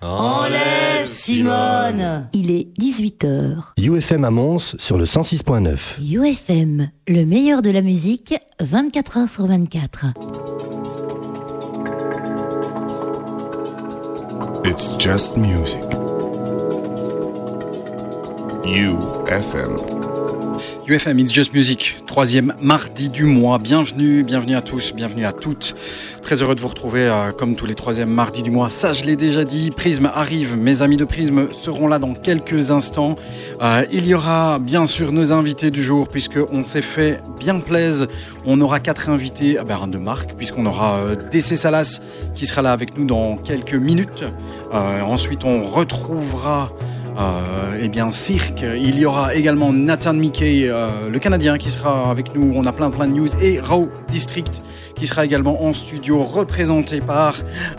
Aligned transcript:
Enlève 0.00 0.78
Enlève, 0.98 1.06
Simone 1.06 2.28
Il 2.32 2.50
est 2.50 2.68
18h. 2.78 3.72
UFM 3.76 4.24
à 4.24 4.30
Mons 4.30 4.76
sur 4.78 4.98
le 4.98 5.04
106.9. 5.04 6.00
UFM, 6.00 6.90
le 7.06 7.24
meilleur 7.24 7.62
de 7.62 7.70
la 7.70 7.82
musique, 7.82 8.34
24h 8.60 9.28
sur 9.28 9.46
24. 9.46 10.06
It's 14.64 14.96
just 14.98 15.36
music. 15.36 15.82
UFM. 18.64 20.17
UFM 20.88 21.18
It's 21.18 21.30
Just 21.30 21.52
Music, 21.52 21.98
troisième 22.06 22.54
mardi 22.62 23.10
du 23.10 23.24
mois. 23.24 23.58
Bienvenue, 23.58 24.22
bienvenue 24.22 24.56
à 24.56 24.62
tous, 24.62 24.94
bienvenue 24.94 25.26
à 25.26 25.34
toutes. 25.34 25.74
Très 26.22 26.42
heureux 26.42 26.54
de 26.54 26.60
vous 26.62 26.68
retrouver 26.68 27.02
euh, 27.02 27.30
comme 27.30 27.56
tous 27.56 27.66
les 27.66 27.74
troisièmes 27.74 28.08
mardis 28.08 28.42
du 28.42 28.50
mois. 28.50 28.70
Ça, 28.70 28.94
je 28.94 29.04
l'ai 29.04 29.14
déjà 29.14 29.44
dit. 29.44 29.70
Prisme 29.70 30.10
arrive. 30.14 30.56
Mes 30.56 30.80
amis 30.80 30.96
de 30.96 31.04
Prisme 31.04 31.52
seront 31.52 31.88
là 31.88 31.98
dans 31.98 32.14
quelques 32.14 32.70
instants. 32.70 33.16
Euh, 33.60 33.84
il 33.92 34.06
y 34.06 34.14
aura 34.14 34.58
bien 34.58 34.86
sûr 34.86 35.12
nos 35.12 35.30
invités 35.30 35.70
du 35.70 35.82
jour 35.82 36.08
puisque 36.08 36.38
on 36.50 36.64
s'est 36.64 36.80
fait 36.80 37.20
bien 37.38 37.60
plaise. 37.60 38.08
On 38.46 38.58
aura 38.62 38.80
quatre 38.80 39.10
invités, 39.10 39.58
ah 39.58 39.64
ben, 39.64 39.88
de 39.88 39.98
marque 39.98 40.36
puisqu'on 40.36 40.64
aura 40.64 41.00
euh, 41.00 41.16
DC 41.30 41.54
Salas 41.54 42.00
qui 42.34 42.46
sera 42.46 42.62
là 42.62 42.72
avec 42.72 42.96
nous 42.96 43.04
dans 43.04 43.36
quelques 43.36 43.74
minutes. 43.74 44.24
Ensuite, 44.72 45.44
on 45.44 45.64
retrouvera 45.64 46.72
euh, 47.18 47.78
eh 47.80 47.88
bien, 47.88 48.10
cirque. 48.10 48.62
Il 48.62 48.98
y 48.98 49.04
aura 49.04 49.34
également 49.34 49.72
Nathan 49.72 50.14
Mickey, 50.14 50.68
euh, 50.68 51.10
le 51.10 51.18
Canadien, 51.18 51.58
qui 51.58 51.70
sera 51.70 52.10
avec 52.10 52.34
nous. 52.34 52.52
On 52.54 52.64
a 52.64 52.72
plein 52.72 52.90
plein 52.90 53.08
de 53.08 53.12
news. 53.12 53.28
Et 53.42 53.58
Raw 53.60 53.90
District, 54.08 54.62
qui 54.94 55.06
sera 55.06 55.24
également 55.24 55.64
en 55.64 55.72
studio, 55.72 56.22
représenté 56.22 57.00
par 57.00 57.34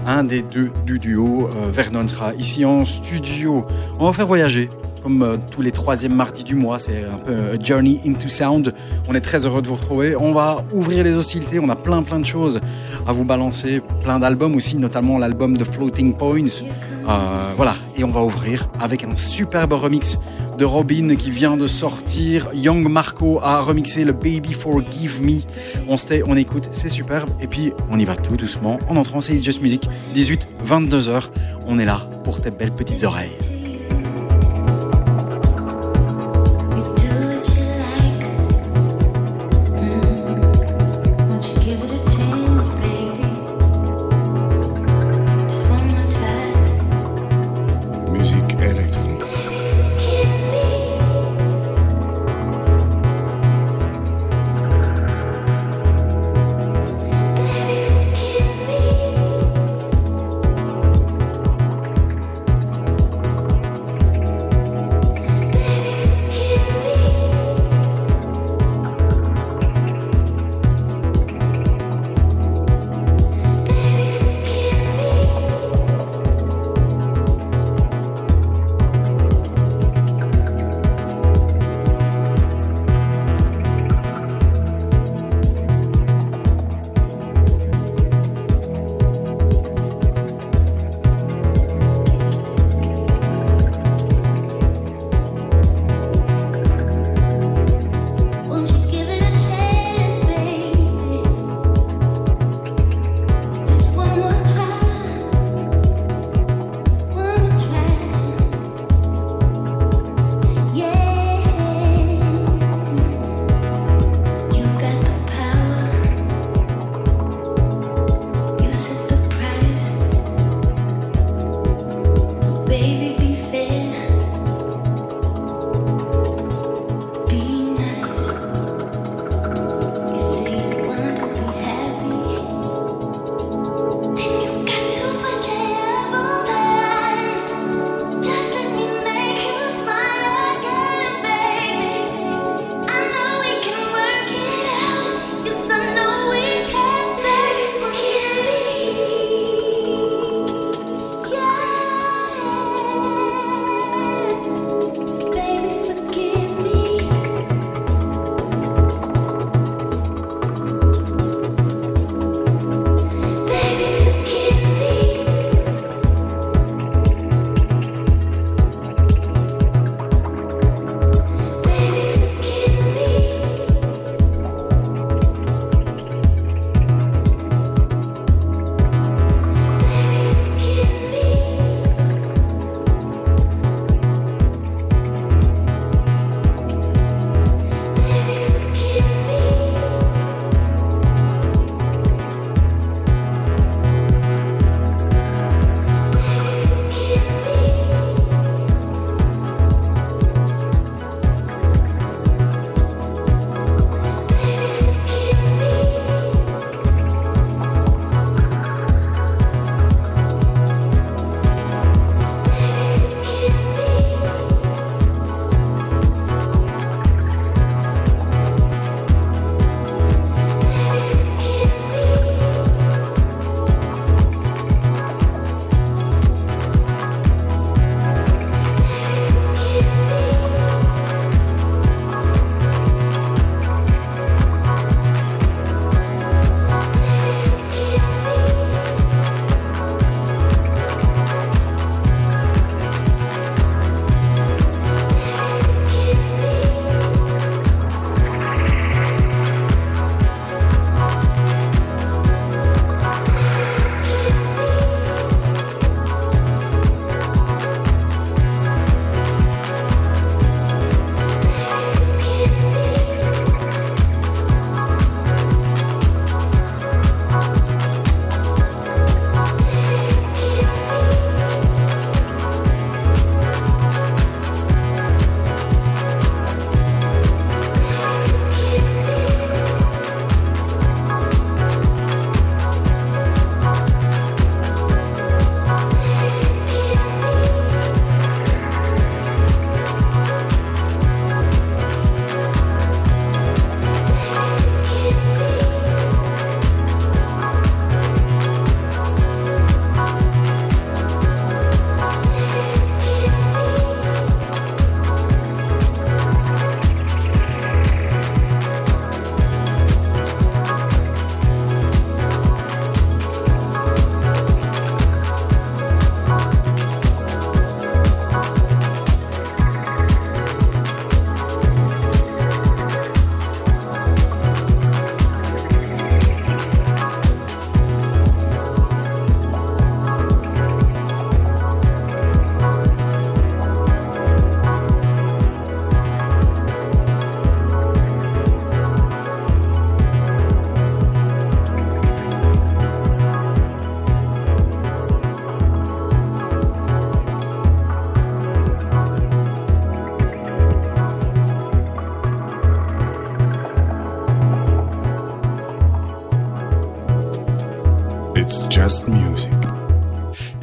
un 0.06 0.24
des 0.26 0.42
deux 0.42 0.72
du 0.86 1.00
duo. 1.00 1.48
Euh, 1.48 1.70
Vernon 1.72 2.08
sera 2.08 2.34
ici 2.36 2.66
en 2.66 2.84
studio. 2.84 3.66
On 4.00 4.06
va 4.06 4.14
faire 4.14 4.28
voyager. 4.28 4.70
Comme 5.02 5.24
euh, 5.24 5.38
tous 5.50 5.62
les 5.62 5.72
troisièmes 5.72 6.16
mardis 6.16 6.44
du 6.44 6.56
mois, 6.56 6.80
c'est 6.80 7.04
un 7.04 7.18
peu 7.18 7.34
a 7.34 7.64
Journey 7.64 8.02
into 8.06 8.28
Sound. 8.28 8.74
On 9.08 9.16
est 9.16 9.22
très 9.22 9.46
heureux 9.46 9.62
de 9.62 9.68
vous 9.68 9.76
retrouver. 9.76 10.16
On 10.16 10.34
va 10.34 10.64
ouvrir 10.74 11.04
les 11.04 11.16
hostilités. 11.16 11.60
On 11.60 11.70
a 11.70 11.76
plein 11.76 12.04
plein 12.04 12.20
de 12.20 12.26
choses 12.26 12.60
à 13.08 13.14
vous 13.14 13.24
balancer. 13.24 13.82
Plein 14.02 14.20
d'albums 14.20 14.56
aussi, 14.56 14.78
notamment 14.78 15.18
l'album 15.18 15.58
de 15.58 15.64
Floating 15.64 16.16
Points. 16.16 16.64
Euh, 17.08 17.54
voilà, 17.56 17.76
et 17.98 18.04
on 18.04 18.12
va 18.12 18.22
ouvrir 18.22 18.70
avec 18.80 19.04
un 19.04 19.16
superbe 19.16 19.74
remix 19.74 20.20
de 20.60 20.66
Robin 20.66 21.16
qui 21.16 21.32
vient 21.32 21.58
de 21.58 21.66
sortir. 21.66 22.50
Young 22.54 22.88
Marco 22.88 23.40
a 23.42 23.62
remixé 23.62 24.04
le 24.04 24.12
Baby 24.12 24.54
Forgive 24.54 25.22
Me. 25.22 25.42
On 25.88 25.98
se 25.98 26.06
tait, 26.06 26.24
on 26.28 26.36
écoute, 26.36 26.70
c'est 26.72 26.90
superbe. 26.90 27.30
Et 27.42 27.48
puis 27.48 27.72
on 27.90 27.98
y 27.98 28.06
va 28.06 28.16
tout 28.16 28.38
doucement 28.38 28.78
en 28.88 28.96
entrant. 28.98 29.22
C'est 29.22 29.42
Just 29.42 29.62
Music, 29.62 29.90
18, 30.14 30.48
22 30.66 31.10
heures. 31.10 31.32
On 31.66 31.80
est 31.80 31.86
là 31.86 32.08
pour 32.24 32.42
tes 32.42 32.52
belles 32.52 32.74
petites 32.74 33.04
oreilles. 33.04 33.59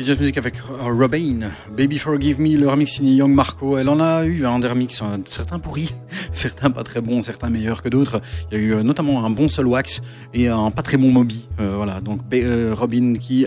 Just 0.07 0.21
Music 0.21 0.39
avec 0.39 0.55
euh, 0.71 0.85
Robin, 0.85 1.51
Baby 1.77 1.99
Forgive 1.99 2.41
Me, 2.41 2.57
le 2.57 2.69
remix 2.69 2.93
signé 2.93 3.15
Young 3.17 3.35
Marco. 3.35 3.77
Elle 3.77 3.89
en 3.89 3.99
a 3.99 4.25
eu 4.25 4.47
un 4.47 4.61
des 4.61 4.69
remix, 4.69 5.03
hein, 5.03 5.21
certains 5.27 5.59
pourris, 5.59 5.93
certains 6.33 6.71
pas 6.71 6.85
très 6.85 7.01
bons, 7.01 7.23
certains 7.23 7.51
meilleurs 7.51 7.83
que 7.83 7.89
d'autres. 7.89 8.21
Il 8.53 8.57
y 8.57 8.61
a 8.61 8.63
eu 8.63 8.75
euh, 8.75 8.83
notamment 8.85 9.25
un 9.25 9.31
bon 9.31 9.49
Soul 9.49 9.67
Wax 9.67 10.03
et 10.33 10.47
un 10.47 10.71
pas 10.71 10.83
très 10.83 10.97
bon 10.97 11.11
Moby. 11.11 11.49
Euh, 11.59 11.75
voilà, 11.75 12.01
donc 12.01 12.21
Robin 12.31 13.15
qui 13.19 13.47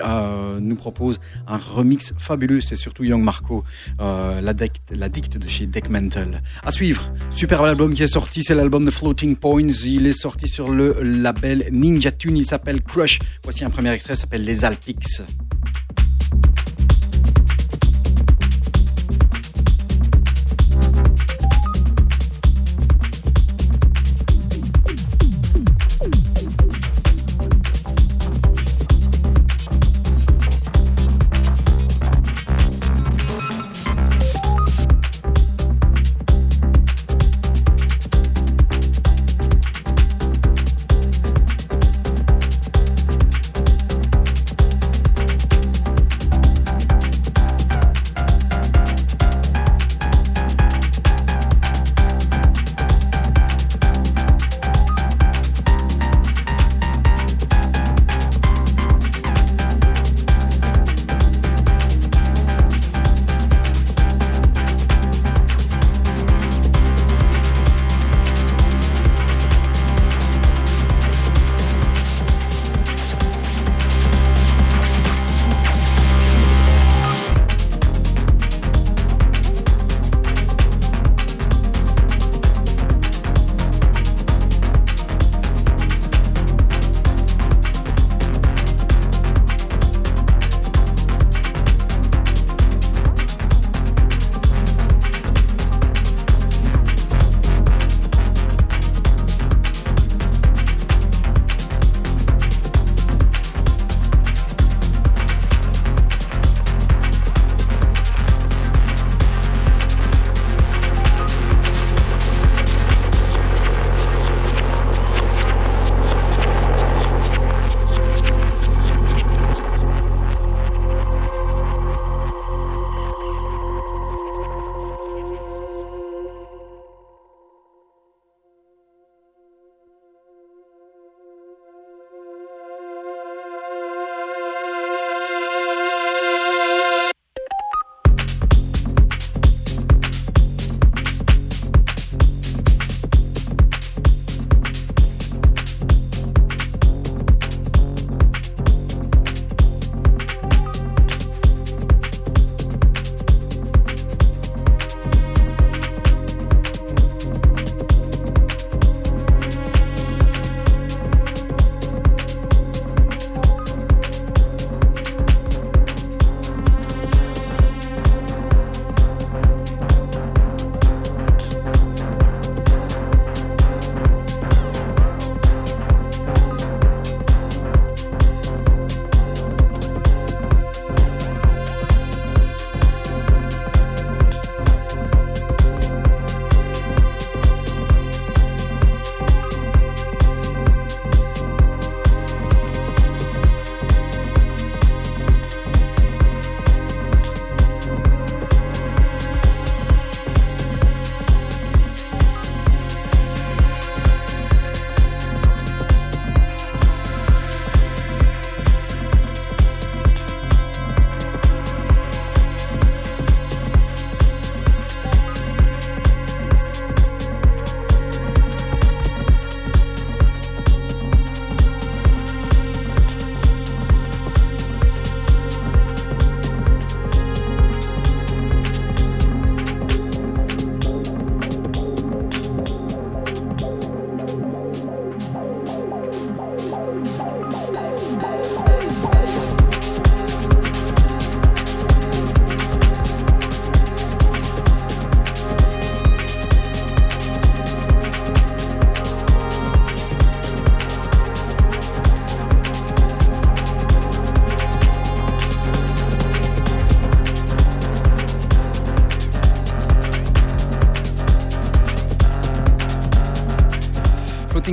nous 0.59 0.75
propose 0.75 1.21
un 1.47 1.55
remix 1.55 2.13
fabuleux. 2.17 2.59
C'est 2.59 2.75
surtout 2.75 3.05
Young 3.05 3.23
Marco, 3.23 3.63
la, 3.97 4.41
la 4.41 5.09
dicte 5.09 5.37
de 5.37 5.47
chez 5.47 5.65
Deck 5.65 5.89
Mental. 5.89 6.41
À 6.65 6.71
suivre, 6.71 7.09
super 7.29 7.61
album 7.61 7.93
qui 7.93 8.03
est 8.03 8.07
sorti, 8.07 8.43
c'est 8.43 8.55
l'album 8.55 8.83
de 8.83 8.91
Floating 8.91 9.37
Points. 9.37 9.85
Il 9.85 10.07
est 10.07 10.11
sorti 10.11 10.49
sur 10.49 10.67
le 10.67 10.97
label 11.01 11.69
Ninja 11.71 12.11
Tune. 12.11 12.35
Il 12.35 12.45
s'appelle 12.45 12.81
Crush. 12.81 13.19
Voici 13.45 13.63
un 13.63 13.69
premier 13.69 13.91
extrait, 13.91 14.15
s'appelle 14.15 14.43
Les 14.43 14.65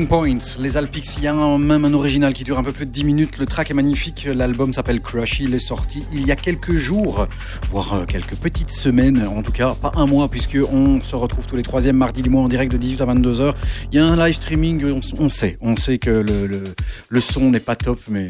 Alpics. 0.06 0.08
Points, 0.08 0.62
les 0.62 0.76
Alpics. 0.76 1.16
Il 1.16 1.24
y 1.24 1.26
a 1.26 1.32
même 1.32 1.84
un 1.84 1.92
original 1.92 2.32
qui 2.32 2.44
dure 2.44 2.58
un 2.58 2.62
peu 2.62 2.72
plus 2.72 2.86
de 2.86 2.90
10 2.90 3.04
minutes. 3.04 3.38
Le 3.38 3.46
track 3.46 3.70
est 3.70 3.74
magnifique. 3.74 4.28
L'album 4.32 4.72
s'appelle 4.72 5.00
Crush. 5.00 5.40
Il 5.40 5.54
est 5.54 5.58
sorti 5.58 6.04
il 6.12 6.26
y 6.26 6.30
a 6.30 6.36
quelques 6.36 6.74
jours, 6.74 7.26
voire 7.70 7.94
euh, 7.94 8.04
quelques 8.04 8.36
petites 8.36 8.70
semaines. 8.70 9.26
En 9.26 9.42
tout 9.42 9.52
cas, 9.52 9.74
pas 9.74 9.92
un 9.96 10.06
mois, 10.06 10.28
puisque 10.28 10.58
on 10.70 11.02
se 11.02 11.16
retrouve 11.16 11.46
tous 11.46 11.56
les 11.56 11.62
troisièmes 11.62 11.96
mardis 11.96 12.22
du 12.22 12.30
mois 12.30 12.42
en 12.42 12.48
direct 12.48 12.72
de 12.72 12.76
18 12.76 13.00
à 13.00 13.04
22 13.06 13.32
h 13.32 13.54
Il 13.92 13.96
y 13.96 13.98
a 14.00 14.06
un 14.06 14.16
live 14.16 14.34
streaming. 14.34 15.00
On, 15.18 15.28
sait, 15.28 15.58
on 15.60 15.76
sait 15.76 15.98
que 15.98 16.10
le, 16.10 16.62
le 17.08 17.20
son 17.20 17.50
n'est 17.50 17.60
pas 17.60 17.76
top, 17.76 18.00
mais 18.08 18.28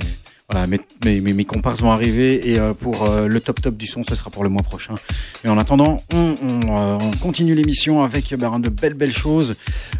Voilà, 0.48 0.68
mes, 0.68 0.78
mes, 1.04 1.32
mes, 1.32 1.44
comparses 1.44 1.80
vont 1.80 1.90
arriver 1.90 2.48
et 2.52 2.60
euh, 2.60 2.72
pour 2.72 3.02
euh, 3.02 3.26
le 3.26 3.40
top 3.40 3.60
top 3.60 3.76
du 3.76 3.88
son, 3.88 4.04
ce 4.04 4.14
sera 4.14 4.30
pour 4.30 4.44
le 4.44 4.48
mois 4.48 4.62
prochain. 4.62 4.94
Mais 5.42 5.50
en 5.50 5.58
attendant, 5.58 6.04
on, 6.14 6.36
on, 6.40 6.60
euh, 6.68 6.98
on 7.00 7.10
continue 7.16 7.56
l'émission 7.56 8.04
avec 8.04 8.32
ben, 8.32 8.60
de 8.60 8.68
belles 8.68 8.94
belles 8.94 9.12
choses. 9.12 9.56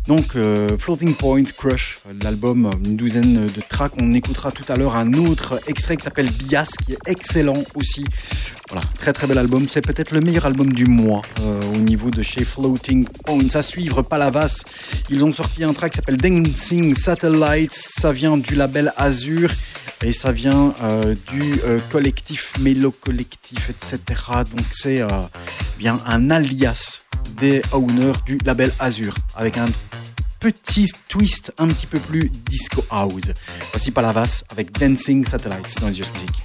Donc 0.07 0.37
Floating 0.79 1.15
Point 1.15 1.45
Crush, 1.57 1.99
l'album, 2.23 2.71
une 2.85 2.95
douzaine 2.95 3.47
de 3.47 3.63
tracks. 3.69 3.95
On 4.01 4.15
écoutera 4.15 4.53
tout 4.53 4.65
à 4.69 4.77
l'heure 4.77 4.95
un 4.95 5.15
autre 5.15 5.61
extrait 5.67 5.97
qui 5.97 6.05
s'appelle 6.05 6.31
Bias, 6.31 6.69
qui 6.85 6.93
est 6.93 7.09
excellent 7.09 7.65
aussi. 7.75 8.05
Voilà, 8.71 8.87
très 8.99 9.13
très 9.13 9.27
bel 9.27 9.39
album. 9.39 9.67
C'est 9.69 9.85
peut-être 9.85 10.13
le 10.13 10.21
meilleur 10.21 10.47
album 10.47 10.73
du 10.73 10.87
mois 10.87 11.23
au 11.75 11.79
niveau 11.79 12.11
de 12.11 12.23
chez 12.23 12.45
Floating 12.45 13.09
Points. 13.25 13.55
À 13.55 13.63
suivre, 13.63 14.03
Palavas. 14.03 14.63
Ils 15.11 15.25
ont 15.25 15.33
sorti 15.33 15.65
un 15.65 15.73
track 15.73 15.93
qui 15.93 15.97
s'appelle 15.97 16.19
Dancing 16.19 16.95
Satellites. 16.95 17.73
Ça 17.73 18.13
vient 18.13 18.37
du 18.37 18.55
label 18.55 18.93
Azure 18.97 19.51
et 20.05 20.13
ça 20.13 20.33
vient 20.33 20.75
euh, 20.83 21.15
du 21.29 21.61
euh, 21.65 21.81
collectif 21.91 22.53
Mélo 22.61 22.91
Collectif, 22.91 23.71
etc. 23.71 23.99
Donc 24.55 24.67
c'est 24.73 25.01
euh, 25.01 25.09
bien 25.79 26.01
un 26.07 26.31
alias 26.31 27.03
des 27.39 27.63
owners 27.73 28.13
du 28.25 28.39
label 28.45 28.73
Azure 28.79 29.15
avec 29.35 29.59
un 29.59 29.69
petit 30.41 30.91
twist 31.09 31.53
un 31.59 31.69
petit 31.69 31.87
peu 31.87 31.99
plus 31.99 32.31
disco 32.49 32.85
house. 32.91 33.33
Voici 33.73 33.91
Palavas 33.91 34.45
avec 34.51 34.73
Dancing 34.73 35.25
Satellites 35.25 35.81
dans 35.81 35.93
Just 35.93 36.13
Music. 36.15 36.43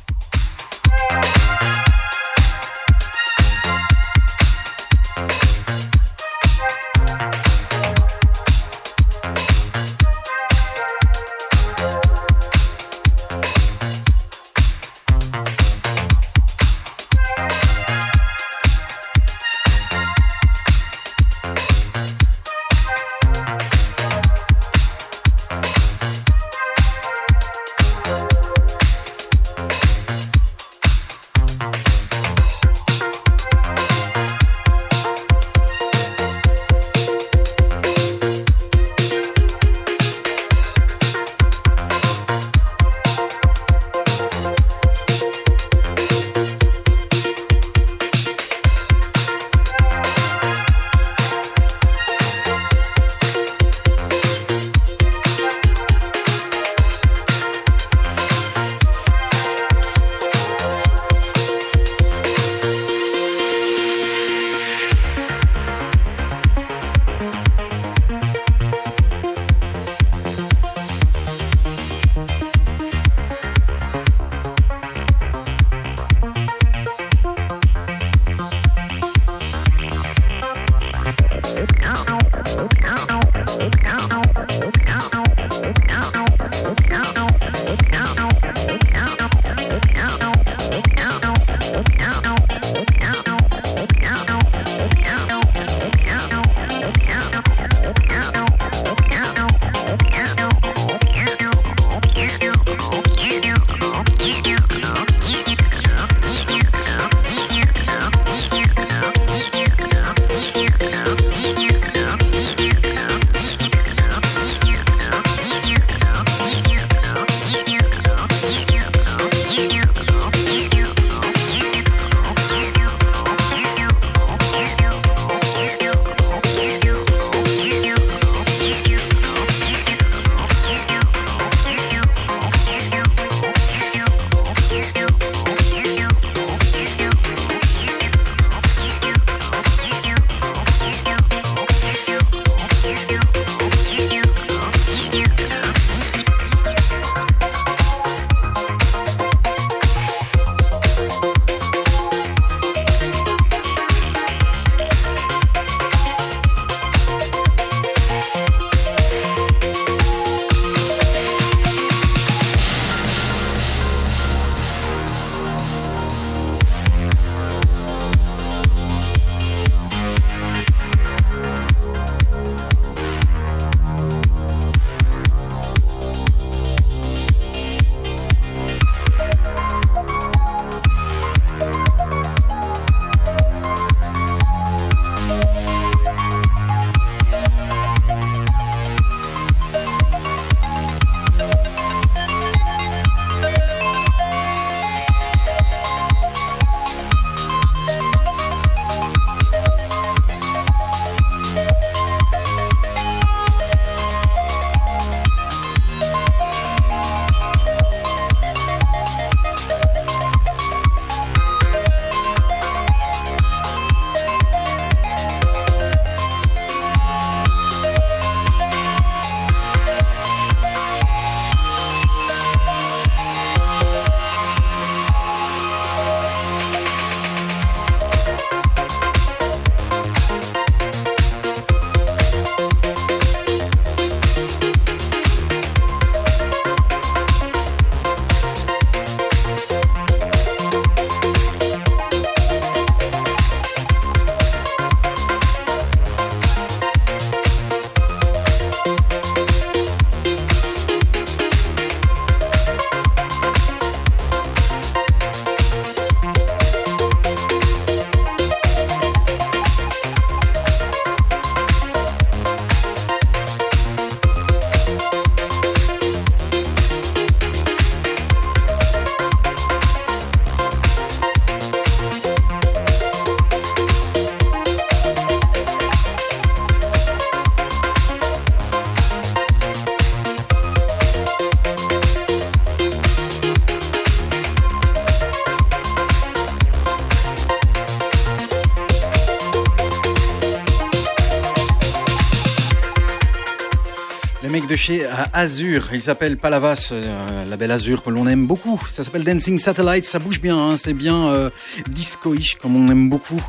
Chez 294.81 295.05
euh, 295.05 295.09
Azure. 295.31 295.89
Il 295.93 296.01
s'appelle 296.01 296.37
Palavas, 296.37 296.89
euh, 296.91 297.45
la 297.45 297.55
belle 297.55 297.69
Azure 297.69 298.01
que 298.01 298.09
l'on 298.09 298.25
aime 298.25 298.47
beaucoup. 298.47 298.81
Ça 298.87 299.03
s'appelle 299.03 299.23
Dancing 299.23 299.59
Satellite. 299.59 300.05
Ça 300.05 300.17
bouge 300.17 300.41
bien, 300.41 300.57
hein, 300.57 300.75
c'est 300.75 300.93
bien 300.93 301.27
euh, 301.27 301.51
disco-ish 301.87 302.55
comme 302.55 302.75
on 302.75 302.87
aime 302.91 303.07
beaucoup. 303.07 303.41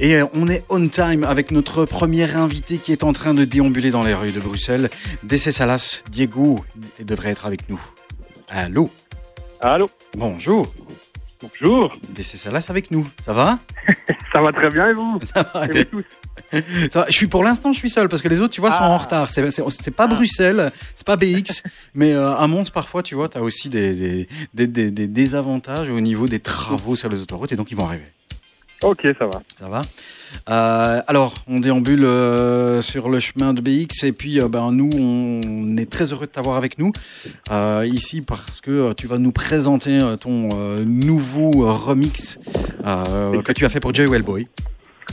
Et 0.00 0.16
euh, 0.16 0.24
on 0.32 0.48
est 0.48 0.64
on 0.70 0.88
time 0.88 1.24
avec 1.24 1.50
notre 1.50 1.84
premier 1.84 2.34
invité 2.34 2.78
qui 2.78 2.92
est 2.92 3.04
en 3.04 3.12
train 3.12 3.34
de 3.34 3.44
déambuler 3.44 3.90
dans 3.90 4.02
les 4.02 4.14
rues 4.14 4.32
de 4.32 4.40
Bruxelles. 4.40 4.88
DC 5.24 5.52
Salas, 5.52 6.02
Diego 6.10 6.64
devrait 7.00 7.30
être 7.30 7.44
avec 7.44 7.68
nous. 7.68 7.80
Allô? 8.48 8.88
Allô? 9.60 9.90
Bonjour. 10.16 10.74
Bonjour, 11.42 11.94
DC 12.08 12.38
Salas 12.38 12.66
avec 12.70 12.90
nous. 12.90 13.06
Ça 13.20 13.34
va? 13.34 13.58
Ça 14.32 14.40
va 14.40 14.52
très 14.52 14.70
bien 14.70 14.88
et 14.88 14.92
vous? 14.94 15.18
Ça 15.22 15.50
va. 15.52 15.66
Et 15.66 15.84
vous 15.92 16.02
tous? 16.02 16.04
Ça. 16.92 17.06
Je 17.08 17.12
suis 17.12 17.26
pour 17.26 17.44
l'instant, 17.44 17.72
je 17.72 17.78
suis 17.78 17.90
seul 17.90 18.08
parce 18.08 18.22
que 18.22 18.28
les 18.28 18.40
autres, 18.40 18.54
tu 18.54 18.60
vois, 18.60 18.70
sont 18.70 18.78
Ah. 18.82 18.88
en 18.90 18.98
retard. 18.98 19.28
C'est, 19.30 19.90
pas 19.94 20.06
Bruxelles, 20.06 20.72
c'est 20.94 21.06
pas 21.06 21.16
BX, 21.16 21.62
mais 21.94 22.12
euh, 22.12 22.34
à 22.34 22.46
Mons, 22.46 22.70
parfois, 22.72 23.02
tu 23.02 23.14
vois, 23.14 23.28
tu 23.28 23.38
as 23.38 23.42
aussi 23.42 23.68
des, 23.68 23.94
des, 23.94 24.28
des, 24.54 24.66
des- 24.66 24.90
des 24.90 25.06
désavantages 25.06 25.90
au 25.90 26.00
niveau 26.00 26.26
des 26.26 26.40
travaux 26.40 26.96
sur 26.96 27.08
les 27.08 27.20
autoroutes 27.20 27.52
et 27.52 27.56
donc 27.56 27.70
ils 27.70 27.76
vont 27.76 27.86
arriver. 27.86 28.04
Ok, 28.82 29.00
ça 29.18 29.26
va. 29.26 29.42
Ça 29.58 29.68
va 29.68 29.82
Euh, 30.48 31.02
Alors, 31.08 31.34
on 31.48 31.58
déambule 31.58 32.04
euh, 32.04 32.80
sur 32.80 33.08
le 33.08 33.18
chemin 33.18 33.52
de 33.52 33.60
BX 33.60 34.04
et 34.04 34.12
puis 34.12 34.38
ben, 34.40 34.70
nous, 34.70 34.88
on 34.96 35.76
est 35.76 35.90
très 35.90 36.12
heureux 36.12 36.26
de 36.26 36.30
t'avoir 36.30 36.56
avec 36.56 36.78
nous 36.78 36.92
ici 37.84 38.22
parce 38.22 38.60
que 38.60 38.92
tu 38.92 39.06
vas 39.08 39.18
nous 39.18 39.32
présenter 39.32 39.98
ton 40.20 40.54
nouveau 40.84 41.50
remix 41.74 42.38
que 42.84 43.52
tu 43.52 43.64
as 43.66 43.68
fait 43.68 43.80
pour 43.80 43.92
Joy 43.92 44.06
Wellboy. 44.06 44.46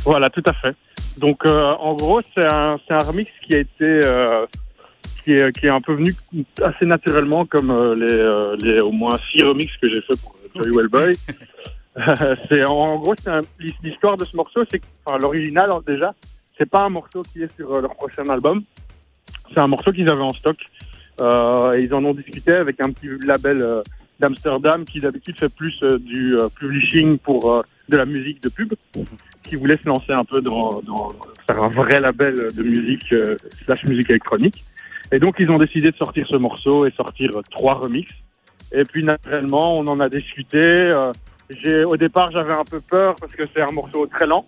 Voilà, 0.04 0.30
tout 0.30 0.44
à 0.46 0.54
fait. 0.54 0.76
Donc, 1.18 1.46
euh, 1.46 1.72
en 1.80 1.94
gros, 1.96 2.22
c'est 2.34 2.46
un, 2.52 2.76
c'est 2.88 2.94
un 2.94 3.00
remix 3.00 3.32
qui 3.46 3.56
a 3.56 3.60
été, 3.60 3.84
euh, 3.84 4.46
qui 5.24 5.34
est, 5.34 5.58
qui 5.58 5.66
est 5.66 5.70
un 5.70 5.82
peu 5.82 5.94
venu 5.94 6.14
assez 6.62 6.86
naturellement, 6.86 7.46
comme 7.46 7.72
euh, 7.72 7.96
les, 7.96 8.12
euh, 8.12 8.56
les 8.60 8.80
au 8.82 8.92
moins 8.92 9.18
six 9.32 9.44
remixes 9.44 9.76
que 9.82 9.88
j'ai 9.90 10.02
fait 10.02 10.20
pour 10.22 10.36
Joy 10.56 10.72
Wellboy. 10.76 11.14
Euh, 11.98 12.36
c'est 12.52 12.62
en 12.66 12.98
gros, 13.00 13.16
c'est 13.18 13.30
un- 13.30 13.40
l'histoire 13.82 14.18
de 14.18 14.26
ce 14.26 14.36
morceau, 14.36 14.66
c'est 14.70 14.80
que, 14.80 14.86
enfin, 15.06 15.18
l'original 15.18 15.70
déjà, 15.88 16.10
c'est 16.58 16.70
pas 16.70 16.82
un 16.84 16.90
morceau 16.90 17.24
qui 17.24 17.42
est 17.42 17.56
sur 17.56 17.74
euh, 17.74 17.80
leur 17.80 17.96
prochain 17.96 18.28
album. 18.28 18.62
C'est 19.54 19.62
un 19.62 19.68
morceau 19.68 19.92
qu'ils 19.94 20.10
avaient 20.10 20.20
en 20.22 20.34
stock. 20.34 20.58
Euh, 21.22 21.72
et 21.72 21.86
ils 21.86 21.94
en 21.94 22.04
ont 22.04 22.14
discuté 22.14 22.52
avec 22.52 22.82
un 22.82 22.92
petit 22.92 23.08
label 23.26 23.62
euh, 23.64 23.82
d'Amsterdam 24.20 24.84
qui 24.84 25.00
d'habitude 25.00 25.40
fait 25.40 25.48
plus 25.56 25.82
euh, 25.84 25.98
du 25.98 26.36
euh, 26.38 26.50
publishing 26.60 27.18
pour 27.18 27.50
euh, 27.54 27.62
de 27.90 27.98
la 27.98 28.06
musique 28.06 28.42
de 28.42 28.50
pub, 28.50 28.74
qui 29.44 29.56
voulait 29.56 29.78
se 29.78 29.88
lancer 29.88 30.12
un 30.12 30.24
peu 30.24 30.42
dans, 30.42 30.82
dans 30.82 31.14
faire 31.46 31.64
un 31.64 31.70
vrai 31.70 32.00
label 32.00 32.48
de 32.54 32.64
musique 32.64 33.12
euh, 33.14 33.36
slash 33.64 33.84
musique 33.86 34.10
électronique. 34.10 34.64
Et 35.12 35.20
donc 35.20 35.36
ils 35.40 35.50
ont 35.52 35.58
décidé 35.58 35.92
de 35.92 35.96
sortir 35.96 36.26
ce 36.28 36.36
morceau 36.36 36.86
et 36.86 36.92
sortir 36.92 37.30
trois 37.52 37.76
remixes. 37.76 38.14
Et 38.72 38.84
puis 38.84 39.04
naturellement, 39.04 39.78
on 39.78 39.88
en 39.88 40.00
a 40.00 40.10
discuté. 40.10 40.58
euh, 40.58 41.12
j'ai 41.50 41.84
au 41.84 41.96
départ 41.96 42.32
j'avais 42.32 42.56
un 42.56 42.64
peu 42.64 42.80
peur 42.82 43.16
parce 43.18 43.34
que 43.34 43.44
c'est 43.54 43.62
un 43.62 43.72
morceau 43.72 44.08
très 44.08 44.26
lent. 44.26 44.44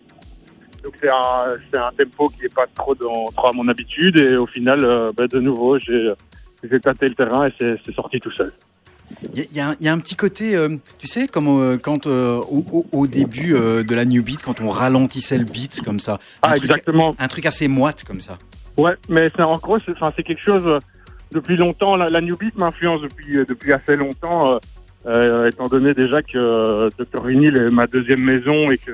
Donc 0.83 0.95
c'est 0.99 1.09
un, 1.09 1.47
c'est 1.71 1.77
un 1.77 1.91
tempo 1.97 2.29
qui 2.29 2.45
est 2.45 2.53
pas 2.53 2.65
trop, 2.73 2.95
dans, 2.95 3.25
trop 3.35 3.49
à 3.49 3.51
mon 3.53 3.67
habitude. 3.67 4.17
Et 4.17 4.35
au 4.35 4.47
final, 4.47 4.83
euh, 4.83 5.11
ben, 5.15 5.27
de 5.27 5.39
nouveau, 5.39 5.77
j'ai 5.77 6.11
j'ai 6.63 6.79
tâté 6.79 7.07
le 7.07 7.13
terrain 7.13 7.47
et 7.47 7.53
c'est 7.59 7.93
sorti 7.93 8.19
tout 8.19 8.31
seul. 8.31 8.51
Il 9.33 9.39
y, 9.39 9.41
a- 9.41 9.45
y 9.53 9.59
un- 9.61 9.75
il 9.79 9.85
y 9.85 9.89
a 9.89 9.93
un 9.93 9.99
petit 9.99 10.15
côté, 10.15 10.55
euh, 10.55 10.75
tu 10.99 11.07
sais, 11.07 11.27
comme 11.27 11.47
euh, 11.47 11.77
quand 11.77 12.07
euh, 12.07 12.41
au, 12.91 13.07
début 13.07 13.53
de 13.53 13.95
la 13.95 14.05
new 14.05 14.21
beat, 14.23 14.41
quand 14.41 14.59
on 14.61 14.69
ralentissait 14.69 15.37
le 15.37 15.45
beat 15.45 15.81
comme 15.83 15.99
ça, 15.99 16.13
un, 16.13 16.17
Ah, 16.43 16.49
truc, 16.55 16.65
exactement. 16.65 17.15
un 17.17 17.27
truc 17.27 17.45
assez 17.45 17.67
moite 17.67 18.03
comme 18.03 18.19
ça. 18.21 18.37
Ouais, 18.77 18.93
mais 19.09 19.27
c'est 19.35 19.43
en 19.43 19.57
gros, 19.57 19.77
c'est 19.79 20.23
quelque 20.23 20.43
chose 20.43 20.79
depuis 21.31 21.55
longtemps. 21.57 21.95
La, 21.95 22.09
la 22.09 22.21
New 22.21 22.37
Beat 22.37 22.55
m'influence 22.57 23.01
depuis 23.01 23.33
depuis 23.47 23.73
assez 23.73 23.95
longtemps, 23.95 24.59
étant 25.47 25.67
donné 25.67 25.93
déjà 25.93 26.21
que 26.21 26.89
Dr 26.97 27.23
Vinyl 27.25 27.57
est 27.57 27.71
ma 27.71 27.87
deuxième 27.87 28.21
maison 28.21 28.69
et 28.69 28.77
que 28.77 28.91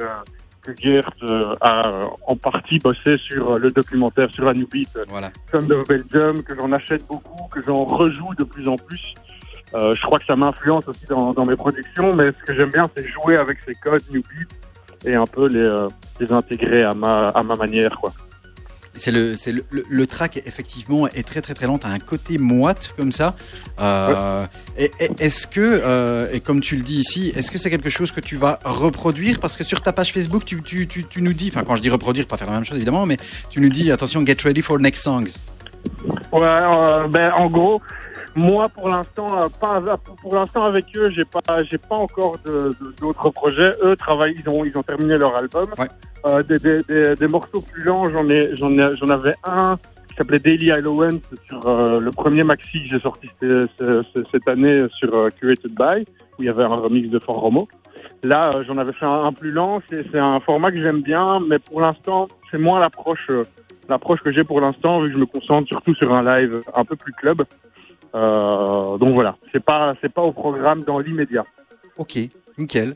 que 0.65 1.25
euh, 1.25 1.53
a 1.59 2.05
en 2.25 2.37
partie 2.37 2.79
bossé 2.79 3.17
sur 3.17 3.57
le 3.57 3.69
documentaire 3.69 4.29
sur 4.31 4.45
la 4.45 4.53
New 4.53 4.65
Beat, 4.67 4.87
Voilà. 5.09 5.29
Sound 5.51 5.69
of 5.73 5.85
Belgium, 5.87 6.41
que 6.43 6.55
j'en 6.55 6.71
achète 6.71 7.05
beaucoup, 7.05 7.49
que 7.51 7.61
j'en 7.61 7.83
rejoue 7.83 8.33
de 8.37 8.45
plus 8.45 8.67
en 8.69 8.77
plus. 8.77 9.13
Euh, 9.75 9.93
je 9.95 10.01
crois 10.03 10.19
que 10.19 10.25
ça 10.25 10.35
m'influence 10.35 10.87
aussi 10.87 11.05
dans, 11.09 11.31
dans 11.31 11.45
mes 11.45 11.55
productions, 11.55 12.13
mais 12.15 12.31
ce 12.31 12.43
que 12.45 12.53
j'aime 12.55 12.69
bien, 12.69 12.83
c'est 12.95 13.07
jouer 13.07 13.37
avec 13.37 13.57
ces 13.65 13.73
codes 13.75 14.03
New 14.11 14.21
Beat 14.21 14.49
et 15.05 15.15
un 15.15 15.25
peu 15.25 15.47
les, 15.47 15.59
euh, 15.59 15.87
les 16.19 16.31
intégrer 16.31 16.83
à 16.83 16.93
ma, 16.93 17.29
à 17.29 17.41
ma 17.43 17.55
manière, 17.55 17.91
quoi. 17.99 18.13
C'est 18.95 19.09
le, 19.09 19.35
c'est 19.35 19.51
le, 19.51 19.65
le, 19.71 19.83
le 19.89 20.05
track 20.05 20.37
effectivement 20.45 21.07
est 21.07 21.27
très 21.27 21.41
très 21.41 21.55
très 21.55 21.65
lent. 21.65 21.79
T'as 21.79 21.87
un 21.87 21.97
côté 21.97 22.37
moite 22.37 22.93
comme 22.95 23.11
ça. 23.11 23.33
Euh, 23.81 24.45
Est-ce 24.77 25.47
que, 25.47 25.59
euh, 25.83 26.27
et 26.31 26.39
comme 26.41 26.61
tu 26.61 26.75
le 26.75 26.83
dis 26.83 26.99
ici, 26.99 27.33
est-ce 27.35 27.49
que 27.49 27.57
c'est 27.57 27.71
quelque 27.71 27.89
chose 27.89 28.11
que 28.11 28.19
tu 28.19 28.35
vas 28.35 28.59
reproduire? 28.63 29.39
Parce 29.39 29.57
que 29.57 29.63
sur 29.63 29.81
ta 29.81 29.93
page 29.93 30.13
Facebook, 30.13 30.45
tu, 30.45 30.61
tu, 30.61 30.85
tu, 30.85 31.05
tu 31.05 31.23
nous 31.23 31.33
dis, 31.33 31.47
enfin 31.51 31.63
quand 31.65 31.75
je 31.75 31.81
dis 31.81 31.89
reproduire, 31.89 32.27
pas 32.27 32.37
faire 32.37 32.45
la 32.45 32.53
même 32.53 32.65
chose 32.65 32.77
évidemment, 32.77 33.07
mais 33.07 33.17
tu 33.49 33.61
nous 33.61 33.69
dis 33.69 33.91
attention, 33.91 34.23
get 34.23 34.37
ready 34.43 34.61
for 34.61 34.79
next 34.79 35.01
songs. 35.01 35.39
Ouais, 36.31 36.41
euh, 36.43 37.07
ben 37.07 37.31
en 37.35 37.47
gros, 37.47 37.81
moi 38.35 38.67
pour 38.69 38.89
l'instant, 38.89 39.27
euh, 39.41 39.47
pas 39.61 39.79
pour, 40.21 40.35
l'instant 40.35 40.63
avec 40.65 40.85
eux, 40.95 41.09
j'ai 41.11 41.25
pas, 41.25 41.63
j'ai 41.63 41.77
pas 41.77 41.95
encore 41.95 42.35
de- 42.45 42.69
de- 42.81 42.95
d'autres 42.99 43.29
projets. 43.29 43.71
Eux 43.83 43.95
travaillent, 43.95 44.35
ils 44.43 44.49
ont, 44.49 44.65
ils 44.65 44.75
ont 44.77 44.83
terminé 44.83 45.17
leur 45.17 45.35
album. 45.35 45.69
Ouais. 45.77 45.87
Euh, 46.25 46.41
des, 46.41 46.57
des, 46.57 46.81
des, 46.83 47.15
des 47.15 47.27
morceaux 47.27 47.61
plus 47.61 47.83
lents, 47.83 48.09
j'en 48.09 48.27
ai, 48.29 48.55
j'en 48.55 48.71
ai, 48.77 48.95
j'en 48.95 49.09
avais 49.09 49.33
un 49.43 49.75
qui 50.09 50.15
s'appelait 50.17 50.39
Daily 50.39 50.71
Allowance 50.71 51.21
sur 51.47 51.67
euh, 51.67 51.99
le 51.99 52.11
premier 52.11 52.43
maxi 52.43 52.83
que 52.83 52.87
j'ai 52.89 52.99
sorti 52.99 53.27
ce- 53.41 53.67
ce- 53.79 54.03
ce- 54.13 54.23
cette 54.31 54.47
année 54.47 54.85
sur 54.97 55.13
euh, 55.13 55.29
Curated 55.29 55.71
By, 55.73 56.05
où 56.37 56.43
il 56.43 56.45
y 56.45 56.49
avait 56.49 56.63
un 56.63 56.67
remix 56.75 57.09
de 57.09 57.19
Fort 57.19 57.37
Romo. 57.39 57.67
Là, 58.23 58.51
euh, 58.55 58.63
j'en 58.65 58.77
avais 58.77 58.93
fait 58.93 59.05
un, 59.05 59.23
un 59.25 59.33
plus 59.33 59.51
lent. 59.51 59.81
C'est, 59.89 60.05
c'est 60.11 60.19
un 60.19 60.39
format 60.39 60.71
que 60.71 60.81
j'aime 60.81 61.01
bien, 61.01 61.39
mais 61.47 61.59
pour 61.59 61.81
l'instant, 61.81 62.27
c'est 62.51 62.57
moins 62.57 62.79
l'approche. 62.79 63.27
l'approche 63.89 64.21
que 64.21 64.31
j'ai 64.31 64.43
pour 64.45 64.61
l'instant, 64.61 65.01
vu 65.01 65.07
que 65.09 65.13
je 65.15 65.19
me 65.19 65.25
concentre 65.25 65.67
surtout 65.67 65.93
sur 65.95 66.13
un 66.13 66.23
live 66.23 66.61
un 66.75 66.85
peu 66.85 66.95
plus 66.95 67.11
club. 67.13 67.41
Euh, 68.15 68.97
donc 68.97 69.13
voilà, 69.13 69.37
c'est 69.51 69.63
pas 69.63 69.95
c'est 70.01 70.13
pas 70.13 70.21
au 70.21 70.31
programme 70.31 70.83
dans 70.83 70.99
l'immédiat. 70.99 71.45
Ok, 71.97 72.17
nickel. 72.57 72.95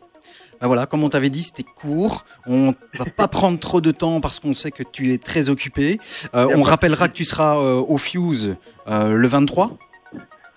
Ben 0.60 0.66
voilà, 0.66 0.88
comme 0.88 1.04
on 1.04 1.10
t'avait 1.10 1.30
dit, 1.30 1.44
c'était 1.44 1.64
court. 1.64 2.26
On 2.48 2.74
va 2.98 3.06
pas 3.06 3.28
prendre 3.28 3.60
trop 3.60 3.80
de 3.80 3.92
temps 3.92 4.22
parce 4.22 4.40
qu'on 4.40 4.54
sait 4.54 4.72
que 4.72 4.84
tu 4.84 5.14
es 5.14 5.18
très 5.18 5.50
occupé. 5.50 5.98
Euh, 6.34 6.48
on 6.56 6.64
rappellera 6.64 7.08
que 7.08 7.14
tu 7.14 7.26
seras 7.26 7.58
euh, 7.58 7.84
au 7.88 7.98
Fuse 7.98 8.56
euh, 8.88 9.14
le 9.14 9.28
23. 9.28 9.72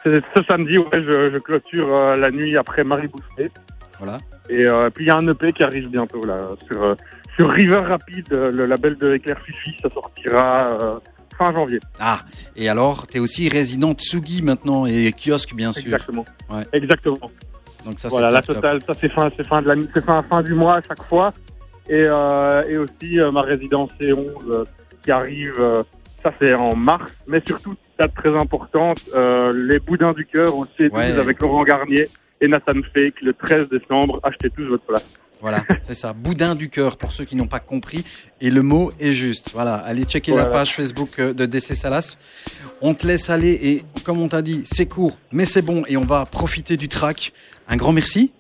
C'est 0.03 0.23
ce 0.35 0.42
samedi, 0.44 0.79
ouais, 0.79 1.03
je, 1.03 1.31
je 1.31 1.38
clôture 1.38 1.88
la 2.16 2.31
nuit 2.31 2.57
après 2.57 2.85
Marie 2.85 3.09
Bousquet. 3.09 3.51
Voilà. 3.99 4.18
Et 4.49 4.66
puis 4.94 5.05
il 5.05 5.09
y 5.09 5.11
a 5.11 5.16
un 5.16 5.29
EP 5.29 5.53
qui 5.53 5.62
arrive 5.62 5.88
bientôt 5.90 6.25
là 6.25 6.46
sur 6.66 6.96
sur 7.40 7.51
River 7.51 7.81
Rapid, 7.87 8.33
euh, 8.33 8.51
le 8.51 8.66
label 8.66 8.96
de 8.96 9.14
Éclair 9.14 9.40
Fifi, 9.40 9.75
ça 9.83 9.88
sortira 9.88 11.01
fin 11.40 11.55
janvier. 11.55 11.81
Ah, 11.98 12.20
et 12.55 12.68
alors, 12.68 13.07
tu 13.07 13.16
es 13.16 13.20
aussi 13.20 13.48
résident 13.48 13.92
Tsugi 13.94 14.42
maintenant 14.42 14.85
et 14.87 15.12
kiosque, 15.12 15.55
bien 15.55 15.72
sûr. 15.72 15.85
Exactement. 15.87 16.24
Ouais. 16.50 16.64
Exactement. 16.72 17.16
Donc 17.87 17.98
ça, 17.98 18.09
voilà, 18.09 18.31
la 18.31 18.42
top. 18.42 18.57
totale, 18.57 18.81
ça 18.87 18.92
c'est 19.00 19.11
fin, 19.11 19.31
fin 19.48 19.62
de 19.62 19.68
la, 19.68 19.74
c'est 19.94 20.05
fin, 20.05 20.20
fin 20.29 20.42
du 20.42 20.53
mois 20.55 20.76
à 20.76 20.83
chaque 20.87 21.03
fois. 21.05 21.33
Et, 21.88 22.03
euh, 22.03 22.62
et 22.68 22.76
aussi 22.76 23.18
euh, 23.18 23.31
ma 23.33 23.40
résidence 23.40 23.90
C11 23.98 24.26
euh, 24.50 24.64
qui 25.03 25.11
arrive, 25.11 25.57
ça 26.22 26.31
c'est 26.38 26.55
en 26.55 26.76
mars, 26.76 27.11
mais 27.26 27.40
surtout 27.46 27.74
date 27.98 28.14
très 28.14 28.37
importante, 28.37 28.98
les 29.55 29.79
Boudins 29.79 30.12
du 30.12 30.26
cœur 30.26 30.55
au 30.55 30.66
C12 30.66 30.92
Ouais. 30.92 31.12
avec 31.18 31.40
Laurent 31.40 31.64
Garnier 31.64 32.07
et 32.42 32.48
Nathan 32.48 32.81
Fake 32.94 33.22
le 33.22 33.33
13 33.33 33.70
décembre. 33.70 34.20
Achetez 34.22 34.50
tous 34.50 34.66
votre 34.66 34.85
place. 34.85 35.07
Voilà, 35.40 35.64
c'est 35.87 35.94
ça. 35.94 36.12
Boudin 36.12 36.55
du 36.55 36.68
cœur, 36.68 36.96
pour 36.96 37.12
ceux 37.12 37.24
qui 37.24 37.37
n'ont 37.37 37.46
pas 37.46 37.61
compris. 37.61 38.05
Et 38.40 38.50
le 38.50 38.62
mot 38.62 38.92
est 39.00 39.12
juste. 39.12 39.50
Voilà, 39.53 39.74
allez 39.76 40.05
checker 40.05 40.35
la 40.35 40.46
page 40.46 40.74
Facebook 40.74 41.18
euh, 41.18 41.33
de 41.33 41.46
DC 41.46 41.74
Salas. 41.74 42.16
On 42.81 42.94
te 42.94 43.07
laisse 43.07 43.31
aller 43.31 43.59
et, 43.62 43.85
comme 44.05 44.20
on 44.20 44.29
t'a 44.29 44.42
dit, 44.42 44.62
c'est 44.64 44.87
court, 44.87 45.18
mais 45.33 45.44
c'est 45.44 45.62
bon 45.62 45.83
et 45.88 45.96
on 45.96 46.05
va 46.05 46.26
profiter 46.26 46.76
du 46.76 46.88
track. 46.88 47.33
Un 47.68 47.76
grand 47.76 47.92
merci. 47.92 48.33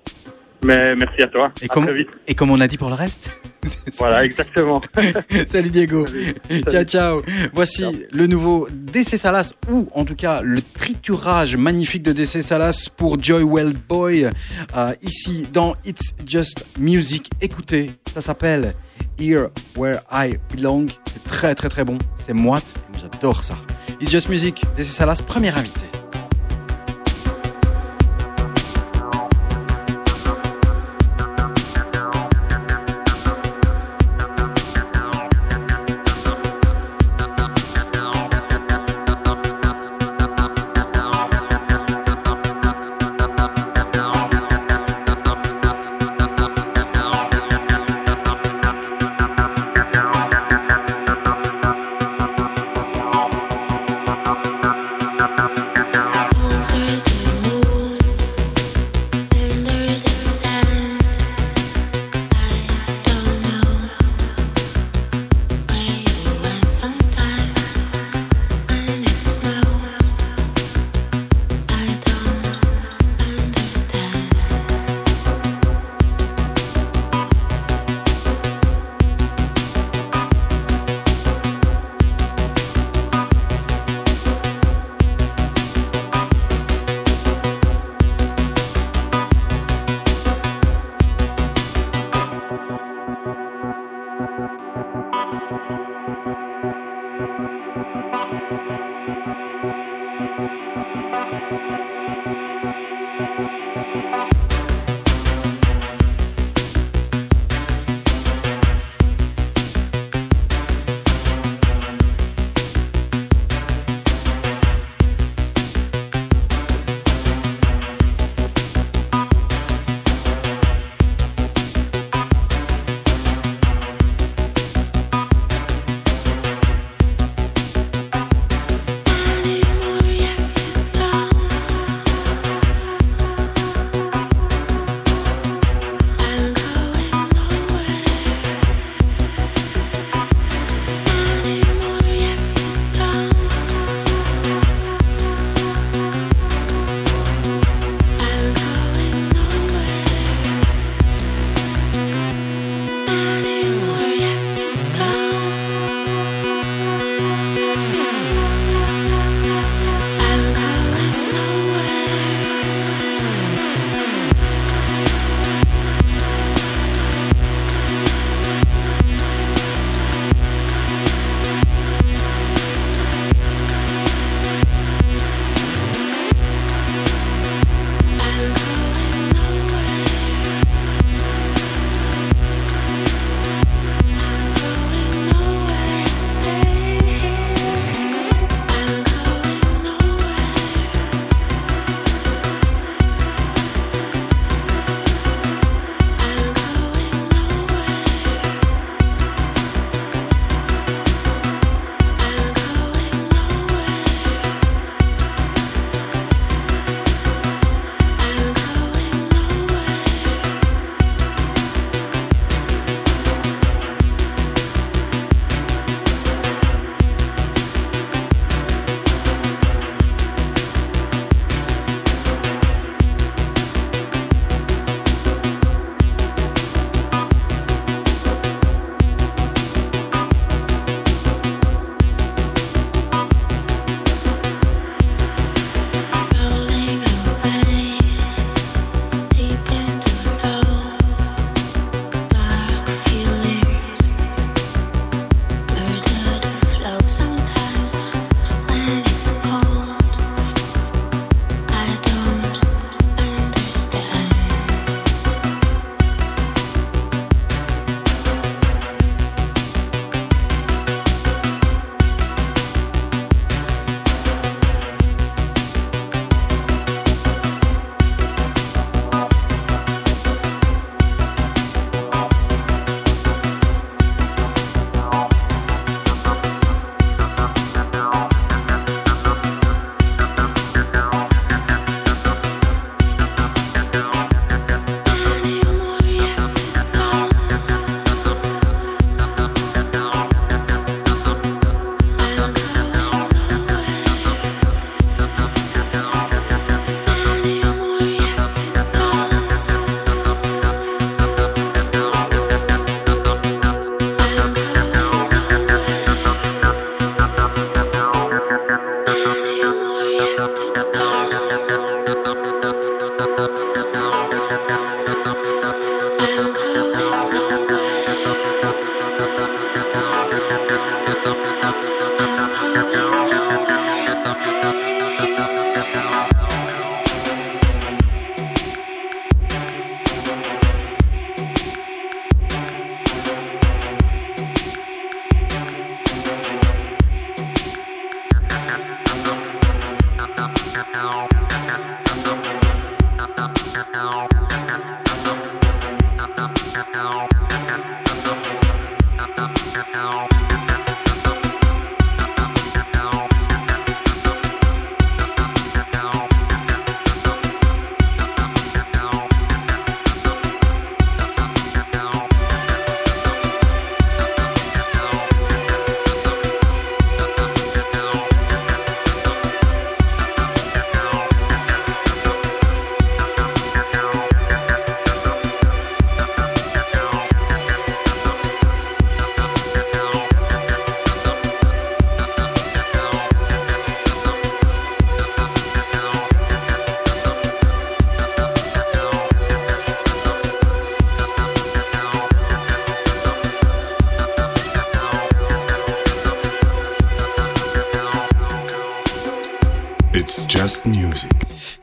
Mais 0.62 0.94
merci 0.94 1.22
à 1.22 1.26
toi. 1.28 1.50
Et 1.62 1.64
à 1.64 1.68
comment- 1.68 1.86
très 1.86 1.96
vite. 1.96 2.08
Et 2.26 2.34
comme 2.34 2.50
on 2.50 2.60
a 2.60 2.68
dit 2.68 2.76
pour 2.76 2.88
le 2.88 2.94
reste. 2.94 3.30
Voilà, 3.98 4.24
exactement. 4.24 4.80
Salut 5.46 5.70
Diego. 5.70 6.06
Salut. 6.06 6.62
Ciao, 6.70 6.84
ciao. 6.84 7.22
Voici 7.52 8.06
le 8.10 8.26
nouveau 8.26 8.66
DC 8.72 9.18
Salas, 9.18 9.52
ou 9.70 9.86
en 9.94 10.06
tout 10.06 10.14
cas 10.14 10.40
le 10.42 10.62
triturage 10.62 11.56
magnifique 11.56 12.02
de 12.02 12.12
DC 12.12 12.40
Salas 12.42 12.88
pour 12.96 13.22
Joy 13.22 13.42
Well 13.42 13.74
Boy, 13.88 14.30
euh, 14.76 14.94
ici 15.02 15.46
dans 15.52 15.74
It's 15.84 16.14
Just 16.26 16.64
Music. 16.78 17.30
Écoutez, 17.42 17.90
ça 18.12 18.22
s'appelle 18.22 18.74
Here 19.18 19.48
Where 19.76 20.00
I 20.10 20.36
Belong. 20.54 20.86
C'est 21.12 21.22
très 21.24 21.54
très 21.54 21.68
très 21.68 21.84
bon. 21.84 21.98
C'est 22.16 22.32
moite. 22.32 22.72
J'adore 22.98 23.44
ça. 23.44 23.56
It's 24.00 24.10
Just 24.10 24.30
Music, 24.30 24.62
DC 24.76 24.86
Salas, 24.86 25.20
premier 25.24 25.50
invité. 25.50 25.84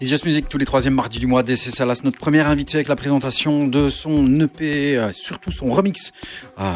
Just 0.08 0.26
Music 0.26 0.48
tous 0.48 0.58
les 0.58 0.66
troisièmes 0.66 0.94
mardis 0.94 1.20
du 1.20 1.28
mois. 1.28 1.44
DC 1.44 1.58
Salas, 1.58 2.00
notre 2.06 2.18
premier 2.18 2.40
invité 2.40 2.78
avec 2.78 2.88
la 2.88 2.96
présentation 2.96 3.68
de 3.68 3.90
son 3.90 4.40
EP, 4.40 4.98
euh, 4.98 5.12
surtout 5.12 5.52
son 5.52 5.66
remix 5.70 6.14
euh, 6.60 6.74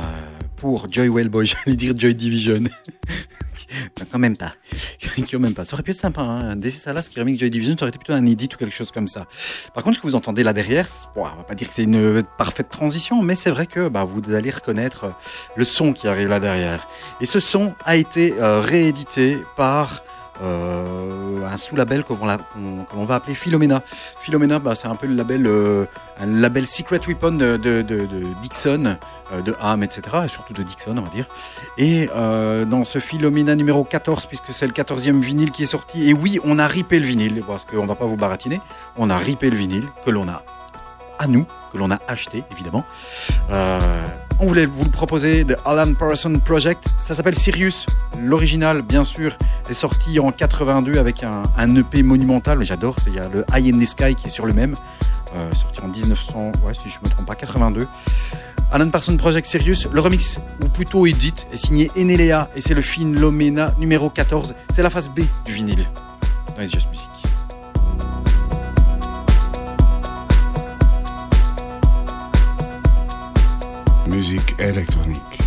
pour 0.58 0.91
Joy 0.91 1.08
Wellboy. 1.08 1.46
J'allais 1.65 1.78
dire 1.78 1.94
Joy 1.96 2.13
Division. 2.13 2.63
Quand 4.12 4.20
même 4.20 4.36
pas. 4.36 4.52
quand 5.32 5.39
même 5.39 5.54
pas. 5.54 5.63
Ça 5.63 5.76
aurait 5.76 5.84
pu 5.84 5.91
être 5.91 5.98
sympa, 5.98 6.20
hein. 6.20 6.58
DC 6.58 6.74
Salas 6.74 7.08
qui 7.10 7.20
remix 7.22 7.39
Joy 7.39 7.50
Division, 7.50 7.78
ça 7.78 7.86
aurait 7.86 7.89
été 7.89 8.00
plutôt 8.00 8.12
un 8.12 8.26
edit 8.26 8.50
ou 8.54 8.58
quelque 8.58 8.76
chose 8.76 8.91
comme 8.91 9.08
ça. 9.08 9.26
Par 9.74 9.84
contre, 9.84 9.96
ce 9.96 10.02
que 10.02 10.08
vous 10.08 10.15
entendez 10.15 10.44
là 10.44 10.52
derrière, 10.52 10.89
bon, 11.15 11.22
on 11.22 11.38
va 11.38 11.44
pas 11.44 11.56
dire 11.56 11.70
que 11.70 11.74
c'est 11.74 11.84
une 11.84 12.24
parfaite 12.38 12.70
transition, 12.70 13.22
mais 13.22 13.36
c'est 13.36 13.50
vrai 13.50 13.65
que 13.65 13.88
bah, 13.88 14.04
vous 14.04 14.34
allez 14.34 14.50
reconnaître 14.50 15.13
le 15.56 15.63
son 15.63 15.94
qui 15.94 16.10
arrive 16.10 16.28
là 16.28 16.41
derrière. 16.41 16.89
Et 17.22 17.26
ce 17.26 17.39
son 17.39 17.74
a 17.86 17.96
été 17.96 18.34
euh, 18.39 18.60
réédité 18.60 19.38
par 19.56 20.04
un 20.41 21.58
sous-label 21.58 22.04
que 22.04 22.13
l'on 22.13 23.06
va 23.06 23.15
appeler 23.15 23.36
Philomena. 23.36 23.82
Philomena, 24.21 24.60
bah, 24.60 24.75
c'est 24.75 24.88
un 24.88 24.95
peu 24.95 25.08
le 25.08 25.15
label, 25.15 25.45
euh, 25.47 25.86
Secret 26.65 27.01
Weapon 27.08 27.34
de, 27.34 27.84
Dixon, 28.41 28.97
euh, 29.34 29.41
de 29.41 29.56
Ham, 29.62 29.84
etc. 29.84 30.01
Et 30.25 30.27
surtout 30.27 30.54
de 30.54 30.63
Dixon, 30.63 30.97
on 30.97 31.01
va 31.01 31.10
dire. 31.10 31.25
Et 31.77 32.10
euh, 32.15 32.65
dans 32.65 32.84
ce 32.84 32.99
Philomena 32.99 33.56
numéro 33.56 33.84
14, 33.84 34.25
puisque 34.25 34.51
c'est 34.51 34.67
le 34.67 34.73
14e 34.73 35.19
vinyle 35.19 35.51
qui 35.51 35.63
est 35.63 35.67
sorti, 35.67 36.10
et 36.10 36.13
oui, 36.13 36.39
on 36.43 36.60
a 36.60 36.67
ripé 36.67 36.99
le 36.99 37.06
vinyle, 37.06 37.43
parce 37.45 37.65
qu'on 37.65 37.86
va 37.86 37.95
pas 37.95 38.06
vous 38.06 38.17
baratiner, 38.17 38.62
on 38.97 39.10
a 39.10 39.17
ripé 39.17 39.49
le 39.49 39.58
vinyle 39.58 39.88
que 40.06 40.12
l'on 40.12 40.27
a 40.27 40.43
à 41.19 41.27
nous, 41.27 41.45
que 41.71 41.77
l'on 41.77 41.91
a 41.91 41.99
acheté, 42.08 42.43
évidemment. 42.51 42.84
Euh, 43.51 43.80
on 44.41 44.47
voulait 44.47 44.65
vous 44.65 44.84
le 44.84 44.89
proposer 44.89 45.43
de 45.43 45.56
Alan 45.65 45.93
Parsons 45.93 46.41
Project. 46.43 46.84
Ça 46.99 47.13
s'appelle 47.13 47.36
Sirius. 47.36 47.86
L'original, 48.19 48.82
bien 48.82 49.04
sûr, 49.04 49.38
est 49.69 49.73
sorti 49.73 50.19
en 50.19 50.32
82 50.32 50.97
avec 50.97 51.23
un, 51.23 51.43
EP 51.75 52.01
monumental. 52.01 52.58
Mais 52.58 52.65
j'adore. 52.65 52.95
Il 53.08 53.13
y 53.13 53.19
a 53.19 53.27
le 53.27 53.45
High 53.54 53.75
in 53.75 53.80
the 53.80 53.86
Sky 53.86 54.15
qui 54.15 54.27
est 54.27 54.32
sur 54.32 54.47
le 54.47 54.54
même, 54.54 54.73
euh, 55.36 55.54
sorti 55.54 55.84
en 55.84 55.88
1900, 55.88 56.51
ouais, 56.65 56.73
si 56.73 56.89
je 56.89 56.97
me 57.04 57.10
trompe 57.10 57.27
pas, 57.27 57.36
82. 57.36 57.84
Alan 58.71 58.89
Parsons 58.89 59.15
Project 59.15 59.45
Sirius, 59.45 59.88
le 59.91 59.99
remix, 59.99 60.39
ou 60.63 60.69
plutôt 60.69 61.06
edit, 61.06 61.45
est 61.54 61.58
signé 61.58 61.91
Enelea 61.95 62.49
et 62.56 62.62
c'est 62.62 62.73
le 62.73 62.82
Philomena 62.82 63.73
numéro 63.77 64.10
14. 64.10 64.56
C'est 64.73 64.82
la 64.82 64.89
face 64.89 65.10
B 65.10 65.21
du 65.45 65.54
vinyle 65.54 65.88
dans 66.56 66.63
It's 66.63 66.71
Just 66.71 66.89
Music. 66.89 67.31
Musique 74.13 74.60
électronique. 74.60 75.40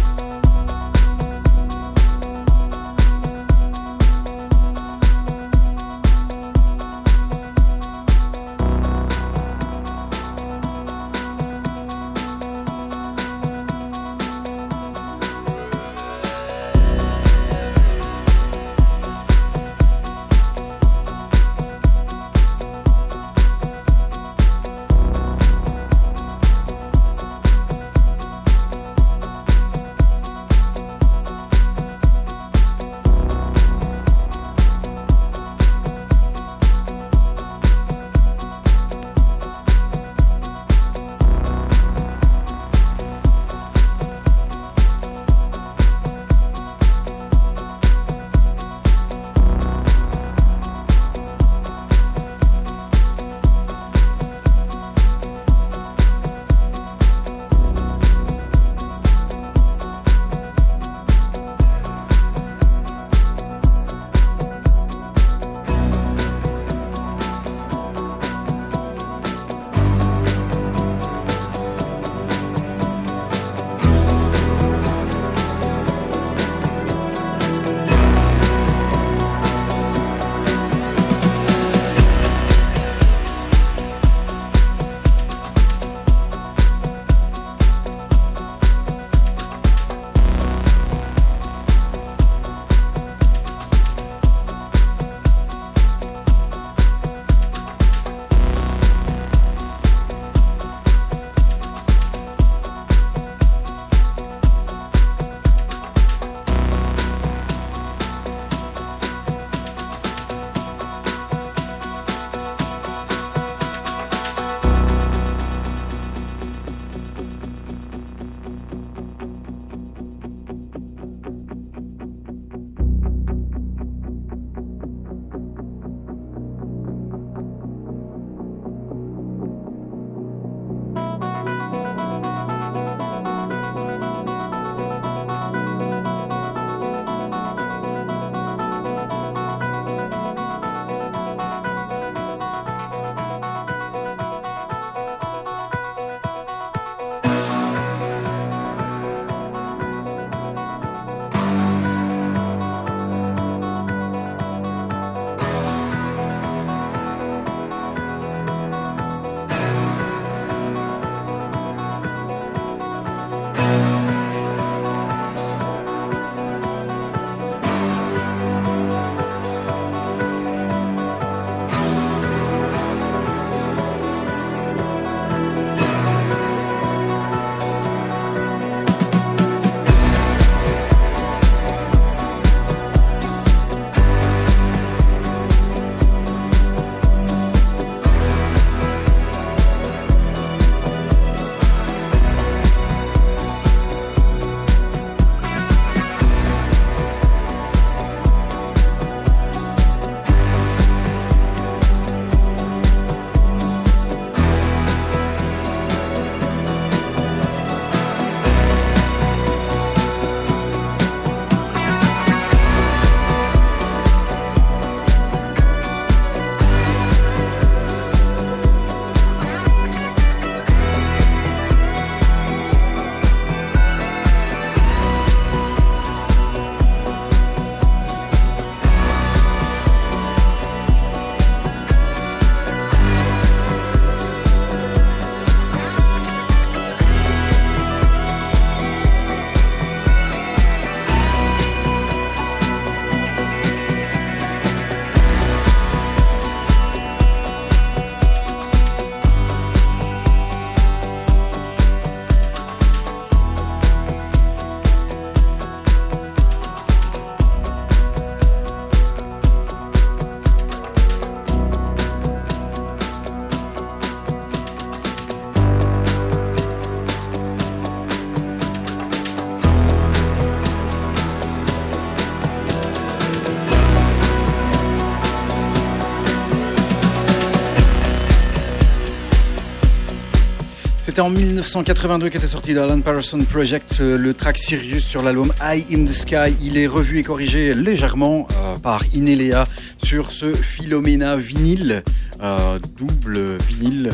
C'était 281.14 281.22
en 281.22 281.30
1982 281.30 282.28
qu'était 282.28 282.48
sorti 282.48 282.74
d'Alan 282.74 283.00
Patterson 283.00 283.38
Project 283.48 283.98
euh, 284.00 284.18
le 284.18 284.34
track 284.34 284.58
Sirius 284.58 285.04
sur 285.04 285.22
l'album 285.22 285.52
Eye 285.62 285.86
in 285.92 286.04
the 286.06 286.12
Sky. 286.12 286.56
Il 286.60 286.76
est 286.76 286.88
revu 286.88 287.20
et 287.20 287.22
corrigé 287.22 287.72
légèrement 287.72 288.48
euh, 288.50 288.74
par 288.78 289.04
Inelia 289.14 289.68
sur 290.02 290.32
ce 290.32 290.52
Philomena 290.52 291.36
vinyle, 291.36 292.02
euh, 292.42 292.80
double 292.98 293.58
vinyle, 293.58 294.10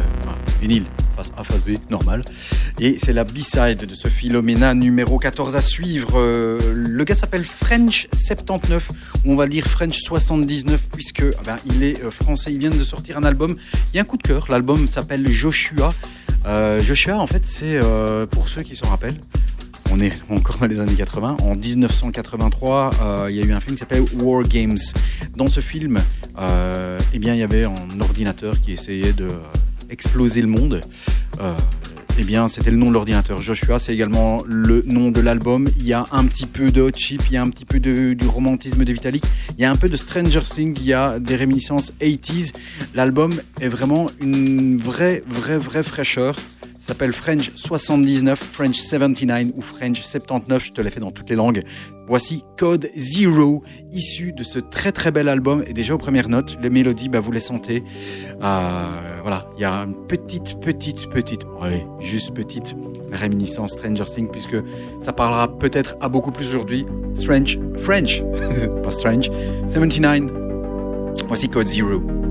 vinyle 0.60 0.84
face 1.16 1.32
A, 1.38 1.42
face 1.42 1.64
B, 1.64 1.70
normal. 1.88 2.20
Et 2.78 2.98
c'est 2.98 3.14
la 3.14 3.24
B-side 3.24 3.86
de 3.86 3.94
ce 3.94 4.08
Philomena 4.08 4.74
numéro 4.74 5.18
14 5.18 5.56
à 5.56 5.62
suivre. 5.62 6.20
le 6.20 7.04
gars 7.04 7.14
s'appelle 7.14 7.46
French 7.46 8.08
79, 8.12 8.90
ou 9.24 9.32
on 9.32 9.36
va 9.36 9.46
dire 9.46 9.66
French 9.66 9.98
79, 10.00 10.88
puisque 10.92 11.24
ah 11.38 11.42
ben, 11.46 11.56
il 11.64 11.82
est 11.82 11.98
français, 12.10 12.52
il 12.52 12.58
vient 12.58 12.68
de 12.68 12.84
sortir 12.84 13.16
un 13.16 13.24
album. 13.24 13.56
Il 13.94 13.96
y 13.96 13.98
a 13.98 14.02
un 14.02 14.04
coup 14.04 14.18
de 14.18 14.22
cœur, 14.22 14.48
l'album 14.50 14.86
s'appelle 14.86 15.26
Joshua. 15.30 15.94
Euh, 16.46 16.80
Joshua, 16.80 17.18
en 17.18 17.26
fait, 17.26 17.44
c'est 17.44 17.76
euh, 17.76 18.26
pour 18.26 18.48
ceux 18.48 18.62
qui 18.62 18.76
s'en 18.76 18.88
rappellent. 18.88 19.20
On 19.92 20.00
est 20.00 20.12
encore 20.30 20.58
dans 20.58 20.66
les 20.66 20.80
années 20.80 20.94
80. 20.94 21.38
En 21.42 21.54
1983, 21.54 22.90
euh, 23.02 23.26
il 23.30 23.36
y 23.36 23.40
a 23.40 23.44
eu 23.44 23.52
un 23.52 23.60
film 23.60 23.74
qui 23.74 23.80
s'appelle 23.80 24.04
War 24.22 24.42
Games. 24.42 24.78
Dans 25.36 25.48
ce 25.48 25.60
film, 25.60 25.98
eh 26.38 27.18
bien, 27.18 27.34
il 27.34 27.40
y 27.40 27.42
avait 27.42 27.64
un 27.64 28.00
ordinateur 28.00 28.60
qui 28.60 28.72
essayait 28.72 29.12
de 29.12 29.28
exploser 29.90 30.40
le 30.40 30.48
monde 30.48 30.80
eh 32.20 32.24
bien, 32.24 32.48
c'était 32.48 32.70
le 32.70 32.76
nom 32.76 32.88
de 32.88 32.92
l'ordinateur. 32.92 33.40
Joshua, 33.40 33.78
c'est 33.78 33.94
également 33.94 34.42
le 34.46 34.82
nom 34.84 35.10
de 35.10 35.22
l'album. 35.22 35.70
Il 35.78 35.86
y 35.86 35.94
a 35.94 36.04
un 36.12 36.26
petit 36.26 36.44
peu 36.44 36.70
de 36.70 36.82
hot 36.82 36.90
chip, 36.94 37.22
il 37.30 37.32
y 37.32 37.36
a 37.38 37.42
un 37.42 37.48
petit 37.48 37.64
peu 37.64 37.80
de, 37.80 38.12
du 38.12 38.26
romantisme 38.26 38.84
de 38.84 38.92
Vitalik, 38.92 39.24
il 39.56 39.62
y 39.62 39.64
a 39.64 39.70
un 39.70 39.76
peu 39.76 39.88
de 39.88 39.96
Stranger 39.96 40.42
Things, 40.42 40.76
il 40.78 40.86
y 40.86 40.92
a 40.92 41.18
des 41.18 41.34
réminiscences 41.34 41.92
80s. 42.02 42.52
L'album 42.94 43.32
est 43.62 43.68
vraiment 43.68 44.06
une 44.20 44.76
vraie, 44.76 45.22
vraie, 45.30 45.56
vraie 45.56 45.82
fraîcheur 45.82 46.36
s'appelle 46.90 47.12
French 47.12 47.52
79, 47.54 48.36
French 48.52 48.74
79 48.74 49.52
ou 49.54 49.62
French 49.62 50.00
79, 50.00 50.64
je 50.64 50.72
te 50.72 50.80
l'ai 50.80 50.90
fait 50.90 50.98
dans 50.98 51.12
toutes 51.12 51.30
les 51.30 51.36
langues. 51.36 51.62
Voici 52.08 52.42
Code 52.58 52.90
Zero, 52.96 53.62
issu 53.92 54.32
de 54.32 54.42
ce 54.42 54.58
très 54.58 54.90
très 54.90 55.12
bel 55.12 55.28
album. 55.28 55.62
Et 55.68 55.72
déjà 55.72 55.94
aux 55.94 55.98
premières 55.98 56.28
notes, 56.28 56.58
les 56.60 56.68
mélodies, 56.68 57.08
bah, 57.08 57.20
vous 57.20 57.30
les 57.30 57.38
sentez. 57.38 57.84
Euh, 58.42 59.20
voilà, 59.22 59.48
il 59.56 59.62
y 59.62 59.64
a 59.64 59.72
une 59.72 59.94
petite, 60.08 60.60
petite, 60.60 61.08
petite, 61.10 61.42
juste 62.00 62.34
petite 62.34 62.74
réminiscence 63.12 63.74
Stranger 63.74 64.06
Things, 64.06 64.28
puisque 64.28 64.56
ça 65.00 65.12
parlera 65.12 65.56
peut-être 65.58 65.94
à 66.00 66.08
beaucoup 66.08 66.32
plus 66.32 66.48
aujourd'hui. 66.48 66.86
Strange, 67.14 67.60
French, 67.78 68.24
pas 68.82 68.90
Strange, 68.90 69.30
79. 69.68 70.28
Voici 71.28 71.48
Code 71.48 71.68
Zero. 71.68 72.29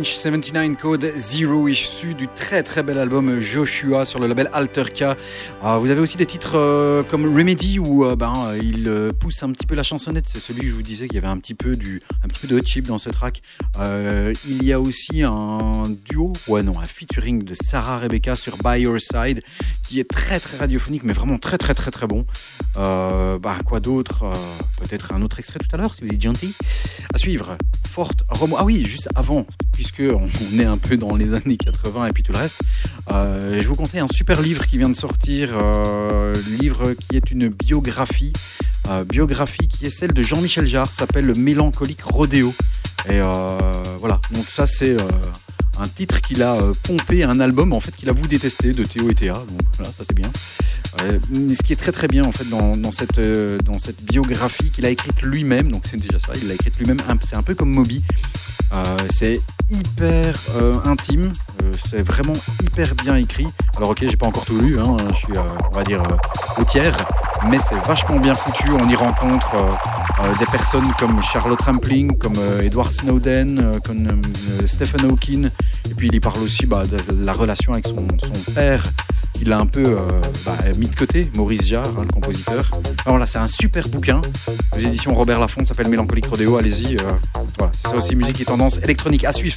French 0.00 0.14
79 0.14 0.76
Code 0.78 1.12
Zero, 1.16 1.68
issu 1.68 2.14
du 2.14 2.26
très 2.26 2.62
très 2.62 2.82
bel 2.82 2.96
album 2.96 3.38
Joshua 3.38 4.06
sur 4.06 4.18
le 4.18 4.28
label 4.28 4.48
Alterka. 4.54 5.14
Euh, 5.62 5.76
vous 5.76 5.90
avez 5.90 6.00
aussi 6.00 6.16
des 6.16 6.24
titres 6.24 6.56
euh, 6.56 7.02
comme 7.02 7.26
Remedy 7.36 7.78
où 7.78 8.06
euh, 8.06 8.16
ben, 8.16 8.54
il 8.62 8.90
pousse 9.20 9.42
un 9.42 9.52
petit 9.52 9.66
peu 9.66 9.74
la 9.74 9.82
chansonnette. 9.82 10.26
C'est 10.26 10.38
celui 10.38 10.62
que 10.62 10.68
je 10.68 10.74
vous 10.74 10.82
disais 10.82 11.06
qu'il 11.06 11.16
y 11.16 11.18
avait 11.18 11.28
un 11.28 11.36
petit 11.36 11.52
peu, 11.52 11.76
du, 11.76 12.00
un 12.24 12.28
petit 12.28 12.40
peu 12.40 12.48
de 12.48 12.58
hot 12.58 12.64
chip 12.64 12.86
dans 12.86 12.96
ce 12.96 13.10
track. 13.10 13.42
il 14.48 14.64
y 14.64 14.72
a 14.72 14.80
aussi 14.80 15.22
un 15.22 15.84
duo, 16.06 16.32
ouais 16.48 16.62
non, 16.62 16.80
un 16.80 16.86
featuring 16.86 17.44
de 17.44 17.54
Sarah 17.54 17.98
Rebecca 17.98 18.36
sur 18.36 18.56
By 18.56 18.80
Your 18.80 18.98
Side 18.98 19.42
qui 19.90 19.98
est 19.98 20.08
très 20.08 20.38
très 20.38 20.56
radiophonique 20.56 21.02
mais 21.02 21.12
vraiment 21.12 21.36
très 21.36 21.58
très 21.58 21.74
très 21.74 21.90
très 21.90 22.06
bon. 22.06 22.24
bah, 22.76 23.58
quoi 23.64 23.80
d'autre 23.80 24.24
Peut-être 24.78 25.12
un 25.12 25.20
autre 25.22 25.40
extrait 25.40 25.58
tout 25.58 25.74
à 25.74 25.78
l'heure 25.78 25.96
si 25.96 26.02
vous 26.02 26.12
êtes 26.12 26.22
gentil. 26.22 26.54
À 27.12 27.18
suivre, 27.18 27.58
Forte 27.88 28.22
Romo. 28.28 28.54
Ah 28.56 28.64
oui, 28.64 28.86
juste 28.86 29.08
avant, 29.16 29.46
puisque 29.72 30.00
on 30.00 30.58
est 30.58 30.64
un 30.64 30.78
peu 30.78 30.96
dans 30.96 31.16
les 31.16 31.34
années 31.34 31.56
80 31.56 32.06
et 32.06 32.12
puis 32.12 32.22
tout 32.22 32.30
le 32.32 32.38
reste, 32.38 32.60
euh, 33.10 33.60
je 33.60 33.66
vous 33.66 33.74
conseille 33.74 33.98
un 33.98 34.06
super 34.06 34.40
livre 34.40 34.64
qui 34.64 34.78
vient 34.78 34.88
de 34.88 34.94
sortir, 34.94 35.50
euh, 35.54 36.36
livre 36.60 36.92
qui 36.92 37.16
est 37.16 37.32
une 37.32 37.48
biographie 37.48 38.32
biographie 39.08 39.68
qui 39.68 39.86
est 39.86 39.90
celle 39.90 40.12
de 40.12 40.22
Jean-Michel 40.22 40.66
Jarre, 40.66 40.90
s'appelle 40.90 41.24
Le 41.24 41.34
Mélancolique 41.34 42.02
Rodéo. 42.02 42.52
Et 43.08 43.20
voilà, 43.98 44.20
donc 44.32 44.46
ça 44.48 44.66
c'est 44.66 44.96
un 45.80 45.88
titre 45.88 46.20
qu'il 46.20 46.42
a 46.42 46.58
pompé, 46.82 47.24
un 47.24 47.40
album 47.40 47.72
en 47.72 47.80
fait 47.80 47.94
qu'il 47.94 48.08
a 48.08 48.12
vous 48.12 48.26
détesté 48.26 48.72
de 48.72 48.84
Théo 48.84 49.10
et 49.10 49.14
Théa. 49.14 49.32
Donc 49.32 49.60
voilà, 49.76 49.90
ça 49.90 50.04
c'est 50.06 50.14
bien. 50.14 50.30
mais 51.36 51.54
ce 51.54 51.62
qui 51.62 51.72
est 51.72 51.76
très 51.76 51.92
très 51.92 52.08
bien 52.08 52.24
en 52.24 52.32
fait 52.32 52.48
dans, 52.48 52.92
cette, 52.92 53.20
dans 53.64 53.78
cette 53.78 54.02
biographie 54.04 54.70
qu'il 54.70 54.86
a 54.86 54.90
écrite 54.90 55.22
lui-même, 55.22 55.70
donc 55.70 55.84
c'est 55.90 55.98
déjà 55.98 56.18
ça, 56.18 56.32
il 56.40 56.48
l'a 56.48 56.54
écrite 56.54 56.78
lui-même, 56.78 57.00
c'est 57.22 57.36
un 57.36 57.42
peu 57.42 57.54
comme 57.54 57.70
Moby. 57.70 58.02
c'est 59.10 59.40
hyper 59.70 60.34
intime, 60.84 61.32
c'est 61.88 62.02
vraiment 62.02 62.34
hyper 62.62 62.94
bien 62.96 63.16
écrit. 63.16 63.46
Alors 63.76 63.90
ok, 63.90 63.98
j'ai 64.02 64.16
pas 64.16 64.26
encore 64.26 64.44
tout 64.44 64.60
lu, 64.60 64.78
hein, 64.78 64.96
je 65.10 65.16
suis, 65.16 65.38
on 65.70 65.74
va 65.74 65.82
dire, 65.84 66.02
au 66.58 66.64
tiers, 66.64 66.96
mais 67.48 67.58
c'est 67.58 67.78
vachement 67.86 68.18
bien 68.18 68.34
foutu. 68.34 68.70
On 68.72 68.88
y 68.88 68.94
rencontre 68.94 69.56
des 70.38 70.46
personnes 70.46 70.92
comme 70.98 71.22
Charlotte 71.22 71.60
Rampling, 71.62 72.18
comme 72.18 72.34
Edward 72.62 72.92
Snowden, 72.92 73.80
comme 73.84 74.22
Stephen 74.66 75.10
Hawking, 75.10 75.48
et 75.90 75.94
puis 75.94 76.08
il 76.08 76.14
y 76.14 76.20
parle 76.20 76.40
aussi 76.40 76.66
bah, 76.66 76.82
de 76.84 77.24
la 77.24 77.32
relation 77.32 77.72
avec 77.72 77.86
son 77.86 78.52
père 78.54 78.84
il 79.40 79.52
a 79.52 79.58
un 79.58 79.66
peu 79.66 79.82
euh, 79.84 79.96
bah, 80.44 80.56
mis 80.78 80.88
de 80.88 80.94
côté, 80.94 81.30
Maurice 81.36 81.62
hein, 81.62 81.82
Jarre, 81.82 82.00
le 82.00 82.08
compositeur. 82.08 82.70
Alors 83.06 83.18
là, 83.18 83.26
c'est 83.26 83.38
un 83.38 83.46
super 83.46 83.88
bouquin 83.88 84.20
aux 84.76 84.78
éditions 84.78 85.14
Robert 85.14 85.40
Laffont, 85.40 85.64
s'appelle 85.64 85.88
Mélancolique 85.88 86.26
Rodeo, 86.26 86.56
allez-y. 86.56 86.96
Euh, 86.96 87.00
voilà, 87.58 87.72
c'est 87.74 87.94
aussi, 87.94 88.16
musique 88.16 88.40
et 88.40 88.44
tendance 88.44 88.78
électronique. 88.78 89.24
À 89.24 89.32
suivre, 89.32 89.56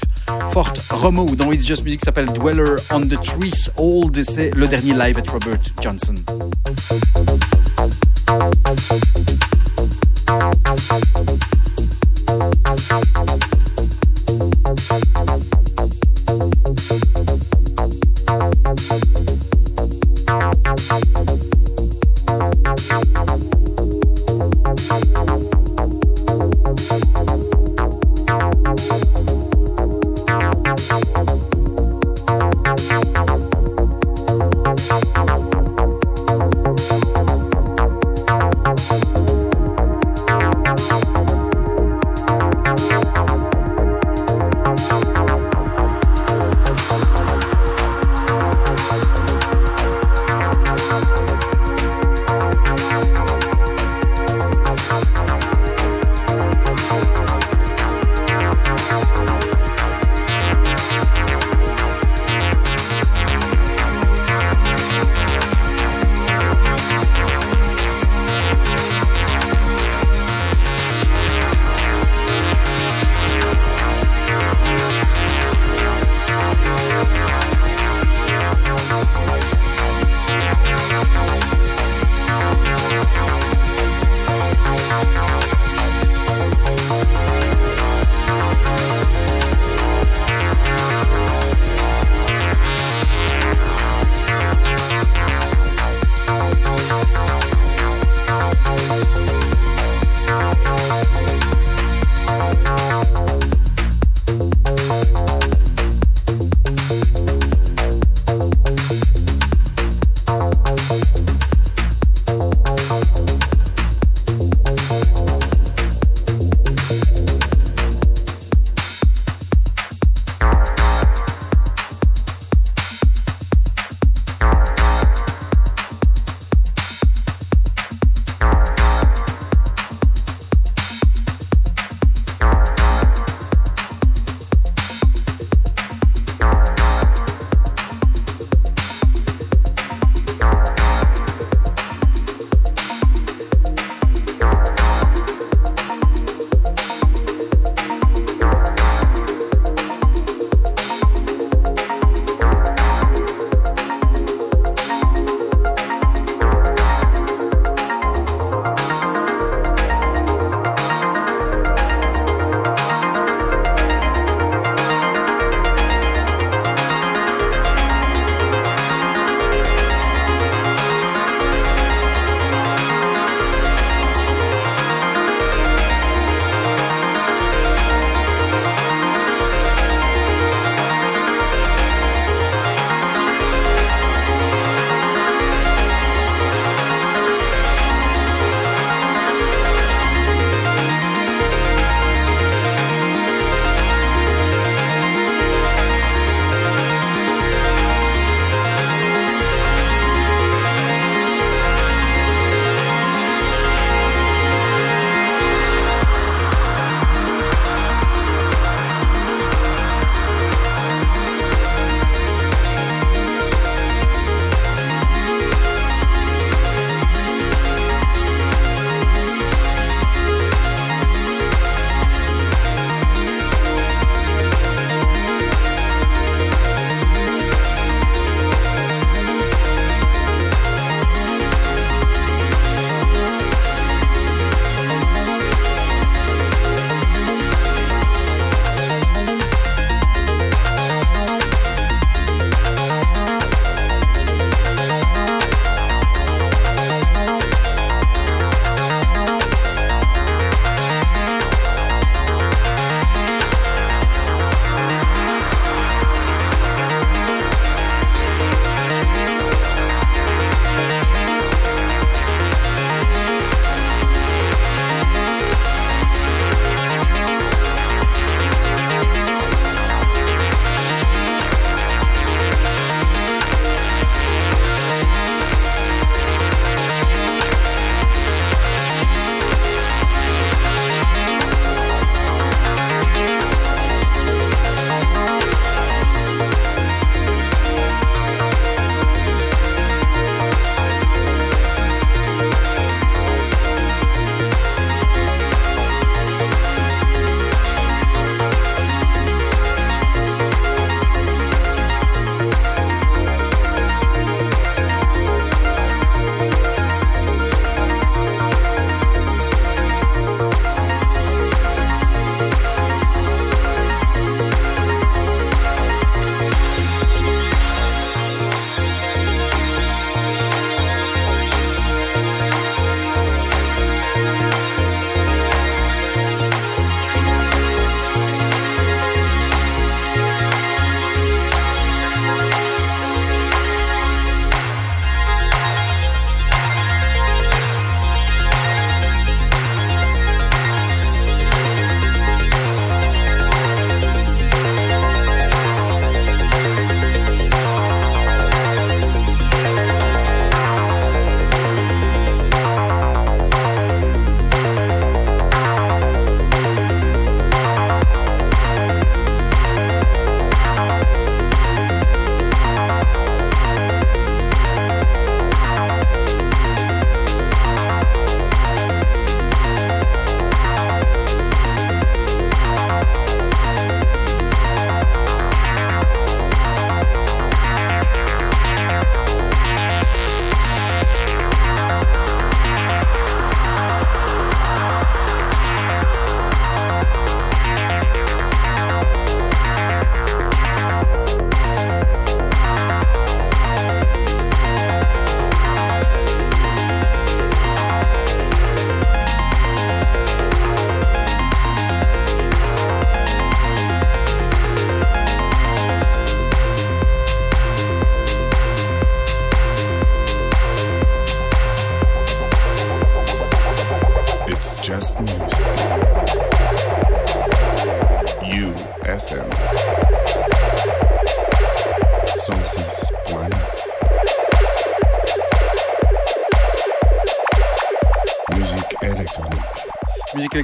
Fort 0.52 0.74
Romo 0.90 1.26
dans 1.36 1.52
It's 1.52 1.66
Just 1.66 1.84
Music 1.84 2.02
s'appelle 2.04 2.28
Dweller 2.28 2.76
on 2.92 3.02
the 3.02 3.22
Trees 3.22 3.70
Old, 3.78 4.22
c'est 4.24 4.52
le 4.56 4.68
dernier 4.68 4.94
live 4.94 5.18
at 5.18 5.32
Robert 5.32 5.60
Johnson. 5.82 6.16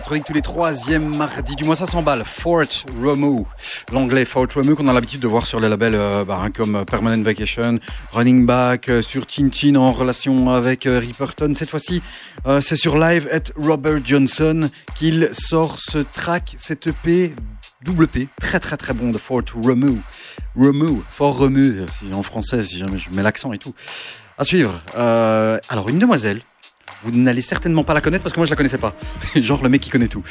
Tous 0.10 0.34
les 0.34 0.42
troisièmes 0.42 1.16
mardis 1.16 1.56
du 1.56 1.66
mois, 1.66 1.76
ça 1.76 1.86
s'emballe. 1.86 2.24
Fort 2.26 2.64
Romo, 3.00 3.46
l'anglais 3.92 4.26
Fort 4.26 4.48
Romo 4.56 4.76
qu'on 4.76 4.88
a 4.88 4.94
l'habitude 4.94 5.20
de 5.20 5.28
voir 5.28 5.46
sur 5.46 5.60
les 5.60 5.70
labels 5.70 5.94
euh, 5.94 6.26
bah, 6.26 6.40
hein, 6.42 6.50
comme 6.50 6.84
Permanent 6.84 7.22
Vacation, 7.22 7.78
Running 8.12 8.44
Back, 8.44 8.90
euh, 8.90 9.04
sur 9.04 9.26
Chin 9.30 9.76
en 9.76 9.92
relation 9.92 10.50
avec 10.50 10.88
euh, 10.88 10.98
Ripperton. 10.98 11.54
Cette 11.56 11.70
fois-ci, 11.70 12.02
euh, 12.48 12.60
c'est 12.60 12.76
sur 12.76 12.98
Live 12.98 13.30
at 13.32 13.54
Robert 13.56 14.00
Johnson 14.04 14.72
qu'il 14.96 15.30
sort 15.32 15.80
ce 15.80 16.00
track, 16.00 16.56
cette 16.58 16.88
EP 16.88 17.36
double 17.84 18.08
P, 18.08 18.30
très 18.42 18.60
très 18.60 18.78
très 18.78 18.94
bon 18.94 19.12
de 19.12 19.20
Fort 19.20 19.44
Romo. 19.64 19.96
Romo, 20.56 21.04
Fort 21.12 21.38
Romu, 21.38 21.86
si 21.88 22.12
en 22.16 22.24
français, 22.24 22.64
si 22.64 22.80
jamais 22.80 22.98
je 22.98 23.12
mets 23.16 23.22
l'accent 23.22 23.54
et 23.54 23.60
tout. 23.60 23.76
À 24.40 24.44
suivre. 24.44 24.82
Euh, 24.98 25.60
alors, 25.70 25.90
une 25.90 26.00
demoiselle 26.00 26.42
vous 27.04 27.12
n'allez 27.12 27.42
certainement 27.42 27.84
pas 27.84 27.94
la 27.94 28.02
connaître 28.02 28.24
parce 28.24 28.34
que 28.34 28.40
moi 28.40 28.46
je 28.46 28.52
la 28.52 28.56
connaissais 28.56 28.78
pas. 28.78 28.96
Genre 29.36 29.62
le 29.64 29.70
mec 29.70 29.82
qui 29.82 29.90
connaît 29.90 30.08
tout. 30.08 30.24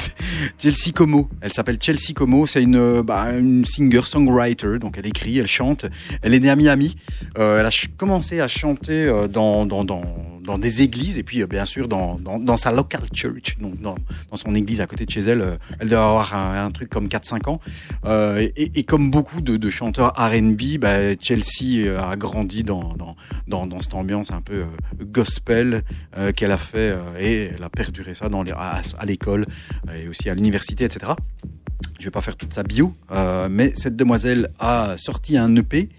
Chelsea 0.58 0.92
Como. 0.94 1.28
Elle 1.40 1.52
s'appelle 1.52 1.78
Chelsea 1.80 2.12
Como. 2.14 2.46
C'est 2.46 2.62
une, 2.62 2.76
euh, 2.76 3.02
bah, 3.02 3.28
une 3.32 3.64
singer-songwriter. 3.64 4.78
Donc 4.78 4.98
elle 4.98 5.06
écrit, 5.06 5.38
elle 5.38 5.46
chante. 5.46 5.86
Elle 6.22 6.34
est 6.34 6.40
née 6.40 6.50
à 6.50 6.56
Miami. 6.56 6.96
Euh, 7.38 7.60
elle 7.60 7.66
a 7.66 7.70
commencé 7.96 8.40
à 8.40 8.48
chanter 8.48 9.04
euh, 9.04 9.28
dans, 9.28 9.66
dans, 9.66 9.84
dans, 9.84 10.02
dans 10.50 10.58
des 10.58 10.82
églises 10.82 11.16
et 11.16 11.22
puis 11.22 11.42
euh, 11.42 11.46
bien 11.46 11.64
sûr 11.64 11.86
dans, 11.86 12.18
dans, 12.18 12.56
sa 12.56 12.72
local 12.72 13.02
church. 13.14 13.56
Donc 13.60 13.80
dans, 13.80 13.94
dans 14.30 14.36
son 14.36 14.54
église 14.54 14.80
à 14.80 14.86
côté 14.86 15.06
de 15.06 15.10
chez 15.10 15.20
elle. 15.20 15.42
Euh, 15.42 15.56
Elle 15.78 15.88
doit 15.88 16.02
avoir 16.02 16.34
un, 16.34 16.70
truc 16.72 16.90
comme 16.90 17.06
4-5 17.06 17.48
ans. 17.48 17.60
Euh, 18.04 18.48
et, 18.56 18.84
comme 18.84 19.10
beaucoup 19.10 19.40
de, 19.40 19.70
chanteurs 19.70 20.12
R&B, 20.16 20.78
bah, 20.78 21.14
Chelsea 21.20 21.88
a 21.96 22.16
grandi 22.16 22.64
dans, 22.64 22.94
dans, 23.46 23.66
dans, 23.66 23.80
cette 23.80 23.94
ambiance 23.94 24.32
un 24.32 24.40
peu 24.40 24.64
gospel 25.00 25.82
qu'elle 26.34 26.50
a 26.50 26.58
fait 26.58 26.96
et 27.18 27.50
elle 27.54 27.62
a 27.62 27.70
perduré 27.70 28.14
ça 28.14 28.28
dans 28.28 28.42
les, 28.42 28.52
à, 28.52 28.82
l'école 29.04 29.44
et 29.94 30.08
aussi 30.08 30.28
à 30.28 30.34
l'université, 30.34 30.84
etc. 30.84 31.12
Je 32.00 32.06
vais 32.06 32.10
pas 32.10 32.22
faire 32.22 32.36
toute 32.36 32.54
sa 32.54 32.62
bio, 32.62 32.94
euh, 33.12 33.48
mais 33.50 33.72
cette 33.74 33.94
demoiselle 33.94 34.48
a 34.58 34.94
sorti 34.96 35.36
un 35.36 35.54
EP 35.54 35.90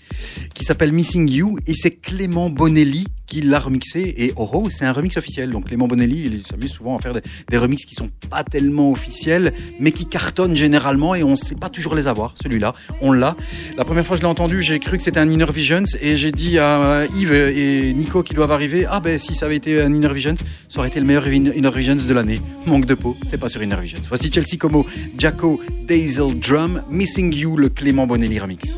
qui 0.56 0.66
s'appelle 0.66 0.92
Missing 0.92 1.30
You 1.30 1.60
et 1.68 1.76
c'est 1.76 1.92
Clément 1.92 2.50
Bonelli 2.50 3.06
qui 3.28 3.42
l'a 3.42 3.60
remixé 3.60 4.14
et 4.18 4.34
oh 4.36 4.50
oh 4.52 4.68
c'est 4.70 4.84
un 4.84 4.92
remix 4.92 5.16
officiel. 5.16 5.52
Donc 5.52 5.68
Clément 5.68 5.88
Bonelli 5.88 6.26
il 6.26 6.46
s'amuse 6.46 6.72
souvent 6.72 6.98
à 6.98 7.00
faire 7.02 7.14
des, 7.14 7.22
des 7.50 7.58
remixes 7.58 7.86
qui 7.86 7.94
sont 7.94 8.10
pas 8.30 8.44
tellement 8.44 8.92
officiels 8.92 9.54
mais 9.80 9.92
qui 9.92 10.06
cartonnent 10.06 10.56
généralement 10.56 11.14
et 11.14 11.24
on 11.24 11.36
sait 11.36 11.56
pas 11.56 11.70
toujours 11.70 11.94
les 11.94 12.08
avoir 12.08 12.34
celui-là. 12.42 12.74
On 13.00 13.14
l'a. 13.14 13.38
La 13.78 13.86
première 13.86 14.06
fois 14.06 14.18
que 14.18 14.22
je 14.22 14.26
l'ai 14.26 14.32
entendu 14.32 14.62
j'ai 14.62 14.80
cru 14.80 14.98
que 14.98 15.04
c'était 15.04 15.20
un 15.20 15.30
Inner 15.30 15.46
Visions 15.54 15.86
et 16.02 16.18
j'ai 16.18 16.32
dit 16.32 16.58
à 16.58 17.06
Yves 17.16 17.32
et 17.32 17.94
Nico 17.94 18.24
qui 18.24 18.34
doivent 18.34 18.52
arriver 18.52 18.86
ah 18.90 19.00
ben 19.00 19.20
si 19.20 19.36
ça 19.36 19.46
avait 19.46 19.56
été 19.56 19.80
un 19.80 19.94
Inner 19.94 20.12
Visions 20.14 20.36
ça 20.68 20.80
aurait 20.80 20.90
été 20.90 21.00
le 21.00 21.06
meilleur 21.06 21.26
Inner 21.28 21.72
Visions 21.74 21.96
de 21.96 22.14
l'année. 22.14 22.42
Manque 22.66 22.86
de 22.86 22.96
peau 22.96 23.16
c'est 23.24 23.38
pas 23.38 23.50
sur 23.50 23.62
Inner 23.62 23.80
Visions 23.80 24.02
voici 24.10 24.30
Chelsea 24.30 24.58
Como 24.60 24.86
Jacko 25.18 25.62
Daisel 25.92 26.40
Drum 26.40 26.84
Missing 26.90 27.36
You 27.36 27.58
le 27.58 27.68
Clément 27.68 28.08
Bonelli 28.08 28.40
remix 28.40 28.78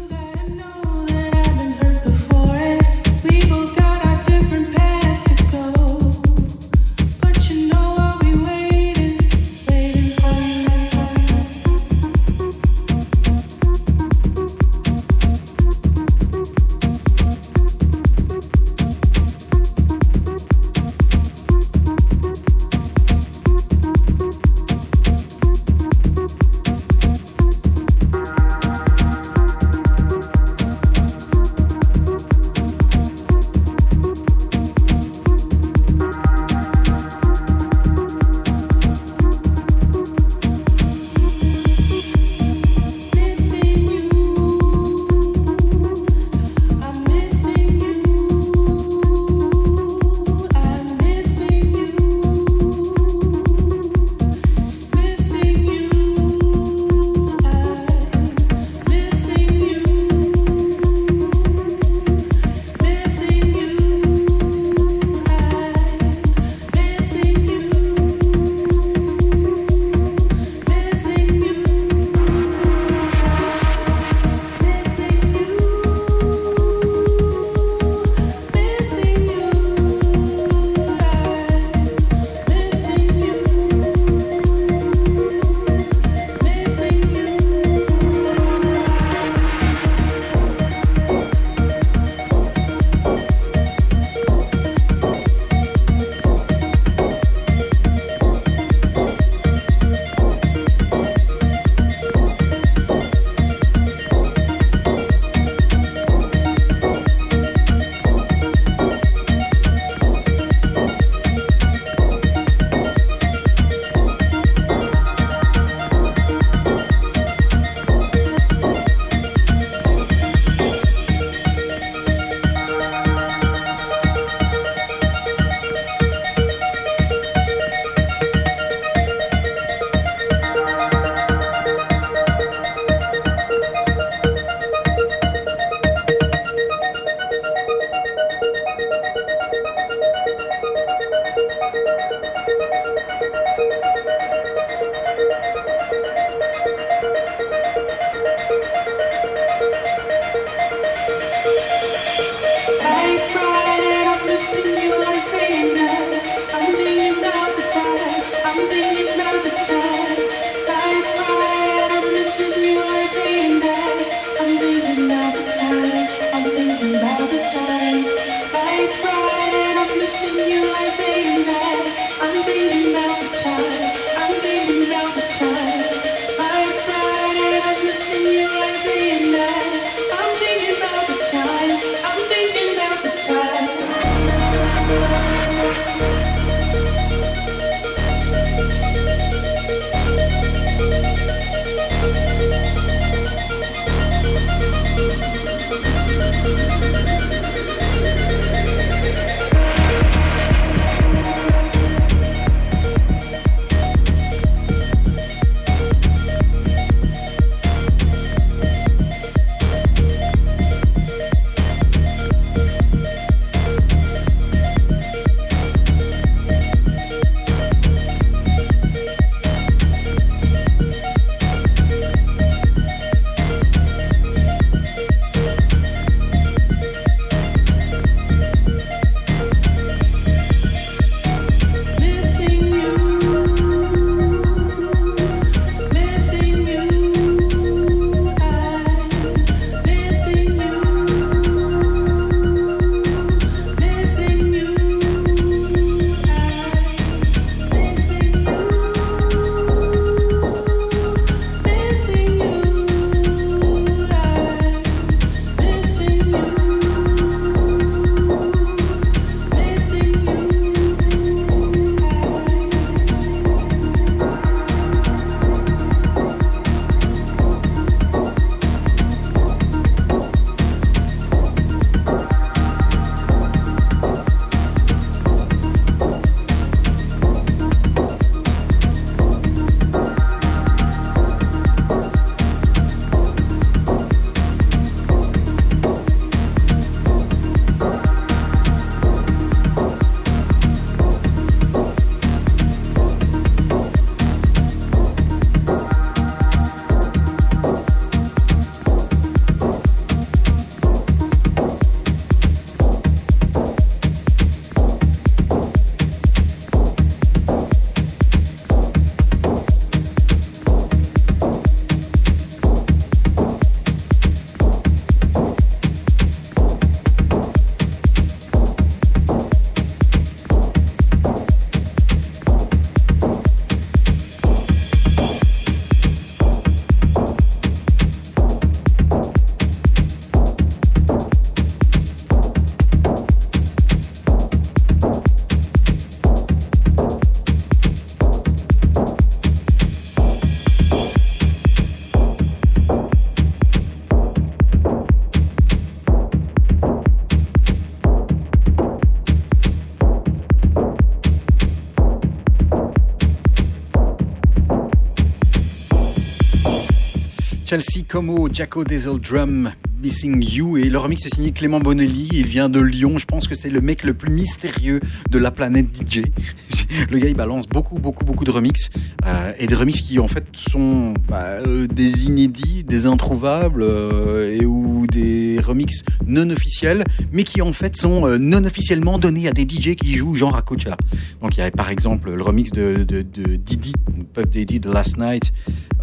Chelsea 357.74 358.06
Como, 358.08 358.50
Jaco 358.54 358.84
Diesel 358.84 359.18
Drum, 359.18 359.72
Missing 360.00 360.44
You. 360.44 360.78
Et 360.78 360.90
le 360.90 360.98
remix 361.00 361.26
est 361.26 361.34
signé 361.34 361.52
Clément 361.52 361.80
Bonelli. 361.80 362.30
Il 362.32 362.46
vient 362.46 362.70
de 362.70 362.80
Lyon. 362.80 363.18
Je 363.18 363.26
pense 363.26 363.48
que 363.48 363.56
c'est 363.56 363.72
le 363.72 363.82
mec 363.82 364.04
le 364.04 364.14
plus 364.14 364.32
mystérieux 364.32 365.00
de 365.32 365.40
la 365.40 365.50
planète 365.50 365.88
DJ. 365.88 366.22
le 367.10 367.18
gars, 367.18 367.30
il 367.30 367.36
balance 367.36 367.68
beaucoup, 367.68 367.98
beaucoup, 367.98 368.26
beaucoup 368.26 368.44
de 368.44 368.52
remix. 368.52 368.92
Euh, 369.26 369.54
et 369.58 369.66
des 369.66 369.74
remix 369.74 370.02
qui, 370.02 370.20
en 370.20 370.28
fait, 370.28 370.46
sont 370.54 371.16
bah, 371.28 371.46
euh, 371.66 371.88
des 371.88 372.26
inédits, 372.26 372.84
des 372.84 373.08
introuvables, 373.08 373.82
euh, 373.82 374.56
et 374.56 374.68
ou 374.68 375.08
des 375.08 375.60
remix 375.60 376.04
non 376.28 376.52
officiels, 376.52 377.04
mais 377.32 377.44
qui, 377.44 377.64
en 377.64 377.74
fait, 377.74 377.98
sont 377.98 378.38
non 378.38 378.64
officiellement 378.66 379.18
donnés 379.18 379.48
à 379.48 379.52
des 379.52 379.64
DJ 379.64 379.96
qui 379.96 380.14
jouent 380.16 380.36
genre 380.36 380.56
à 380.56 380.62
Coachella. 380.62 380.98
Donc, 381.42 381.56
il 381.56 381.60
y 381.60 381.62
avait 381.62 381.72
par 381.72 381.90
exemple 381.90 382.30
le 382.30 382.44
remix 382.44 382.70
de, 382.70 383.04
de, 383.04 383.24
de 383.24 383.56
Didi, 383.56 383.94
Puff 384.34 384.48
Daddy 384.48 384.80
de 384.80 384.92
Last 384.92 385.18
Night, 385.18 385.52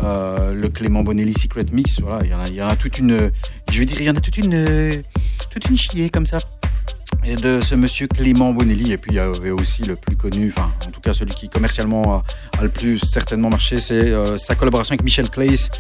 euh, 0.03 0.55
le 0.55 0.69
Clément 0.69 1.03
Bonelli 1.03 1.33
Secret 1.33 1.67
Mix. 1.73 2.01
Voilà, 2.01 2.25
il 2.25 2.55
y 2.55 2.63
en 2.63 2.69
a, 2.69 2.77
toute 2.77 2.99
une, 2.99 3.31
je 3.71 3.79
veux 3.79 3.85
dire, 3.85 4.01
il 4.01 4.07
y 4.07 4.11
en 4.11 4.17
a 4.17 4.21
toute 4.21 4.39
une, 4.39 5.03
toute 5.51 5.69
une 5.69 5.77
chier 5.77 6.11
comme 6.11 6.27
ça. 6.27 6.39
De 7.43 7.61
ce 7.61 7.75
monsieur 7.75 8.07
Clément 8.07 8.53
Bonelli. 8.53 8.93
Et 8.93 8.99
puis 8.99 9.13
il 9.13 9.17
y 9.17 9.19
avait 9.19 9.51
aussi 9.51 9.83
le 9.83 9.95
plus 9.95 10.17
connu, 10.17 10.53
enfin 10.57 10.71
en 10.87 10.91
tout 10.91 11.01
cas 11.01 11.13
celui 11.13 11.35
qui 11.35 11.49
commercialement 11.51 12.15
a, 12.15 12.23
le 12.63 12.71
plus 12.71 12.99
certainement 12.99 13.51
marché, 13.51 13.79
c'est 13.79 13.95
euh, 13.95 14.39
sa 14.39 14.55
collaboration 14.55 14.95
avec 14.95 15.05
Michel 15.05 15.29
Claes 15.29 15.71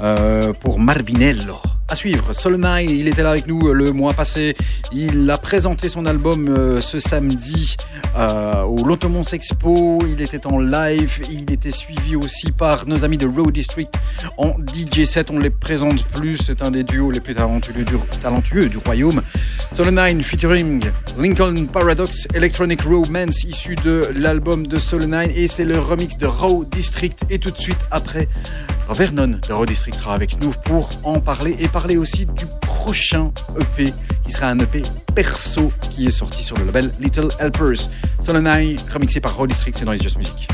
euh, 0.00 0.52
pour 0.52 0.78
Marvinello. 0.80 1.56
À 1.88 1.94
suivre, 1.94 2.32
Solonai, 2.32 2.86
il 2.86 3.08
était 3.08 3.22
là 3.22 3.30
avec 3.30 3.46
nous 3.46 3.68
euh, 3.68 3.72
le 3.72 3.92
mois 3.92 4.14
passé. 4.14 4.56
Il 4.92 5.30
a 5.30 5.38
présenté 5.38 5.88
son 5.88 6.06
album 6.06 6.80
ce 6.80 6.98
samedi 6.98 7.76
euh, 8.20 8.62
au 8.64 8.84
Lotomons 8.84 9.22
Expo. 9.22 9.98
Il 10.06 10.20
était 10.20 10.46
en 10.46 10.58
live. 10.58 11.22
Il 11.30 11.50
était 11.50 11.70
suivi 11.70 12.16
aussi 12.16 12.52
par 12.52 12.86
nos 12.86 13.04
amis 13.04 13.16
de 13.16 13.26
Road 13.26 13.52
District 13.52 13.92
en 14.36 14.54
DJ 14.58 15.04
set. 15.04 15.30
On 15.30 15.38
les 15.38 15.50
présente 15.50 16.04
plus. 16.04 16.36
C'est 16.36 16.62
un 16.62 16.70
des 16.70 16.84
duos 16.84 17.10
les 17.10 17.20
plus 17.20 17.34
talentueux 17.34 18.68
du, 18.68 18.78
royaume. 18.78 19.22
Solonine 19.72 20.22
featuring 20.22 20.84
Lincoln 21.18 21.66
Paradox 21.72 22.28
Electronic 22.34 22.82
Romance 22.82 23.44
issu 23.44 23.74
de 23.76 24.10
l'album 24.14 24.66
de 24.66 24.78
Solonine 24.78 25.30
et 25.34 25.48
c'est 25.48 25.64
le 25.64 25.78
remix 25.78 26.18
de 26.18 26.26
Road 26.26 26.68
District. 26.68 27.22
Et 27.30 27.38
tout 27.38 27.50
de 27.50 27.58
suite 27.58 27.80
après, 27.90 28.28
Vernon 28.94 29.28
de 29.28 29.66
District 29.66 29.94
sera 29.94 30.14
avec 30.14 30.40
nous 30.40 30.50
pour 30.64 30.90
en 31.04 31.20
parler 31.20 31.56
et 31.60 31.68
parler 31.68 31.96
aussi 31.96 32.26
du 32.26 32.44
prochain 32.60 33.32
EP 33.58 33.92
qui 34.24 34.32
sera 34.32 34.48
un 34.48 34.58
EP 34.58 34.82
perso 35.14 35.72
qui 35.90 36.06
est 36.06 36.10
sorti 36.10 36.42
sur 36.42 36.56
le 36.56 36.64
label 36.64 36.90
Little 36.98 37.28
Helpers. 37.38 37.88
Solonai, 38.20 38.76
remixé 38.92 39.20
par 39.20 39.36
Road 39.36 39.48
District, 39.48 39.76
c'est 39.76 39.84
dans 39.84 39.92
les 39.92 40.00
Just 40.00 40.16
Music. 40.16 40.48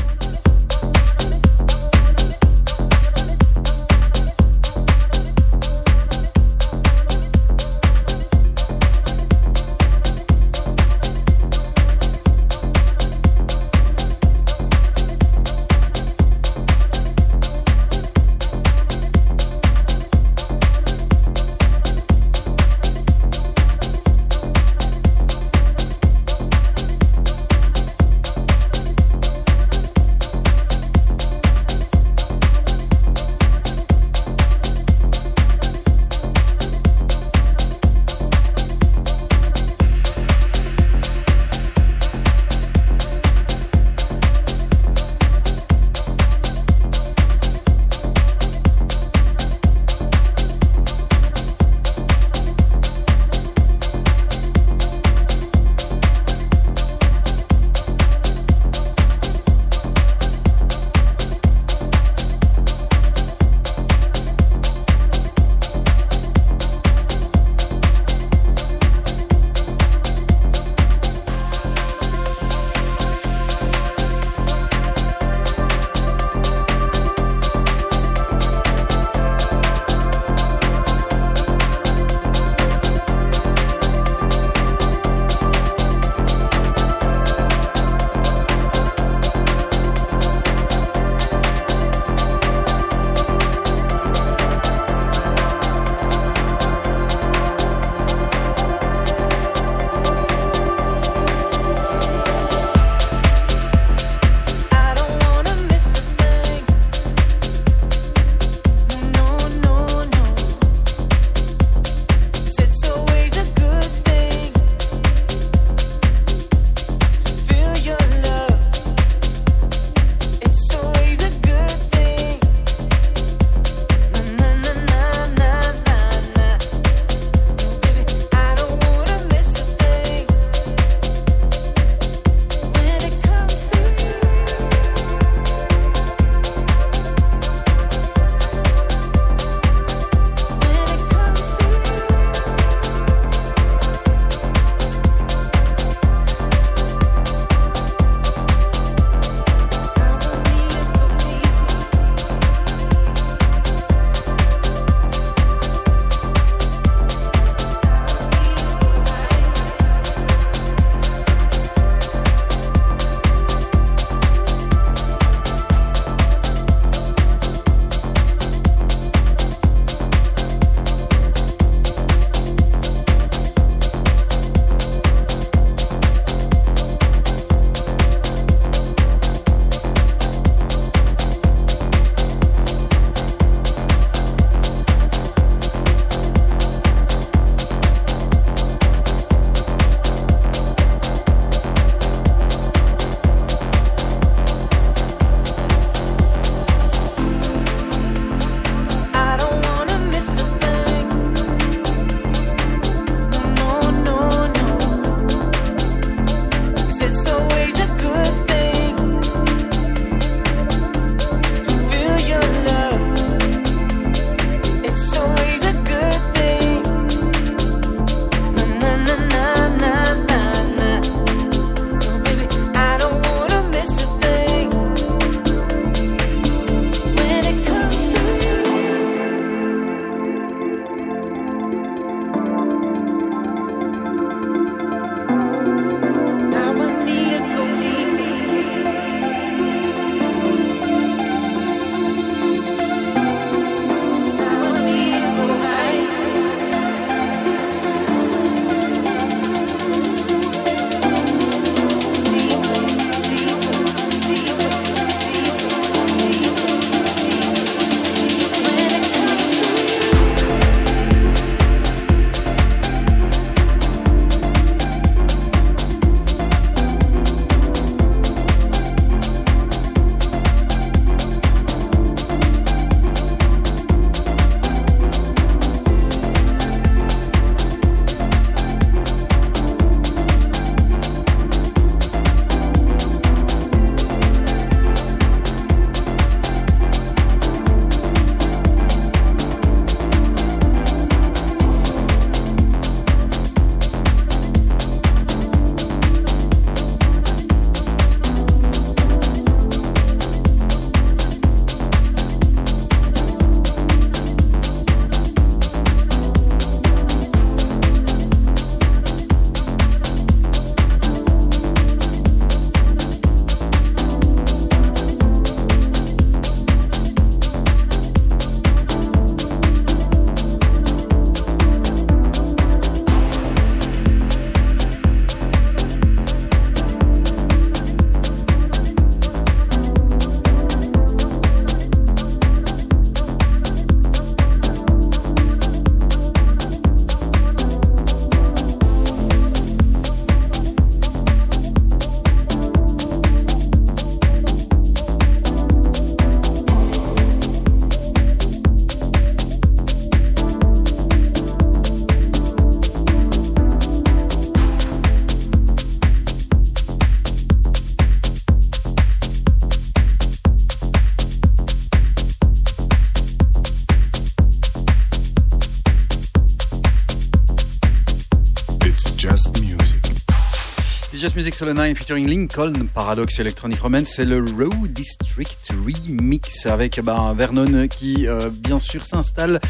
Music 371.47 371.61
9 371.61 371.95
featuring 371.97 372.27
Lincoln, 372.27 372.73
Paradox 372.93 373.39
Electronic 373.39 373.79
Romance, 373.79 374.09
c'est 374.17 374.25
le 374.25 374.39
Road 374.39 374.91
District 374.91 375.57
Remix 375.69 376.65
avec 376.65 376.99
ben, 377.01 377.33
Vernon 377.37 377.87
qui 377.87 378.27
euh, 378.27 378.49
bien 378.51 378.79
sûr 378.79 379.05
s'installe. 379.05 379.61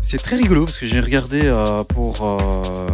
C'est 0.00 0.16
très 0.16 0.36
rigolo 0.36 0.64
parce 0.64 0.78
que 0.78 0.86
j'ai 0.86 1.00
regardé 1.00 1.42
euh, 1.44 1.84
pour 1.84 2.22
euh, 2.22 2.86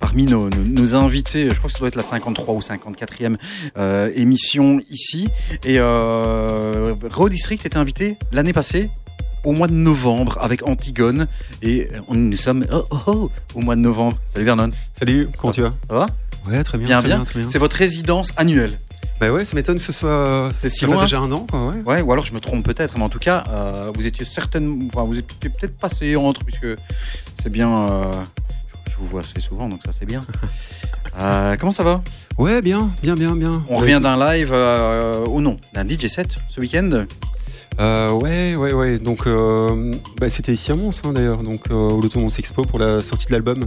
parmi 0.00 0.24
nos, 0.24 0.48
nos, 0.48 0.64
nos 0.64 0.94
invités, 0.94 1.50
je 1.50 1.54
crois 1.56 1.66
que 1.68 1.74
ça 1.74 1.80
doit 1.80 1.88
être 1.88 1.96
la 1.96 2.02
53 2.02 2.54
ou 2.54 2.60
54e 2.60 3.36
euh, 3.76 4.10
émission 4.14 4.80
ici. 4.88 5.28
Et 5.64 5.78
Road 5.82 7.30
District 7.30 7.66
était 7.66 7.76
invité 7.76 8.16
l'année 8.32 8.54
passée 8.54 8.88
au 9.44 9.52
mois 9.52 9.68
de 9.68 9.74
novembre 9.74 10.38
avec 10.40 10.66
Antigone 10.66 11.26
et 11.60 11.88
on- 12.08 12.14
nous 12.14 12.38
sommes 12.38 12.64
oh, 12.72 12.84
oh, 12.90 12.98
oh, 13.06 13.30
au 13.54 13.60
mois 13.60 13.76
de 13.76 13.82
novembre. 13.82 14.16
Salut 14.28 14.46
Vernon, 14.46 14.70
Salut, 14.98 15.28
comment 15.36 15.52
tu 15.52 15.60
vas? 15.60 15.74
Ça 15.90 15.94
va? 15.94 16.06
Ouais, 16.48 16.62
très 16.64 16.78
bien. 16.78 16.86
Bien, 16.86 17.00
très 17.00 17.08
bien. 17.08 17.24
très 17.24 17.40
bien. 17.40 17.48
C'est 17.50 17.58
votre 17.58 17.76
résidence 17.76 18.30
annuelle. 18.36 18.78
Bah 19.20 19.30
ouais, 19.30 19.44
ça 19.44 19.54
m'étonne 19.54 19.76
que 19.76 19.82
ce 19.82 19.92
soit. 19.92 20.50
C'est 20.52 20.68
si 20.68 20.80
ça 20.80 20.86
loin. 20.86 21.02
déjà 21.02 21.20
un 21.20 21.30
an, 21.32 21.46
quoi, 21.48 21.66
ouais. 21.66 21.82
Ouais, 21.86 22.00
ou 22.02 22.12
alors 22.12 22.26
je 22.26 22.34
me 22.34 22.40
trompe 22.40 22.64
peut-être, 22.64 22.98
mais 22.98 23.04
en 23.04 23.08
tout 23.08 23.18
cas, 23.20 23.44
euh, 23.50 23.92
vous 23.94 24.06
étiez 24.06 24.24
certainement, 24.24 24.84
enfin, 24.92 25.04
vous 25.04 25.18
étiez 25.18 25.48
peut-être 25.50 25.76
passé 25.78 26.16
entre, 26.16 26.44
puisque 26.44 26.66
c'est 27.40 27.50
bien. 27.50 27.70
euh, 27.88 28.12
je 28.90 28.96
vous 28.98 29.06
vois 29.06 29.20
assez 29.22 29.40
souvent, 29.40 29.68
donc 29.68 29.80
ça 29.84 29.92
c'est 29.98 30.06
bien. 30.06 30.24
Euh, 31.16 31.54
comment 31.60 31.70
ça 31.70 31.84
va? 31.84 32.02
Ouais, 32.38 32.60
bien, 32.60 32.90
bien, 33.00 33.14
bien, 33.14 33.36
bien. 33.36 33.62
On 33.68 33.74
Ouais. 33.76 33.82
revient 33.82 34.00
d'un 34.02 34.16
live 34.18 34.52
au 34.52 35.40
nom 35.40 35.58
d'un 35.72 35.86
DJ 35.88 36.08
set 36.08 36.38
ce 36.48 36.60
week-end? 36.60 37.04
Euh, 37.80 38.10
ouais, 38.10 38.56
ouais, 38.56 38.72
ouais. 38.72 38.98
Donc, 38.98 39.28
euh, 39.28 39.94
bah, 40.20 40.28
c'était 40.28 40.52
ici 40.52 40.72
à 40.72 40.74
Mons, 40.74 40.90
hein, 41.04 41.12
d'ailleurs, 41.12 41.44
donc 41.44 41.70
euh, 41.70 41.74
au 41.74 42.00
Loto 42.00 42.18
Mons 42.18 42.36
Expo 42.36 42.62
pour 42.64 42.80
la 42.80 43.00
sortie 43.00 43.26
de 43.26 43.32
l'album 43.32 43.60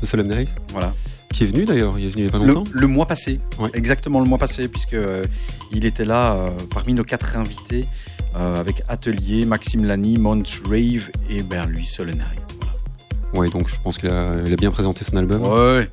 de 0.00 0.06
Solemn 0.06 0.32
Voilà. 0.72 0.92
Qui 1.36 1.44
est 1.44 1.46
venu 1.48 1.66
d'ailleurs, 1.66 1.98
il 1.98 2.06
est 2.06 2.08
venu 2.08 2.22
il 2.22 2.26
y 2.26 2.28
a 2.28 2.32
pas 2.32 2.38
Le, 2.38 2.46
longtemps. 2.52 2.70
le 2.72 2.86
mois 2.86 3.06
passé, 3.06 3.40
Ouais. 3.58 3.68
exactement 3.74 4.20
le 4.20 4.26
mois 4.26 4.38
passé, 4.38 4.68
puisque 4.68 4.94
euh, 4.94 5.24
il 5.70 5.84
était 5.84 6.06
là 6.06 6.34
euh, 6.34 6.50
parmi 6.74 6.94
nos 6.94 7.04
quatre 7.04 7.36
invités 7.36 7.84
euh, 8.36 8.58
avec 8.58 8.82
Atelier, 8.88 9.44
Maxime 9.44 9.84
Lani, 9.84 10.16
Mont 10.16 10.42
Rave 10.64 11.10
et 11.28 11.42
ben 11.42 11.66
lui 11.66 11.84
Solenai. 11.84 12.22
Ouais, 13.34 13.50
donc 13.50 13.68
je 13.68 13.74
pense 13.84 13.98
qu'il 13.98 14.08
a, 14.08 14.40
bien 14.56 14.70
présenté 14.70 15.04
son 15.04 15.16
album. 15.16 15.42
Ouais. 15.42 15.90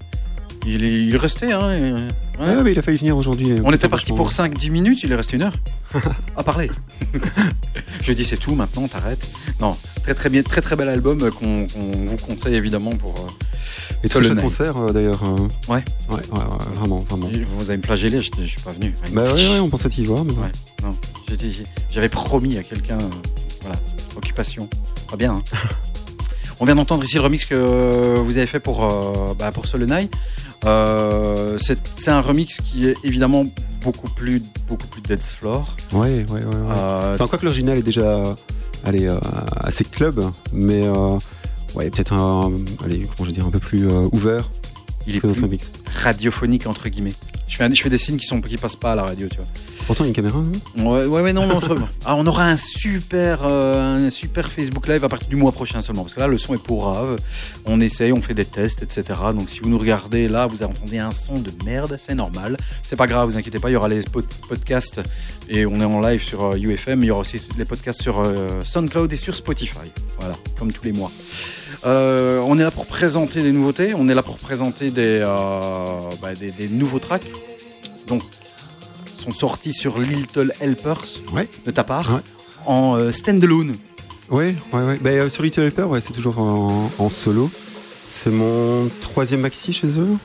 Il 0.66 0.86
est, 0.86 1.04
il 1.08 1.14
est 1.14 1.18
resté, 1.18 1.52
hein. 1.52 2.08
Euh, 2.40 2.46
ouais. 2.50 2.56
Ouais, 2.58 2.64
mais 2.64 2.72
il 2.72 2.80
a 2.80 2.82
failli 2.82 2.98
venir 2.98 3.16
aujourd'hui. 3.18 3.54
On 3.64 3.72
était 3.72 3.90
parti 3.90 4.12
pour 4.14 4.30
5-10 4.32 4.70
minutes, 4.72 5.04
il 5.04 5.12
est 5.12 5.16
resté 5.16 5.36
une 5.36 5.44
heure 5.44 5.54
à 6.38 6.44
parler. 6.44 6.70
Je 8.02 8.12
dis 8.14 8.26
c'est 8.26 8.38
tout 8.38 8.56
maintenant, 8.56 8.88
t'arrêtes. 8.88 9.26
Non, 9.60 9.78
très 10.04 10.14
très 10.14 10.30
bien, 10.30 10.42
très 10.44 10.62
très 10.62 10.76
bel 10.76 10.90
album 10.90 11.22
euh, 11.24 11.32
qu'on 11.32 11.68
vous 11.68 12.18
conseille 12.26 12.56
évidemment 12.56 12.92
pour. 12.92 13.14
euh, 13.18 13.98
Et 14.04 14.10
très 14.10 14.24
chouette 14.24 14.42
concert 14.42 14.78
euh, 14.78 14.92
d'ailleurs. 14.92 15.22
euh. 15.24 15.38
Ouais. 15.72 15.84
ouais. 16.10 16.16
Ouais, 16.16 16.40
ouais, 16.40 16.76
vraiment, 16.76 17.00
vraiment. 17.10 17.30
Vous 17.58 17.70
avez 17.70 17.78
me 17.78 17.84
flagellé, 17.84 18.20
je, 18.22 18.30
je 18.40 18.44
suis 18.46 18.62
pas 18.62 18.72
venu. 18.72 18.94
Bah 19.12 19.24
ouais, 19.24 19.32
ouais, 19.32 19.60
on 19.60 19.70
pensait 19.70 19.90
t'y 19.90 20.04
voir, 20.06 20.26
mais 20.26 20.34
Ouais. 20.34 20.52
Non, 20.84 20.96
j'avais 21.92 22.10
promis 22.10 22.58
à 22.58 22.64
quelqu'un, 22.64 22.98
euh, 23.00 23.10
voilà, 23.62 23.78
occupation. 24.18 24.68
Pas 25.10 25.16
bien. 25.18 25.34
hein. 25.36 25.44
On 26.60 26.66
vient 26.66 26.76
d'entendre 26.76 27.04
ici 27.04 27.16
le 27.16 27.22
remix 27.22 27.46
que 27.46 28.16
vous 28.20 28.38
avez 28.38 28.46
fait 28.48 28.60
pour, 28.60 28.86
euh, 28.86 29.34
bah, 29.38 29.52
pour 29.52 29.68
Solenai. 29.68 30.08
Euh, 30.66 31.58
c'est 31.60 32.10
un 32.10 32.22
remix 32.22 32.60
qui 32.62 32.88
est 32.88 32.96
évidemment 33.04 33.46
beaucoup 33.82 34.10
plus, 34.10 34.42
beaucoup 34.68 34.88
plus 34.88 35.02
dance 35.02 35.30
floor. 35.32 35.76
ouais, 35.92 36.00
ouais, 36.00 36.26
ouais. 36.32 36.40
ouais. 36.46 36.54
Euh, 36.78 37.16
Enfin, 37.16 37.28
quoi 37.28 37.38
que 37.38 37.46
l'original 37.46 37.78
est 37.78 37.84
déjà 37.84 38.24
allez, 38.86 39.06
euh, 39.08 39.20
assez 39.58 39.84
club, 39.84 40.24
mais 40.54 40.88
ouais, 41.76 41.90
peut-être 41.90 42.14
un, 42.14 42.52
allez, 42.84 43.00
comment 43.00 43.26
je 43.26 43.26
vais 43.26 43.32
dire, 43.34 43.46
un 43.46 43.52
peu 43.52 43.60
plus 43.60 43.88
ouvert 44.12 44.50
il 45.08 45.16
est 45.16 45.20
plus 45.20 45.42
radiophonique 46.02 46.68
entre 46.68 46.90
guillemets. 46.90 47.14
Je 47.48 47.58
fais, 47.58 47.66
un- 47.66 47.74
je 47.74 47.82
fais 47.82 47.90
des 47.90 47.98
signes 47.98 48.18
qui 48.18 48.26
sont 48.26 48.42
qui 48.42 48.58
passent 48.58 48.76
pas 48.78 48.94
à 48.94 48.96
la 48.96 49.04
radio, 49.04 49.28
tu 49.30 49.38
vois. 49.38 49.46
Pourtant, 49.86 50.06
il 50.06 50.08
y 50.08 50.10
a 50.10 50.12
une 50.12 50.16
caméra, 50.16 50.40
non 50.76 50.92
Ouais, 50.92 51.06
ouais, 51.06 51.22
ouais, 51.22 51.34
non, 51.34 51.46
non. 51.46 51.60
Ah, 52.06 52.16
on 52.16 52.26
aura 52.26 52.46
un 52.46 52.58
super, 52.58 53.42
euh, 53.44 54.08
un 54.08 54.10
super 54.10 54.50
Facebook 54.50 54.88
Live 54.88 55.04
à 55.04 55.10
partir 55.10 55.28
du 55.28 55.36
mois 55.36 55.52
prochain 55.52 55.82
seulement, 55.82 56.04
parce 56.04 56.14
que 56.16 56.20
là, 56.22 56.28
le 56.28 56.38
son 56.38 56.54
est 56.56 56.64
pourrave. 56.64 57.20
On 57.66 57.80
essaye, 57.82 58.12
on 58.14 58.22
fait 58.22 58.34
des 58.34 58.46
tests, 58.46 58.82
etc. 58.82 59.04
Donc, 59.36 59.50
si 59.50 59.60
vous 59.60 59.70
nous 59.70 59.78
regardez 59.78 60.28
là, 60.30 60.48
vous 60.48 60.64
entendez 60.64 60.98
un 61.00 61.12
son 61.12 61.34
de 61.36 61.52
merde, 61.66 61.96
c'est 62.00 62.16
normal. 62.16 62.58
C'est 62.82 62.96
pas 62.96 63.08
grave, 63.08 63.30
vous 63.30 63.38
inquiétez 63.38 63.60
pas. 63.60 63.70
Il 63.70 63.74
y 63.74 63.76
aura 63.76 63.90
les 63.90 64.00
pod- 64.02 64.26
podcasts 64.48 65.02
et 65.50 65.66
on 65.66 65.80
est 65.80 65.86
en 65.86 66.00
live 66.00 66.24
sur 66.24 66.44
euh, 66.54 66.58
UFM. 66.58 67.04
Il 67.04 67.08
y 67.08 67.12
aura 67.12 67.22
aussi 67.22 67.40
les 67.58 67.66
podcasts 67.66 68.02
sur 68.02 68.20
euh, 68.22 68.64
SoundCloud 68.64 69.12
et 69.12 69.18
sur 69.18 69.36
Spotify. 69.36 69.78
Voilà, 70.20 70.36
comme 70.58 70.72
tous 70.72 70.86
les 70.86 70.94
mois. 70.94 71.12
Euh, 71.86 72.40
on 72.46 72.58
est 72.58 72.64
là 72.64 72.72
pour 72.72 72.86
présenter 72.86 73.42
des 73.42 73.52
nouveautés. 73.52 73.94
On 73.96 74.08
est 74.10 74.14
là 74.16 74.24
pour 74.24 74.38
présenter 74.38 74.90
des, 74.90 75.20
euh, 75.22 76.00
bah, 76.22 76.34
des, 76.36 76.52
des 76.52 76.70
nouveaux 76.70 77.00
tracks. 77.00 77.26
Donc, 78.08 78.24
sont 79.22 79.32
sortis 79.32 79.74
sur 79.74 80.00
Little 80.00 80.54
Helpers 80.62 81.06
Ouais. 81.34 81.50
de 81.66 81.72
ta 81.72 81.84
part 81.84 82.14
Ouais. 82.14 82.20
en 82.66 82.96
euh, 82.98 83.12
standalone. 83.12 83.76
Ouais, 84.30 84.56
ouais, 84.72 84.82
ouais. 84.82 84.98
Bah, 85.02 85.10
euh, 85.12 85.30
sur 85.30 85.44
Little 85.44 85.64
Helper, 85.64 85.84
ouais, 85.84 86.02
c'est 86.02 86.14
toujours 86.14 86.40
en, 86.40 86.90
en 86.98 87.10
solo. 87.10 87.50
C'est 88.10 88.32
mon 88.32 88.90
troisième 89.02 89.42
maxi 89.42 89.74
chez 89.74 89.88
eux. 89.88 90.16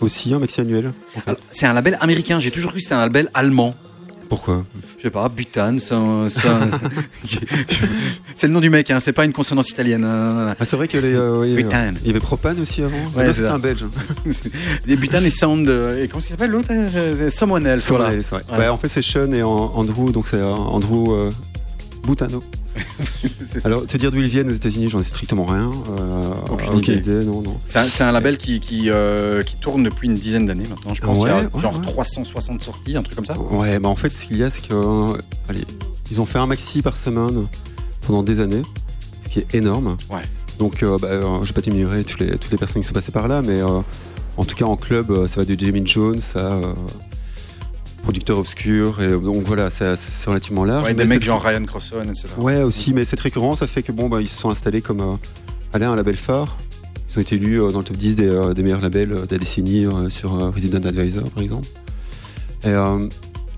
Aussi, 0.00 0.32
un 0.34 0.38
maxi 0.38 0.60
annuel. 0.60 0.92
en 1.16 1.20
fait. 1.20 1.28
Alors, 1.28 1.40
C'est 1.52 1.66
un 1.66 1.72
label 1.74 1.96
américain. 2.00 2.40
J'ai 2.40 2.50
toujours 2.50 2.70
cru 2.70 2.78
que 2.78 2.82
c'était 2.82 2.94
un 2.94 3.00
label 3.00 3.28
allemand. 3.34 3.74
Pourquoi 4.32 4.64
Je 4.96 5.02
sais 5.02 5.10
pas, 5.10 5.28
Butane, 5.28 5.78
c'est 8.34 8.46
le 8.46 8.52
nom 8.54 8.60
du 8.60 8.70
mec, 8.70 8.90
hein, 8.90 8.98
c'est 8.98 9.12
pas 9.12 9.26
une 9.26 9.32
consonance 9.34 9.68
italienne. 9.68 10.04
hein. 10.04 10.54
Ah, 10.58 10.64
c'est 10.64 10.74
vrai 10.76 10.88
que 10.88 10.96
les, 10.96 11.12
euh, 11.12 11.40
ouais, 11.40 11.50
y 11.50 11.52
avait- 11.52 11.64
Propane 12.18 12.58
aussi 12.58 12.80
avant. 12.82 12.96
Ouais, 13.14 13.26
Là, 13.26 13.34
c'est 13.34 13.46
un 13.46 13.58
belge. 13.58 13.84
Des 14.86 14.96
Butane 14.96 15.26
et 15.26 15.30
Sound. 15.30 15.68
euh, 15.68 16.02
Et 16.02 16.08
comment 16.08 16.22
ça 16.22 16.30
s'appelle 16.30 16.50
l'autre 16.50 16.68
euh, 16.70 17.14
c'est 17.18 17.28
Someone 17.28 17.66
else. 17.66 17.90
voilà. 17.90 18.08
Ouais. 18.08 18.20
Bah, 18.56 18.72
en 18.72 18.78
fait, 18.78 18.88
c'est 18.88 19.02
Sean 19.02 19.30
et 19.32 19.42
An- 19.42 19.70
Andrew, 19.74 20.10
donc 20.12 20.26
c'est 20.26 20.36
euh, 20.36 20.50
Andrew 20.54 21.12
euh, 21.12 21.30
Boutano. 22.04 22.42
Alors, 23.64 23.86
te 23.86 23.96
dire 23.96 24.10
d'où 24.10 24.18
ils 24.20 24.28
viennent 24.28 24.50
aux 24.50 24.54
États-Unis, 24.54 24.88
j'en 24.88 25.00
ai 25.00 25.04
strictement 25.04 25.44
rien. 25.44 25.70
Euh, 25.98 26.22
Aucune 26.50 26.68
aucune 26.70 26.94
idée. 26.98 27.12
idée, 27.12 27.24
non, 27.24 27.42
non. 27.42 27.56
C'est 27.66 28.02
un, 28.02 28.12
label 28.12 28.38
qui, 28.38 28.60
qui, 28.60 28.88
euh, 28.90 29.42
qui 29.42 29.56
tourne 29.56 29.82
depuis 29.82 30.08
une 30.08 30.14
dizaine 30.14 30.46
d'années 30.46 30.66
maintenant. 30.68 30.94
Je 30.94 31.00
pense 31.00 31.18
qu'il 31.18 31.28
y 31.28 31.30
a 31.30 31.36
Ouais, 31.42 31.60
genre 31.60 31.74
ouais. 31.76 31.82
360 31.82 32.62
sorties, 32.62 32.96
un 32.96 33.02
truc 33.02 33.16
comme 33.16 33.26
ça. 33.26 33.38
Ouais, 33.38 33.78
bah 33.78 33.88
en 33.88 33.96
fait, 33.96 34.08
ce 34.08 34.24
qu'il 34.26 34.38
y 34.38 34.42
a, 34.42 34.50
c'est 34.50 34.66
que. 34.66 34.74
euh, 34.74 35.16
allez, 35.48 35.64
ils 36.10 36.20
ont 36.20 36.26
fait 36.26 36.38
un 36.38 36.46
maxi 36.46 36.82
par 36.82 36.96
semaine 36.96 37.46
pendant 38.06 38.22
des 38.22 38.40
années, 38.40 38.62
ce 39.24 39.28
qui 39.28 39.38
est 39.40 39.54
énorme. 39.54 39.96
Ouais. 40.10 40.22
Donc, 40.58 40.82
euh, 40.82 40.96
bah, 41.00 41.08
euh, 41.10 41.38
je 41.42 41.48
vais 41.48 41.54
pas 41.54 41.62
t'énumérer 41.62 42.04
toutes 42.04 42.20
les, 42.20 42.30
toutes 42.38 42.50
les 42.52 42.58
personnes 42.58 42.82
qui 42.82 42.88
sont 42.88 42.94
passées 42.94 43.12
par 43.12 43.28
là, 43.28 43.42
mais 43.42 43.60
euh, 43.60 43.80
en 44.36 44.44
tout 44.44 44.54
cas, 44.56 44.64
en 44.64 44.76
club, 44.76 45.26
ça 45.26 45.40
va 45.40 45.44
de 45.44 45.58
Jamie 45.58 45.82
Jones 45.86 46.20
à. 46.36 46.58
Euh, 48.02 48.04
producteur 48.04 48.38
obscur, 48.38 49.00
et 49.02 49.08
donc 49.08 49.44
voilà, 49.46 49.70
c'est 49.70 49.94
relativement 50.26 50.64
large. 50.64 50.84
Ouais, 50.84 50.94
des 50.94 51.04
mecs 51.04 51.22
genre 51.22 51.42
Ryan 51.42 51.64
Crosson, 51.64 52.02
etc. 52.04 52.28
Ouais, 52.38 52.62
aussi, 52.62 52.92
mais 52.92 53.04
cette 53.04 53.20
récurrence, 53.20 53.60
ça 53.60 53.66
fait 53.66 53.82
que 53.82 53.92
bon, 53.92 54.08
bah, 54.08 54.20
ils 54.20 54.28
se 54.28 54.38
sont 54.38 54.50
installés 54.50 54.82
comme 54.82 55.00
euh, 55.00 55.14
allez, 55.72 55.84
un 55.84 55.96
label 55.96 56.16
phare. 56.16 56.56
Ils 57.10 57.18
ont 57.18 57.20
été 57.20 57.36
élus 57.36 57.60
euh, 57.60 57.70
dans 57.70 57.80
le 57.80 57.84
top 57.84 57.96
10 57.96 58.16
des, 58.16 58.26
euh, 58.28 58.54
des 58.54 58.62
meilleurs 58.62 58.80
labels 58.80 59.10
de 59.10 59.14
la 59.30 59.38
décennie 59.38 59.86
sur 60.08 60.32
Resident 60.52 60.82
Advisor, 60.82 61.24
par 61.30 61.42
exemple. 61.42 61.68
Et 62.64 62.72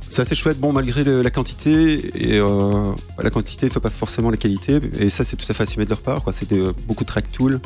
c'est 0.08 0.22
assez 0.22 0.34
chouette, 0.34 0.58
bon, 0.60 0.72
malgré 0.72 1.04
le- 1.04 1.20
la 1.22 1.30
quantité, 1.30 2.10
et 2.14 2.38
la 2.38 3.30
quantité 3.30 3.66
ne 3.66 3.70
fait 3.70 3.80
pas 3.80 3.90
forcément 3.90 4.30
la 4.30 4.36
qualité, 4.38 4.80
et 4.98 5.10
ça, 5.10 5.24
c'est 5.24 5.36
tout 5.36 5.44
à 5.48 5.54
fait 5.54 5.64
assumé 5.64 5.84
de 5.84 5.90
leur 5.90 6.00
part. 6.00 6.22
quoi. 6.22 6.32
C'était 6.32 6.60
beaucoup 6.88 7.04
de 7.04 7.08
track 7.08 7.30
tools 7.32 7.60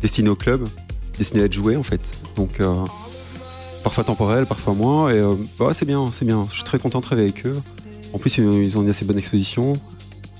destinés 0.00 0.28
au 0.30 0.34
club, 0.34 0.66
destinés 1.18 1.42
à 1.42 1.44
être 1.46 1.52
joués, 1.52 1.76
en 1.76 1.82
fait. 1.84 2.00
Donc, 2.36 2.60
parfois 3.82 4.04
temporel, 4.04 4.46
parfois 4.46 4.74
moins, 4.74 5.08
et 5.10 5.18
euh, 5.18 5.34
bah, 5.58 5.70
c'est 5.72 5.84
bien, 5.86 6.10
c'est 6.12 6.24
bien. 6.24 6.46
Je 6.50 6.56
suis 6.56 6.64
très 6.64 6.78
content 6.78 7.00
de 7.00 7.04
travailler 7.04 7.28
avec 7.28 7.46
eux. 7.46 7.56
En 8.12 8.18
plus, 8.18 8.38
ils 8.38 8.76
ont 8.78 8.82
une 8.82 8.90
assez 8.90 9.04
bonne 9.04 9.18
exposition. 9.18 9.74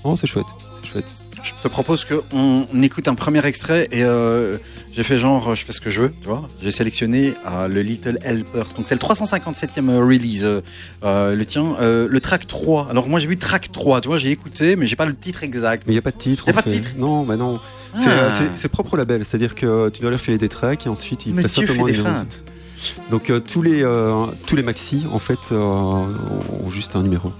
Oh, 0.03 0.15
c'est 0.15 0.27
chouette, 0.27 0.45
c'est 0.81 0.89
chouette. 0.89 1.05
Je 1.43 1.51
te 1.61 1.67
propose 1.67 2.05
qu'on 2.05 2.23
on 2.71 2.81
écoute 2.83 3.09
un 3.09 3.15
premier 3.15 3.45
extrait 3.45 3.89
et 3.91 4.01
euh, 4.03 4.57
j'ai 4.93 5.03
fait 5.03 5.17
genre, 5.17 5.55
je 5.55 5.65
fais 5.65 5.73
ce 5.73 5.81
que 5.81 5.89
je 5.89 6.03
veux, 6.03 6.13
tu 6.21 6.27
vois. 6.29 6.47
J'ai 6.61 6.71
sélectionné 6.71 7.33
euh, 7.45 7.67
le 7.67 7.81
Little 7.81 8.17
Helpers. 8.23 8.67
Donc 8.77 8.85
c'est 8.85 8.95
le 8.95 9.01
357e 9.01 9.89
release, 9.97 10.45
euh, 10.45 11.35
le 11.35 11.45
tien. 11.45 11.75
Le 11.81 12.19
track 12.21 12.47
3. 12.47 12.87
Alors 12.89 13.09
moi 13.09 13.19
j'ai 13.19 13.27
vu 13.27 13.35
track 13.35 13.73
3, 13.73 13.99
tu 13.99 14.07
vois, 14.07 14.17
j'ai 14.17 14.31
écouté, 14.31 14.77
mais 14.77 14.85
j'ai 14.85 14.95
pas 14.95 15.05
le 15.05 15.15
titre 15.17 15.43
exact. 15.43 15.83
Mais 15.85 15.91
il 15.91 15.95
n'y 15.95 15.99
a 15.99 16.01
pas 16.01 16.11
de 16.11 16.17
titre. 16.17 16.45
Y 16.47 16.51
a 16.51 16.53
en 16.53 16.61
pas 16.61 16.69
de 16.69 16.73
titre 16.75 16.89
Non, 16.97 17.23
bah 17.23 17.35
non. 17.35 17.59
C'est 17.97 18.09
Ah. 18.09 18.31
c'est- 18.55 18.69
propre 18.69 18.93
au 18.93 18.97
label, 18.97 19.25
c'est-à-dire 19.25 19.53
que 19.53 19.89
tu 19.89 19.99
dois 20.01 20.11
leur 20.11 20.19
filer 20.21 20.37
des 20.37 20.49
tracks 20.49 20.85
et 20.85 20.89
ensuite 20.89 21.25
ils 21.25 21.33
passent 21.35 21.43
Monsieur 21.43 21.61
fait 21.63 21.67
simplement 21.73 21.85
des 21.87 21.91
des 21.91 21.97
numéros. 21.97 22.15
feintes. 22.15 22.43
Donc 23.11 23.29
euh, 23.29 23.39
tous 23.39 23.61
les 23.61 23.83
euh, 23.83 24.25
tous 24.47 24.55
les 24.55 24.63
maxi 24.63 25.05
en 25.11 25.19
fait 25.19 25.39
euh, 25.51 25.57
ont 25.57 26.69
juste 26.69 26.95
un 26.95 27.03
numéro. 27.03 27.31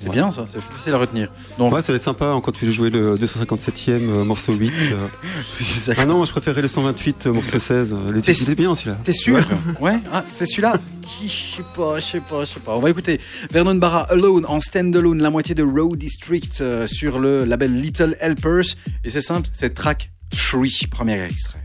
C'est 0.00 0.06
Ouais. 0.06 0.14
bien 0.14 0.30
ça, 0.30 0.44
c'est 0.46 0.60
facile 0.60 0.94
à 0.94 0.98
retenir. 0.98 1.28
Donc, 1.58 1.72
Ouais, 1.72 1.82
ça 1.82 1.90
va 1.92 1.96
être 1.96 2.04
sympa 2.04 2.26
hein, 2.26 2.40
quand 2.40 2.52
tu 2.52 2.64
veux 2.66 2.70
jouer 2.70 2.88
le 2.88 3.16
257e 3.16 3.90
euh, 4.08 4.22
morceau 4.24 4.54
8. 4.54 4.72
euh. 4.92 5.06
c'est 5.58 5.64
ça. 5.64 5.92
Ah 6.00 6.06
non, 6.06 6.18
moi 6.18 6.24
je 6.24 6.30
préférais 6.30 6.62
le 6.62 6.68
128 6.68 7.26
euh, 7.26 7.32
morceau 7.32 7.58
16. 7.58 7.96
Le 8.08 8.22
T'es- 8.22 8.32
titre 8.32 8.44
il 8.46 8.52
est 8.52 8.54
bien 8.54 8.76
celui-là. 8.76 8.96
T'es 9.02 9.12
sûr 9.12 9.40
Ouais, 9.80 9.98
ah, 10.12 10.22
c'est 10.24 10.46
celui-là 10.46 10.78
Je 11.20 11.28
sais 11.28 11.64
pas, 11.74 11.98
je 11.98 12.04
sais 12.04 12.20
pas, 12.20 12.42
je 12.44 12.50
sais 12.52 12.60
pas. 12.60 12.76
On 12.76 12.80
va 12.80 12.90
écouter 12.90 13.20
Vernon 13.50 13.74
Barra 13.74 14.02
Alone 14.12 14.46
en 14.46 14.60
stand-alone, 14.60 15.20
la 15.20 15.30
moitié 15.30 15.56
de 15.56 15.64
Road 15.64 15.98
District 15.98 16.62
sur 16.86 17.18
le 17.18 17.44
label 17.44 17.80
Little 17.80 18.16
Helpers. 18.20 18.76
Et 19.02 19.10
c'est 19.10 19.20
simple, 19.20 19.48
c'est 19.52 19.74
track 19.74 20.12
3, 20.30 20.62
premier 20.92 21.20
extrait. 21.24 21.58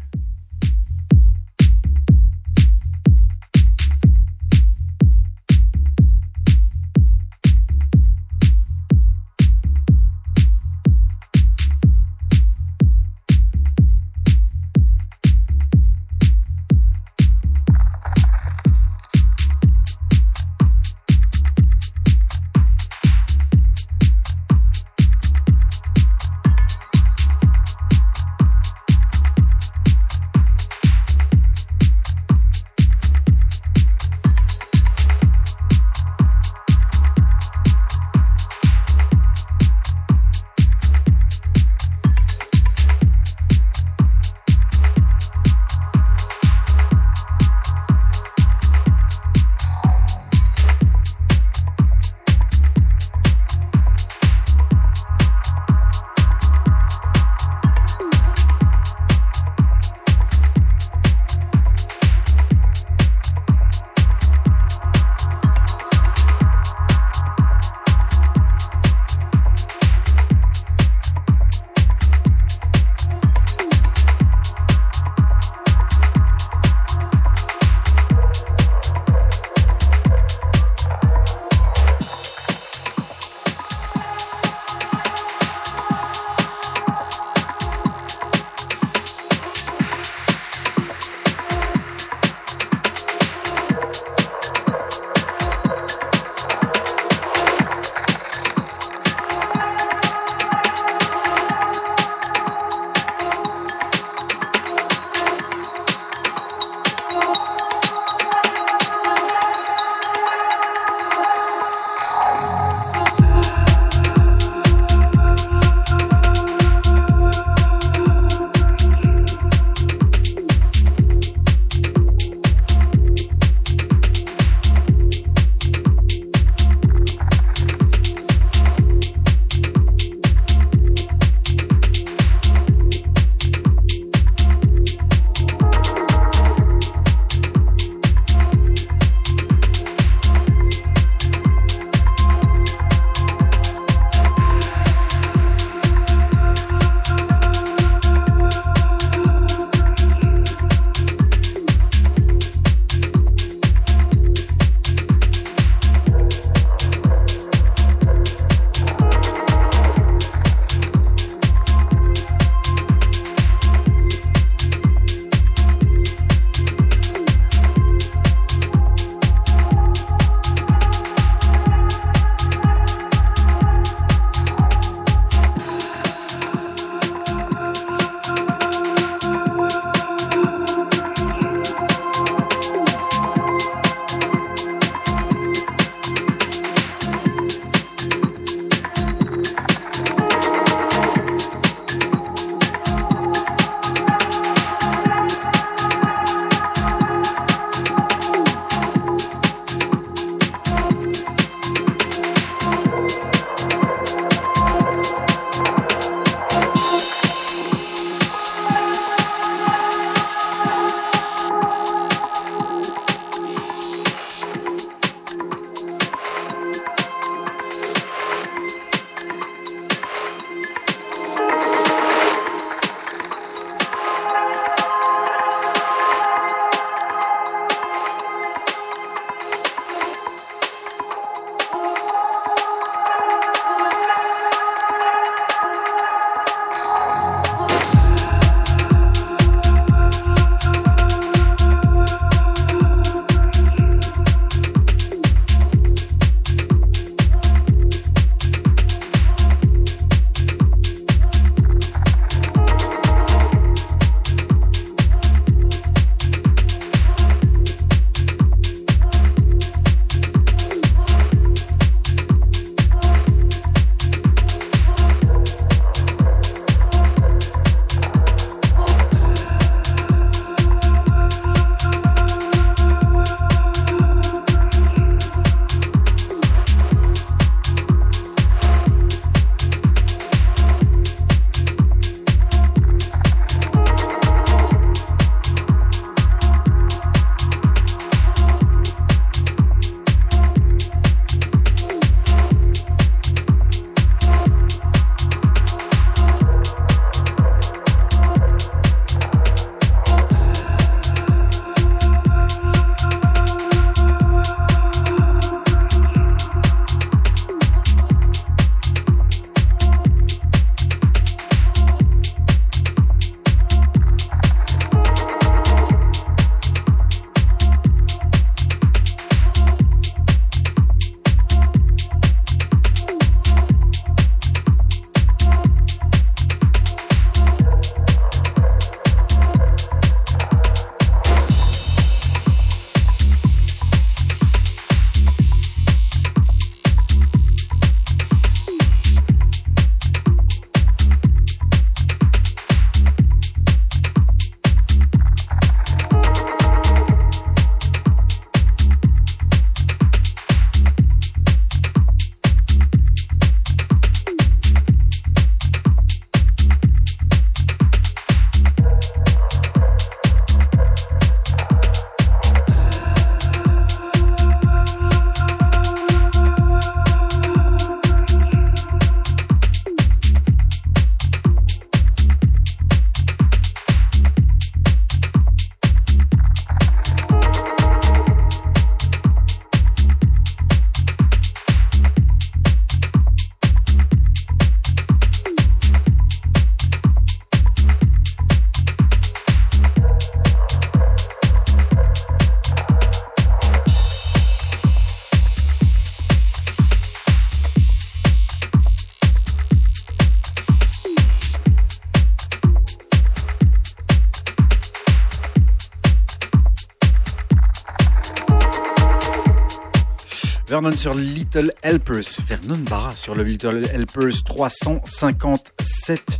Sur 411.04 411.16
Little 411.16 411.70
Helpers. 411.82 412.40
Vernon 412.48 412.78
Barra 412.78 413.12
sur 413.12 413.36
le 413.36 413.44
Little 413.44 413.90
Helpers 413.94 414.42
357 414.46 416.40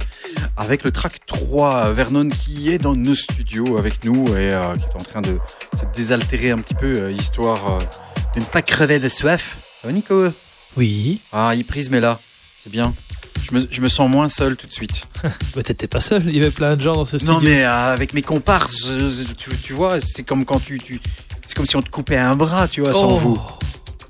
avec 0.56 0.86
le 0.86 0.92
track 0.94 1.20
3. 1.26 1.92
Vernon 1.92 2.30
qui 2.30 2.70
est 2.72 2.78
dans 2.78 2.96
nos 2.96 3.14
studios 3.14 3.78
avec 3.78 4.06
nous 4.06 4.26
et 4.30 4.54
euh, 4.54 4.78
qui 4.78 4.86
est 4.86 4.96
en 4.96 5.04
train 5.04 5.20
de 5.20 5.38
se 5.74 5.84
désaltérer 5.94 6.52
un 6.52 6.60
petit 6.60 6.76
peu, 6.76 6.94
euh, 6.96 7.12
histoire 7.12 7.74
euh, 7.74 7.80
de 8.36 8.40
ne 8.40 8.46
pas 8.46 8.62
crever 8.62 9.00
de 9.00 9.10
soif. 9.10 9.58
Ça 9.82 9.90
va 9.90 9.94
Nico? 9.94 10.30
Oui. 10.78 11.20
Ah, 11.34 11.52
il 11.54 11.66
prise 11.66 11.90
mais 11.90 12.00
là, 12.00 12.22
c'est 12.64 12.72
bien. 12.72 12.94
Je 13.44 13.54
me, 13.58 13.68
je 13.70 13.82
me, 13.82 13.90
sens 13.90 14.10
moins 14.10 14.30
seul 14.30 14.56
tout 14.56 14.68
de 14.68 14.72
suite. 14.72 15.08
Mais 15.58 15.64
t'étais 15.64 15.88
pas 15.88 16.00
seul, 16.00 16.24
il 16.28 16.38
y 16.38 16.40
avait 16.40 16.52
plein 16.52 16.78
de 16.78 16.82
gens 16.82 16.94
dans 16.94 17.04
ce 17.04 17.18
studio. 17.18 17.34
Non 17.34 17.42
mais 17.42 17.66
euh, 17.66 17.94
avec 17.94 18.14
mes 18.14 18.22
comparses, 18.22 18.90
tu, 19.38 19.50
tu 19.58 19.74
vois, 19.74 20.00
c'est 20.00 20.24
comme 20.24 20.46
quand 20.46 20.64
tu, 20.64 20.78
tu 20.78 21.02
c'est 21.46 21.54
comme 21.54 21.66
si 21.66 21.76
on 21.76 21.82
te 21.82 21.90
coupait 21.90 22.16
un 22.16 22.38
bras, 22.38 22.70
tu 22.70 22.80
vois, 22.80 22.94
sans 22.94 23.16
Oh. 23.16 23.18
vous. 23.18 23.42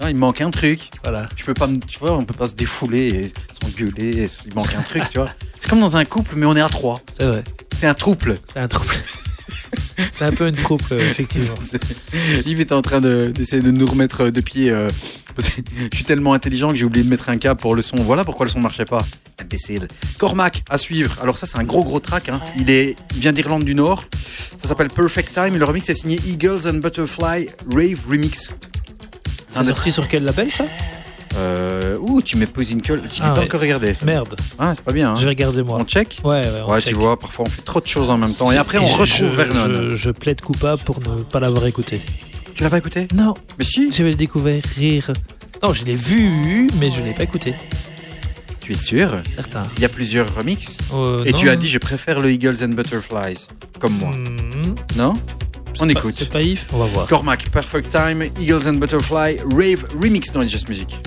Ah, 0.03 0.09
il 0.09 0.17
manque 0.17 0.41
un 0.41 0.51
truc. 0.51 0.89
Voilà. 1.03 1.30
Je 1.38 1.43
peux 1.45 1.53
pas, 1.53 1.67
me- 1.67 1.80
tu 1.80 1.97
vois, 1.99 2.11
on 2.17 2.21
peut 2.23 2.34
pas 2.34 2.47
se 2.47 2.55
défouler 2.55 3.07
et 3.07 3.31
s'engueuler. 3.61 4.27
Il 4.45 4.53
manque 4.53 4.73
un 4.77 4.81
truc, 4.81 5.03
tu 5.09 5.17
vois. 5.17 5.30
C'est 5.57 5.69
comme 5.69 5.80
dans 5.80 5.95
un 5.95 6.03
couple, 6.05 6.34
mais 6.35 6.45
on 6.45 6.55
est 6.55 6.61
à 6.61 6.67
trois. 6.69 7.01
C'est 7.17 7.23
vrai. 7.25 7.43
C'est 7.77 7.88
un 7.88 7.93
trouble. 7.93 8.38
C'est 8.53 8.59
un 8.59 8.67
trouble. 8.67 8.93
C'est 10.11 10.25
un 10.25 10.31
peu 10.31 10.47
une 10.47 10.55
troupe, 10.55 10.84
euh, 10.91 10.99
effectivement. 10.99 11.55
Yves 12.45 12.61
était 12.61 12.73
en 12.73 12.81
train 12.81 12.99
de- 13.01 13.31
d'essayer 13.34 13.61
de, 13.61 13.71
nous 13.71 13.85
remettre 13.85 14.30
de 14.30 14.41
pied. 14.41 14.69
euh, 14.71 14.89
je 15.39 15.43
suis 15.95 16.03
tellement 16.05 16.34
intelligent 16.34 16.69
que 16.69 16.75
j'ai 16.75 16.85
oublié 16.85 17.03
de 17.03 17.09
mettre 17.09 17.30
un 17.30 17.38
câble 17.38 17.59
pour 17.59 17.75
le 17.75 17.81
son. 17.81 17.95
Voilà 17.97 18.23
pourquoi 18.23 18.45
le 18.45 18.51
son 18.51 18.59
marchait 18.59 18.85
pas. 18.85 19.03
Imbécile. 19.41 19.88
Cormac 20.17 20.63
à 20.69 20.77
suivre. 20.77 21.17
Alors 21.21 21.38
ça 21.38 21.45
c'est 21.47 21.57
un 21.57 21.63
gros 21.63 21.84
gros 21.84 21.99
track. 21.99 22.30
hein. 22.30 22.39
Il 22.57 22.69
est, 22.69 22.95
il 23.15 23.21
vient 23.21 23.31
d'Irlande 23.34 23.63
du 23.65 23.73
Nord. 23.75 24.03
Ça 24.55 24.67
s'appelle 24.67 24.89
Perfect 24.89 25.34
Time. 25.34 25.57
Le 25.57 25.65
remix 25.65 25.88
est 25.89 25.95
signé 25.95 26.19
Eagles 26.25 26.67
and 26.67 26.75
Butterfly 26.75 27.49
Rave 27.73 27.99
Remix. 28.09 28.49
C'est 29.53 29.63
sorti 29.65 29.91
sur 29.91 30.07
quel 30.07 30.23
label 30.23 30.51
ça 30.51 30.65
Euh, 31.35 31.97
ouh, 31.99 32.21
tu 32.21 32.38
mets 32.38 32.45
Posincle. 32.45 33.01
Je 33.05 33.09
l'ai 33.09 33.19
Ah 33.21 33.30
pas 33.34 33.39
ouais. 33.39 33.45
encore 33.47 33.61
regardé. 33.61 33.93
ça. 33.93 34.05
Merde. 34.05 34.35
Ah, 34.59 34.73
c'est 34.75 34.84
pas 34.84 34.91
bien. 34.93 35.11
hein. 35.11 35.15
Je 35.17 35.23
vais 35.23 35.30
regarder 35.30 35.63
moi. 35.63 35.77
On 35.81 35.84
check. 35.85 36.19
Ouais, 36.23 36.41
ouais, 36.41 36.47
on 36.67 36.71
Ouais, 36.71 36.80
check. 36.81 36.93
tu 36.93 36.99
vois, 36.99 37.19
parfois 37.19 37.45
on 37.47 37.49
fait 37.49 37.63
trop 37.63 37.80
de 37.81 37.88
choses 37.88 38.09
en 38.11 38.17
même 38.17 38.34
temps. 38.34 38.51
Et 38.51 38.57
après 38.57 38.77
on 38.77 38.85
je- 38.88 38.93
retrouve 38.93 39.07
je, 39.17 39.25
Vernon. 39.25 39.89
Je, 39.89 39.95
je 39.95 40.09
plaide 40.11 40.41
coupable 40.41 40.81
pour 40.84 40.99
ne 40.99 41.23
pas 41.23 41.39
l'avoir 41.39 41.65
écouté. 41.65 42.01
Tu 42.55 42.61
l'as 42.63 42.69
pas 42.69 42.77
écouté 42.77 43.07
Non, 43.15 43.34
Mais 43.57 43.65
si. 43.65 43.91
je 43.91 44.03
vais 44.03 44.11
le 44.11 44.15
découvrir. 44.15 44.61
Non, 45.63 45.73
je 45.73 45.85
l'ai 45.85 45.95
vu, 45.95 46.69
mais 46.80 46.91
je 46.91 47.01
l'ai 47.01 47.13
pas 47.13 47.23
écouté. 47.23 47.55
Tu 48.61 48.73
es 48.73 48.75
sûr 48.75 49.09
Certain. 49.34 49.67
Il 49.77 49.81
y 49.81 49.85
a 49.85 49.89
plusieurs 49.89 50.34
remixes. 50.35 50.77
Euh, 50.93 51.23
Et 51.25 51.31
non. 51.31 51.38
tu 51.38 51.49
as 51.49 51.55
dit 51.55 51.67
je 51.67 51.80
préfère 51.80 52.19
le 52.21 52.31
Eagles 52.31 52.57
and 52.63 52.69
Butterflies, 52.75 53.47
comme 53.80 53.97
moi. 53.97 54.11
Hmm, 54.11 54.75
Non? 54.95 55.15
On 55.81 55.85
pas- 55.87 55.91
écoute. 55.91 56.15
C'est 56.17 56.29
pas 56.31 56.41
On 56.73 56.77
va 56.77 56.85
voir. 56.85 57.07
Cormac, 57.07 57.49
Perfect 57.49 57.89
Time, 57.89 58.23
Eagles 58.39 58.67
and 58.67 58.73
Butterfly, 58.73 59.37
Rave 59.55 59.85
Remix 60.01 60.31
dans 60.31 60.41
It's 60.41 60.51
Just 60.51 60.67
Music. 60.67 60.97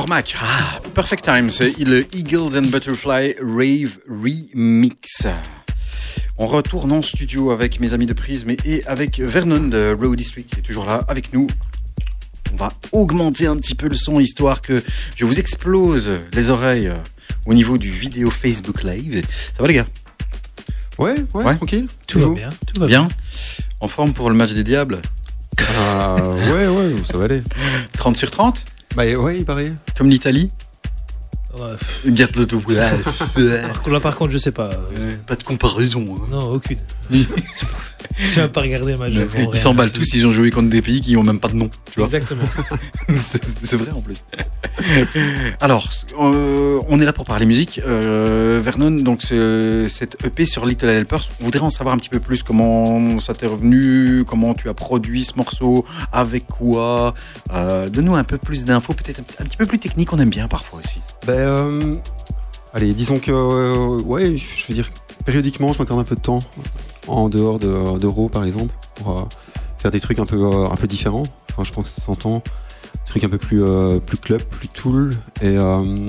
Cormac, 0.00 0.36
ah, 0.42 0.78
Perfect 0.94 1.24
Time, 1.24 1.48
c'est 1.48 1.78
le 1.78 2.04
Eagles 2.14 2.58
and 2.58 2.66
Butterfly 2.70 3.36
Rave 3.40 3.96
Remix. 4.10 5.26
On 6.36 6.46
retourne 6.46 6.92
en 6.92 7.00
studio 7.00 7.50
avec 7.50 7.80
mes 7.80 7.94
amis 7.94 8.04
de 8.04 8.12
Prism 8.12 8.50
et- 8.50 8.58
et 8.66 8.86
avec 8.86 9.18
Vernon 9.20 9.68
de 9.68 9.96
Row 9.98 10.14
District 10.14 10.50
qui 10.52 10.58
est 10.60 10.62
toujours 10.62 10.84
là 10.84 11.00
avec 11.08 11.32
nous. 11.32 11.46
On 12.52 12.56
va 12.56 12.68
augmenter 12.92 13.46
un 13.46 13.56
petit 13.56 13.74
peu 13.74 13.88
le 13.88 13.96
son 13.96 14.20
histoire 14.20 14.60
que 14.60 14.82
je 15.16 15.24
vous 15.24 15.40
explose 15.40 16.10
les 16.34 16.50
oreilles 16.50 16.88
euh, 16.88 16.96
au 17.46 17.54
niveau 17.54 17.78
du 17.78 17.88
vidéo 17.88 18.30
Facebook 18.30 18.82
Live. 18.82 19.24
Ça 19.56 19.62
va 19.62 19.66
les 19.68 19.74
gars? 19.76 19.86
Ouais, 20.98 21.14
ouais, 21.32 21.42
Ouais. 21.42 21.56
tranquille. 21.56 21.86
Tout 22.06 22.18
va 22.18 22.28
bien. 22.34 22.50
Tout 22.66 22.80
va 22.80 22.86
bien. 22.86 23.04
Bien 23.04 23.16
En 23.80 23.88
forme 23.88 24.12
pour 24.12 24.28
le 24.28 24.36
match 24.36 24.52
des 24.52 24.62
diables? 24.62 25.00
Ah, 25.78 26.16
ouais, 26.52 26.66
ouais, 26.66 26.92
ça 27.10 27.16
va 27.16 27.24
aller. 27.24 27.42
30 27.96 28.14
sur 28.18 28.30
30 28.30 28.62
Bah 28.96 29.04
ouais, 29.04 29.36
il 29.36 29.44
paraît. 29.44 29.74
Comme 29.94 30.08
l'Italie 30.08 30.50
Garde 32.06 32.36
le 32.36 32.46
tout. 32.46 32.60
par 32.60 33.82
contre- 33.82 33.90
Là, 33.90 34.00
par 34.00 34.16
contre, 34.16 34.32
je 34.32 34.38
sais 34.38 34.52
pas. 34.52 34.70
euh, 34.98 35.16
Pas 35.26 35.36
de 35.36 35.42
comparaison. 35.42 36.06
hein. 36.16 36.26
Non, 36.30 36.52
aucune. 36.52 36.78
J'ai 38.18 38.40
même 38.42 38.50
pas 38.50 38.62
regardé 38.62 38.92
le 38.92 38.98
match. 38.98 39.12
Ils 39.12 39.22
rien 39.24 39.54
s'emballent 39.60 39.92
tous, 39.92 40.14
ils 40.14 40.26
ont 40.26 40.32
joué 40.32 40.50
contre 40.50 40.68
des 40.70 40.80
pays 40.80 41.00
qui 41.02 41.12
n'ont 41.14 41.22
même 41.22 41.38
pas 41.40 41.48
de 41.48 41.54
nom. 41.54 41.68
Tu 41.92 42.00
vois 42.00 42.04
Exactement. 42.06 42.44
c'est 43.18 43.42
c'est 43.62 43.76
vrai 43.76 43.90
en 43.92 44.00
plus. 44.00 44.24
Alors, 45.60 45.88
euh, 46.18 46.80
on 46.88 47.00
est 47.00 47.04
là 47.04 47.12
pour 47.12 47.24
parler 47.24 47.46
musique. 47.46 47.80
Euh, 47.86 48.60
Vernon, 48.64 48.90
donc 48.90 49.22
ce- 49.22 49.86
cette 49.88 50.16
EP 50.24 50.44
sur 50.46 50.66
Little 50.66 50.88
Helpers, 50.88 51.28
on 51.40 51.44
voudrait 51.44 51.60
en 51.60 51.70
savoir 51.70 51.94
un 51.94 51.98
petit 51.98 52.08
peu 52.08 52.20
plus 52.20 52.42
comment 52.42 53.20
ça 53.20 53.34
t'est 53.34 53.46
revenu, 53.46 54.24
comment 54.26 54.54
tu 54.54 54.68
as 54.68 54.74
produit 54.74 55.24
ce 55.24 55.34
morceau, 55.36 55.84
avec 56.12 56.46
quoi? 56.46 57.14
Euh, 57.52 57.88
Donne-nous 57.88 58.14
un 58.16 58.24
peu 58.24 58.38
plus 58.38 58.64
d'infos, 58.64 58.94
peut-être 58.94 59.20
un, 59.20 59.42
un 59.42 59.46
petit 59.46 59.56
peu 59.56 59.66
plus 59.66 59.78
technique, 59.78 60.12
on 60.12 60.18
aime 60.18 60.30
bien 60.30 60.48
parfois 60.48 60.80
aussi. 60.84 61.00
Ben, 61.26 61.45
euh, 61.46 61.94
allez, 62.72 62.92
disons 62.92 63.18
que, 63.18 63.30
euh, 63.32 64.00
ouais, 64.02 64.36
je 64.36 64.66
veux 64.68 64.74
dire, 64.74 64.90
périodiquement, 65.24 65.72
je 65.72 65.78
m'accorde 65.78 66.00
un 66.00 66.04
peu 66.04 66.14
de 66.14 66.20
temps 66.20 66.40
en 67.08 67.28
dehors 67.28 67.58
de, 67.58 67.98
de 67.98 68.06
Raw, 68.06 68.28
par 68.28 68.44
exemple, 68.44 68.74
pour 68.96 69.18
euh, 69.18 69.22
faire 69.78 69.90
des 69.90 70.00
trucs 70.00 70.18
un 70.18 70.26
peu, 70.26 70.36
euh, 70.36 70.68
un 70.68 70.76
peu 70.76 70.86
différents. 70.86 71.24
Enfin, 71.50 71.64
je 71.64 71.72
pense 71.72 71.84
que 71.84 71.90
ça 71.90 72.02
s'entend. 72.02 72.42
Des 72.94 73.10
trucs 73.10 73.24
un 73.24 73.28
peu 73.28 73.38
plus, 73.38 73.62
euh, 73.62 73.98
plus 73.98 74.18
club, 74.18 74.42
plus 74.42 74.68
tool. 74.68 75.10
Et 75.40 75.56
euh, 75.56 76.06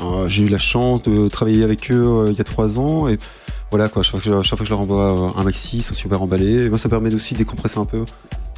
euh, 0.00 0.28
j'ai 0.28 0.44
eu 0.44 0.48
la 0.48 0.58
chance 0.58 1.02
de 1.02 1.28
travailler 1.28 1.64
avec 1.64 1.90
eux 1.90 2.04
euh, 2.04 2.26
il 2.30 2.36
y 2.36 2.40
a 2.40 2.44
trois 2.44 2.78
ans. 2.78 3.08
Et 3.08 3.18
voilà, 3.70 3.88
quoi, 3.88 4.02
chaque 4.02 4.20
fois 4.20 4.38
que 4.58 4.64
je, 4.64 4.70
leur 4.70 4.80
envoie 4.80 5.20
euh, 5.20 5.40
un 5.40 5.44
maxi, 5.44 5.78
ils 5.78 5.82
sont 5.82 5.94
super 5.94 6.22
emballés. 6.22 6.64
Et 6.64 6.68
moi, 6.68 6.78
ça 6.78 6.88
permet 6.88 7.14
aussi 7.14 7.34
de 7.34 7.38
décompresser 7.38 7.78
un 7.78 7.84
peu 7.84 8.04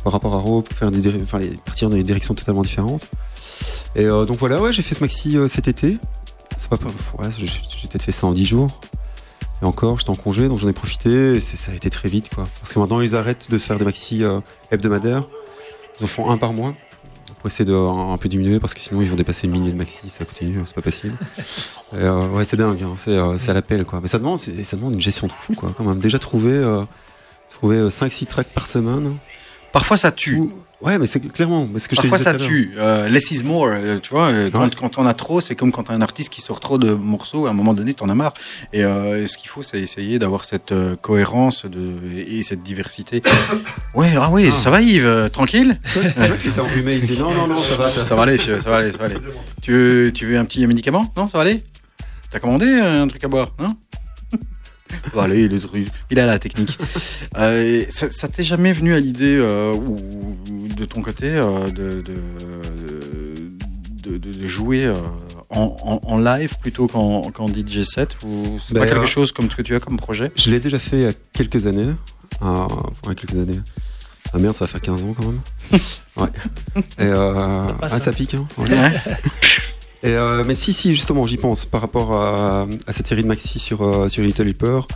par 0.04 0.12
rapport 0.12 0.34
à 0.34 0.38
Raw, 0.38 0.62
pour 0.62 0.76
faire 0.76 0.90
des, 0.90 1.08
enfin, 1.22 1.40
partir 1.64 1.90
dans 1.90 1.96
des 1.96 2.04
directions 2.04 2.34
totalement 2.34 2.62
différentes. 2.62 3.02
Et 3.94 4.04
euh, 4.04 4.24
donc 4.24 4.38
voilà, 4.38 4.60
ouais, 4.60 4.72
j'ai 4.72 4.82
fait 4.82 4.94
ce 4.94 5.00
maxi 5.02 5.36
euh, 5.36 5.48
cet 5.48 5.68
été. 5.68 5.98
C'est 6.56 6.68
pas 6.68 6.76
ouais, 6.76 7.28
j'ai 7.36 7.46
peut-être 7.88 8.02
fait 8.02 8.12
ça 8.12 8.26
en 8.26 8.32
10 8.32 8.44
jours. 8.46 8.80
Et 9.62 9.64
encore, 9.64 9.98
j'étais 9.98 10.10
en 10.10 10.14
congé, 10.16 10.48
donc 10.48 10.58
j'en 10.58 10.68
ai 10.68 10.72
profité. 10.72 11.36
Et 11.36 11.40
ça 11.40 11.72
a 11.72 11.74
été 11.74 11.88
très 11.90 12.08
vite, 12.08 12.28
quoi. 12.34 12.46
Parce 12.60 12.72
que 12.74 12.78
maintenant, 12.78 13.00
ils 13.00 13.16
arrêtent 13.16 13.50
de 13.50 13.58
faire 13.58 13.78
des 13.78 13.84
maxi 13.84 14.22
euh, 14.24 14.40
hebdomadaires. 14.70 15.26
Ils 16.00 16.04
en 16.04 16.06
font 16.06 16.30
un 16.30 16.36
par 16.36 16.52
mois. 16.52 16.74
Pour 17.38 17.48
essayer 17.48 17.64
de 17.64 17.74
un, 17.74 18.12
un 18.12 18.18
peu 18.18 18.28
diminuer, 18.28 18.60
parce 18.60 18.72
que 18.74 18.80
sinon, 18.80 19.02
ils 19.02 19.08
vont 19.08 19.16
dépasser 19.16 19.46
le 19.46 19.52
millier 19.52 19.72
de 19.72 19.76
maxi. 19.76 19.98
Ça 20.08 20.24
continue, 20.24 20.60
c'est 20.66 20.74
pas 20.74 20.82
possible. 20.82 21.16
Et, 21.92 21.96
euh, 21.96 22.28
ouais, 22.28 22.44
c'est 22.44 22.56
dingue. 22.56 22.82
hein, 22.82 22.94
c'est 22.96 23.16
euh, 23.16 23.36
à 23.48 23.52
l'appel, 23.52 23.84
quoi. 23.84 24.00
Mais 24.02 24.08
ça 24.08 24.18
demande, 24.18 24.40
ça 24.40 24.76
demande 24.76 24.94
une 24.94 25.00
gestion 25.00 25.26
de 25.26 25.32
fou, 25.32 25.54
quoi. 25.54 25.72
Quand 25.76 25.84
même, 25.84 25.98
déjà 26.00 26.18
trouver, 26.18 26.62
trouver 27.50 27.88
5-6 27.88 28.26
tracks 28.26 28.48
par 28.48 28.66
semaine. 28.66 29.16
Parfois 29.72 29.96
ça 29.96 30.10
tue. 30.12 30.38
Ou- 30.38 30.52
Ouais, 30.82 30.98
mais 30.98 31.06
c'est 31.06 31.20
clairement. 31.20 31.66
mais 31.72 31.78
ce 31.80 31.88
que 31.88 31.96
je 31.96 32.02
Parfois 32.02 32.18
disais 32.18 32.30
ça 32.30 32.36
tue. 32.36 32.74
Euh, 32.76 33.08
less 33.08 33.30
is 33.30 33.42
more, 33.44 33.68
euh, 33.72 33.98
tu 33.98 34.10
vois. 34.10 34.26
euh, 34.26 34.48
Quand, 34.50 34.98
on 34.98 35.06
a 35.06 35.14
trop, 35.14 35.40
c'est 35.40 35.54
comme 35.54 35.72
quand 35.72 35.84
t'as 35.84 35.94
un 35.94 36.02
artiste 36.02 36.28
qui 36.28 36.42
sort 36.42 36.60
trop 36.60 36.76
de 36.76 36.92
morceaux. 36.92 37.46
À 37.46 37.50
un 37.50 37.52
moment 37.54 37.72
donné, 37.72 37.94
t'en 37.94 38.08
as 38.10 38.14
marre. 38.14 38.34
Et 38.74 38.84
euh, 38.84 39.26
ce 39.26 39.38
qu'il 39.38 39.48
faut, 39.48 39.62
c'est 39.62 39.80
essayer 39.80 40.18
d'avoir 40.18 40.44
cette 40.44 40.74
cohérence 41.00 41.64
de, 41.64 41.94
et 42.16 42.42
cette 42.42 42.62
diversité. 42.62 43.22
ouais, 43.94 44.12
ah 44.20 44.28
oui, 44.30 44.50
ça 44.52 44.68
va 44.70 44.82
Yves, 44.82 45.30
tranquille. 45.32 45.80
C'était 46.38 46.60
enrhumé, 46.60 46.94
il 46.96 47.00
disait 47.00 47.22
non, 47.22 47.32
non, 47.32 47.46
non, 47.46 47.58
ça 47.58 47.76
va. 47.76 47.88
Ça 47.88 48.14
va 48.14 48.22
aller, 48.24 48.36
ça 48.36 48.56
va 48.58 48.76
aller, 48.76 48.92
ça 48.92 48.98
va 48.98 49.04
aller. 49.06 49.16
Tu 49.62 49.72
veux, 49.72 50.12
tu 50.12 50.26
veux 50.26 50.36
un 50.38 50.44
petit 50.44 50.66
médicament? 50.66 51.10
Non, 51.16 51.26
ça 51.26 51.38
va 51.38 51.42
aller? 51.42 51.62
T'as 52.30 52.38
commandé 52.38 52.66
un 52.74 53.06
truc 53.08 53.24
à 53.24 53.28
boire? 53.28 53.50
Non? 53.60 53.68
Allez, 55.18 55.44
il, 55.44 55.54
est, 55.54 55.66
il 56.10 56.18
a 56.20 56.26
la 56.26 56.38
technique. 56.38 56.78
Euh, 57.38 57.84
ça 57.90 58.10
ça 58.10 58.28
t'est 58.28 58.42
jamais 58.44 58.72
venu 58.72 58.94
à 58.94 58.98
l'idée, 59.00 59.36
euh, 59.38 59.74
ou 59.74 59.96
de 60.74 60.84
ton 60.86 61.02
côté, 61.02 61.26
euh, 61.32 61.66
de, 61.68 62.00
de, 62.00 62.14
de, 64.02 64.16
de- 64.18 64.38
de 64.38 64.46
jouer 64.46 64.84
euh, 64.86 64.94
en, 65.50 65.76
en- 65.82 66.00
en 66.02 66.18
live 66.18 66.54
plutôt 66.62 66.86
qu'en 66.86 67.46
DJ 67.48 67.82
set? 67.82 68.16
Ou 68.24 68.58
c'est 68.64 68.72
Ben, 68.74 68.80
pas 68.80 68.86
quelque 68.86 69.02
euh, 69.02 69.06
chose 69.06 69.32
comme 69.32 69.50
ce 69.50 69.56
que 69.56 69.62
tu 69.62 69.74
as 69.74 69.80
comme 69.80 69.98
projet? 69.98 70.32
Je 70.36 70.50
l'ai 70.50 70.60
déjà 70.60 70.78
fait 70.78 70.96
il 70.96 71.02
y 71.02 71.06
a 71.06 71.12
quelques 71.34 71.66
années. 71.66 71.92
Ah, 72.40 72.66
ouais, 73.06 73.14
quelques 73.14 73.34
années. 73.38 73.60
Ah 74.32 74.38
merde, 74.38 74.56
ça 74.56 74.64
va 74.64 74.70
faire 74.70 74.80
15 74.80 75.04
ans 75.04 75.14
quand 75.16 75.24
même. 75.26 75.40
ouais. 76.16 76.28
Et 76.98 77.02
euh, 77.04 77.66
Ça 77.66 77.72
passe, 77.74 77.92
ah, 77.92 77.96
hein. 77.96 78.00
ça 78.00 78.12
pique, 78.12 78.34
hein. 78.34 78.46
Ouais. 78.58 78.68
Et 80.06 80.14
euh, 80.14 80.44
mais 80.46 80.54
si, 80.54 80.72
si, 80.72 80.94
justement, 80.94 81.26
j'y 81.26 81.36
pense 81.36 81.64
par 81.64 81.80
rapport 81.80 82.14
à, 82.14 82.68
à 82.86 82.92
cette 82.92 83.08
série 83.08 83.24
de 83.24 83.28
maxi 83.28 83.58
sur, 83.58 83.82
euh, 83.82 84.08
sur 84.08 84.22
Little 84.22 84.44
Leaper 84.44 84.86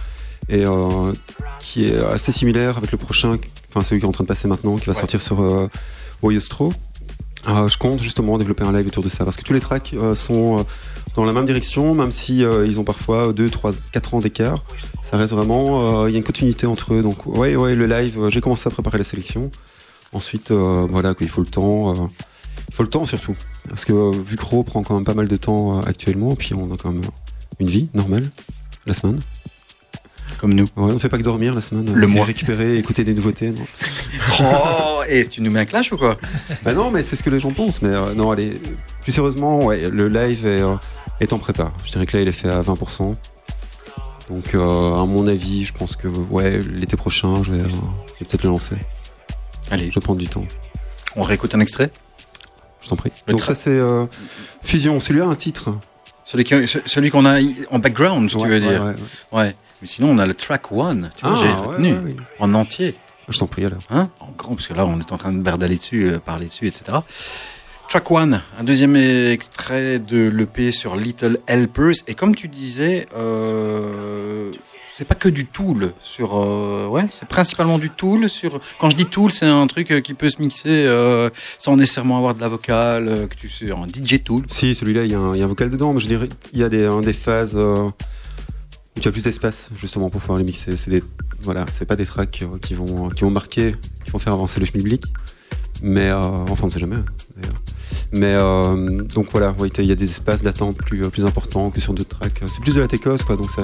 et 0.49 0.65
euh, 0.65 1.13
qui 1.59 1.87
est 1.87 1.97
assez 1.97 2.31
similaire 2.31 2.79
avec 2.79 2.93
le 2.93 2.99
prochain, 2.99 3.37
enfin 3.69 3.85
celui 3.85 4.01
qui 4.01 4.07
est 4.07 4.09
en 4.09 4.13
train 4.13 4.23
de 4.23 4.29
passer 4.29 4.47
maintenant, 4.47 4.77
qui 4.77 4.87
va 4.87 4.95
sortir 4.95 5.21
sur 5.21 5.43
euh, 5.43 5.69
Oyostro. 6.23 6.73
Euh, 7.49 7.67
je 7.67 7.77
compte 7.77 8.01
justement 8.01 8.39
développer 8.39 8.63
un 8.63 8.73
live 8.73 8.87
autour 8.87 9.03
de 9.03 9.09
ça 9.09 9.25
parce 9.25 9.37
que 9.37 9.43
tous 9.43 9.53
les 9.53 9.61
tracks 9.61 9.95
sont 10.15 10.65
dans 11.17 11.25
la 11.25 11.33
même 11.33 11.47
direction, 11.47 11.93
même 11.95 12.13
si 12.13 12.43
ils 12.43 12.79
ont 12.79 12.85
parfois 12.85 13.33
2, 13.33 13.51
3, 13.51 13.73
4 13.93 14.15
ans 14.15 14.19
d'écart. 14.21 14.63
Ça 15.03 15.17
reste 15.17 15.33
vraiment, 15.33 16.07
il 16.07 16.13
y 16.13 16.15
a 16.15 16.19
une 16.19 16.25
continuité 16.25 16.67
entre 16.67 16.95
eux. 16.95 17.03
Donc 17.03 17.27
ouais, 17.27 17.57
ouais, 17.57 17.75
le 17.75 17.87
live, 17.87 18.29
j'ai 18.29 18.41
commencé 18.41 18.69
à 18.69 18.71
préparer 18.71 18.99
la 18.99 19.05
sélection. 19.05 19.51
Ensuite, 20.13 20.53
voilà, 20.53 21.15
il 21.21 21.29
faut 21.29 21.41
le 21.41 21.49
temps. 21.49 22.11
Euh, 22.59 22.63
il 22.69 22.75
faut 22.75 22.83
le 22.83 22.89
temps 22.89 23.05
surtout. 23.07 23.35
Parce 23.69 23.85
que 23.85 23.93
euh, 23.93 24.13
vu 24.25 24.37
que 24.37 24.45
Raw 24.45 24.63
prend 24.63 24.83
quand 24.83 24.95
même 24.95 25.05
pas 25.05 25.15
mal 25.15 25.29
de 25.29 25.37
temps 25.37 25.79
euh, 25.79 25.83
actuellement, 25.87 26.35
puis 26.37 26.55
on 26.55 26.73
a 26.73 26.77
quand 26.77 26.93
même 26.93 27.03
une 27.59 27.69
vie 27.69 27.89
normale 27.95 28.25
la 28.87 28.95
semaine. 28.95 29.19
Comme 30.39 30.55
nous. 30.55 30.65
Ouais, 30.77 30.93
on 30.93 30.99
fait 30.99 31.09
pas 31.11 31.19
que 31.19 31.23
dormir 31.23 31.55
la 31.55 31.61
semaine. 31.61 31.93
Le 31.93 32.05
euh, 32.05 32.09
mois. 32.09 32.25
Récupérer, 32.25 32.77
écouter 32.79 33.05
des 33.05 33.13
nouveautés. 33.13 33.51
Non. 33.51 33.65
Oh, 34.41 35.03
et 35.09 35.27
tu 35.27 35.43
nous 35.43 35.51
mets 35.51 35.61
un 35.61 35.65
clash 35.67 35.93
ou 35.93 35.99
quoi? 35.99 36.17
Bah 36.63 36.73
non, 36.73 36.91
mais 36.91 37.03
c'est 37.03 37.17
ce 37.17 37.23
que 37.23 37.29
les 37.31 37.41
gens 37.41 37.53
pensent. 37.53 37.83
Mais 37.83 37.95
euh, 37.95 38.15
non, 38.15 38.31
allez, 38.31 38.61
plus 39.03 39.13
sérieusement, 39.13 39.65
ouais, 39.67 39.91
le 39.91 40.09
live 40.09 40.47
est, 40.47 40.63
euh, 40.63 40.77
est 41.21 41.33
en 41.35 41.39
prépa. 41.39 41.73
Je 41.85 41.93
dirais 41.93 42.07
que 42.07 42.17
là, 42.17 42.23
il 42.23 42.29
est 42.29 42.33
fait 42.33 42.49
à 42.49 42.63
20%. 42.63 43.15
Donc, 44.31 44.55
euh, 44.55 44.95
à 44.95 45.05
mon 45.07 45.27
avis, 45.27 45.65
je 45.65 45.75
pense 45.75 45.97
que 45.97 46.09
ouais, 46.09 46.61
l'été 46.63 46.97
prochain, 46.97 47.43
je 47.43 47.53
vais, 47.53 47.63
euh, 47.63 47.69
je 47.69 48.21
vais 48.21 48.27
peut-être 48.27 48.45
le 48.45 48.51
lancer. 48.51 48.77
Allez, 49.71 49.91
Je 49.91 49.95
vais 49.97 50.01
prendre 50.01 50.21
du 50.21 50.29
temps. 50.29 50.47
on 51.17 51.23
réécoute 51.23 51.55
un 51.55 51.61
extrait? 51.61 51.91
T'en 52.91 52.97
prie. 52.97 53.11
Le 53.27 53.33
Donc 53.33 53.43
ça, 53.43 53.55
c'est 53.55 53.71
euh, 53.71 54.05
Fusion. 54.63 55.01
Celui-là, 55.01 55.27
un 55.27 55.35
titre. 55.35 55.71
Celui 56.25 56.45
qui- 56.45 56.67
celui 56.87 57.11
qu'on 57.11 57.25
a 57.25 57.41
en 57.71 57.79
background, 57.79 58.29
tu 58.29 58.37
Ouais, 58.37 58.49
veux 58.49 58.61
dire 58.61 58.83
ouais, 58.85 58.95
ouais. 59.33 59.39
Ouais. 59.47 59.57
Mais 59.83 59.89
sinon, 59.89 60.11
on 60.11 60.19
a 60.19 60.27
le 60.27 60.35
track 60.35 60.71
one. 60.71 61.11
Tu 61.17 61.25
vois, 61.27 61.35
Ah, 61.37 61.41
j'ai 61.43 61.51
retenu 61.51 61.97
en 62.39 62.55
entier. 62.55 62.95
Je 63.29 63.39
t'en 63.39 63.47
prie 63.47 63.65
alors. 63.65 63.81
Hein? 63.91 64.05
En 64.21 64.29
grand, 64.37 64.55
parce 64.55 64.67
que 64.67 64.75
là, 64.75 64.85
on 64.87 64.99
est 65.01 65.13
en 65.13 65.17
train 65.19 65.33
de 65.33 65.41
berdaler 65.43 65.77
dessus, 65.77 66.11
euh, 66.11 66.19
parler 66.19 66.47
dessus, 66.47 66.67
etc. 66.67 66.99
Track 67.89 68.11
one, 68.11 68.41
un 68.59 68.63
deuxième 68.65 68.95
extrait 68.97 69.99
de 69.99 70.29
l'EP 70.29 70.71
sur 70.71 70.95
Little 70.95 71.39
Helpers. 71.49 71.95
Et 72.07 72.15
comme 72.15 72.35
tu 72.37 72.47
disais, 72.49 73.07
euh, 73.17 74.53
c'est 75.01 75.07
pas 75.07 75.15
que 75.15 75.31
du 75.31 75.47
tool 75.47 75.93
sur. 76.03 76.37
euh, 76.37 76.87
ouais, 76.87 77.07
c'est 77.11 77.27
principalement 77.27 77.79
du 77.79 77.89
tool 77.89 78.29
sur. 78.29 78.61
Quand 78.79 78.91
je 78.91 78.97
dis 78.97 79.07
tool, 79.07 79.33
c'est 79.33 79.47
un 79.47 79.67
truc 79.67 79.91
euh, 79.93 80.03
qui 80.03 80.13
peut 80.13 80.29
se 80.29 80.43
mixer 80.43 80.69
euh, 80.69 81.31
sans 81.59 81.75
nécessairement 81.79 82.19
avoir 82.19 82.35
de 82.35 82.41
la 82.43 82.49
vocale, 82.49 83.27
que 83.31 83.35
tu 83.35 83.49
sais, 83.49 83.73
en 83.73 83.87
DJ 83.87 84.23
tool. 84.23 84.45
Si, 84.51 84.75
celui-là, 84.75 85.07
il 85.07 85.13
y, 85.13 85.15
a 85.15 85.19
un- 85.19 85.33
un 85.33 85.47
vocal 85.47 85.71
dedans, 85.71 85.95
mais 85.95 86.01
je 86.01 86.07
dirais 86.07 86.29
il 86.53 86.59
y 86.59 86.63
a 86.65 86.69
des, 86.69 87.13
phases 87.15 87.57
où 87.57 87.93
tu 89.01 89.09
as 89.09 89.11
plus 89.11 89.23
d'espace 89.23 89.71
justement 89.75 90.11
pour 90.11 90.21
pouvoir 90.21 90.37
les 90.39 90.45
mixer. 90.45 90.77
C'est 90.77 90.91
des, 90.91 91.03
voilà, 91.41 91.65
c'est 91.71 91.87
pas 91.87 91.97
des 91.97 92.05
tracks 92.05 92.31
qui 92.31 92.45
vont, 92.45 93.09
qui 93.09 93.25
vont 93.25 93.31
marquer, 93.31 93.75
qui 94.05 94.11
vont 94.11 94.19
faire 94.19 94.35
avancer 94.35 94.61
le 94.61 94.67
schmilblick. 94.67 95.05
Mais 95.83 96.11
euh, 96.11 96.17
enfin, 96.19 96.65
on 96.65 96.67
ne 96.67 96.71
sait 96.71 96.81
jamais. 96.81 96.97
d'ailleurs. 97.37 97.61
Mais 98.13 98.35
euh, 98.35 99.03
donc 99.05 99.29
voilà, 99.31 99.55
il 99.79 99.85
y 99.85 99.93
a 99.93 99.95
des 99.95 100.11
espaces 100.11 100.43
d'attente 100.43 100.77
plus, 100.77 101.05
importants 101.25 101.71
que 101.71 101.81
sur 101.81 101.95
d'autres 101.95 102.19
tracks. 102.19 102.43
C'est 102.47 102.61
plus 102.61 102.75
de 102.75 102.81
la 102.81 102.89
techos, 102.89 103.25
quoi. 103.27 103.37
Donc 103.37 103.51
ça, 103.51 103.63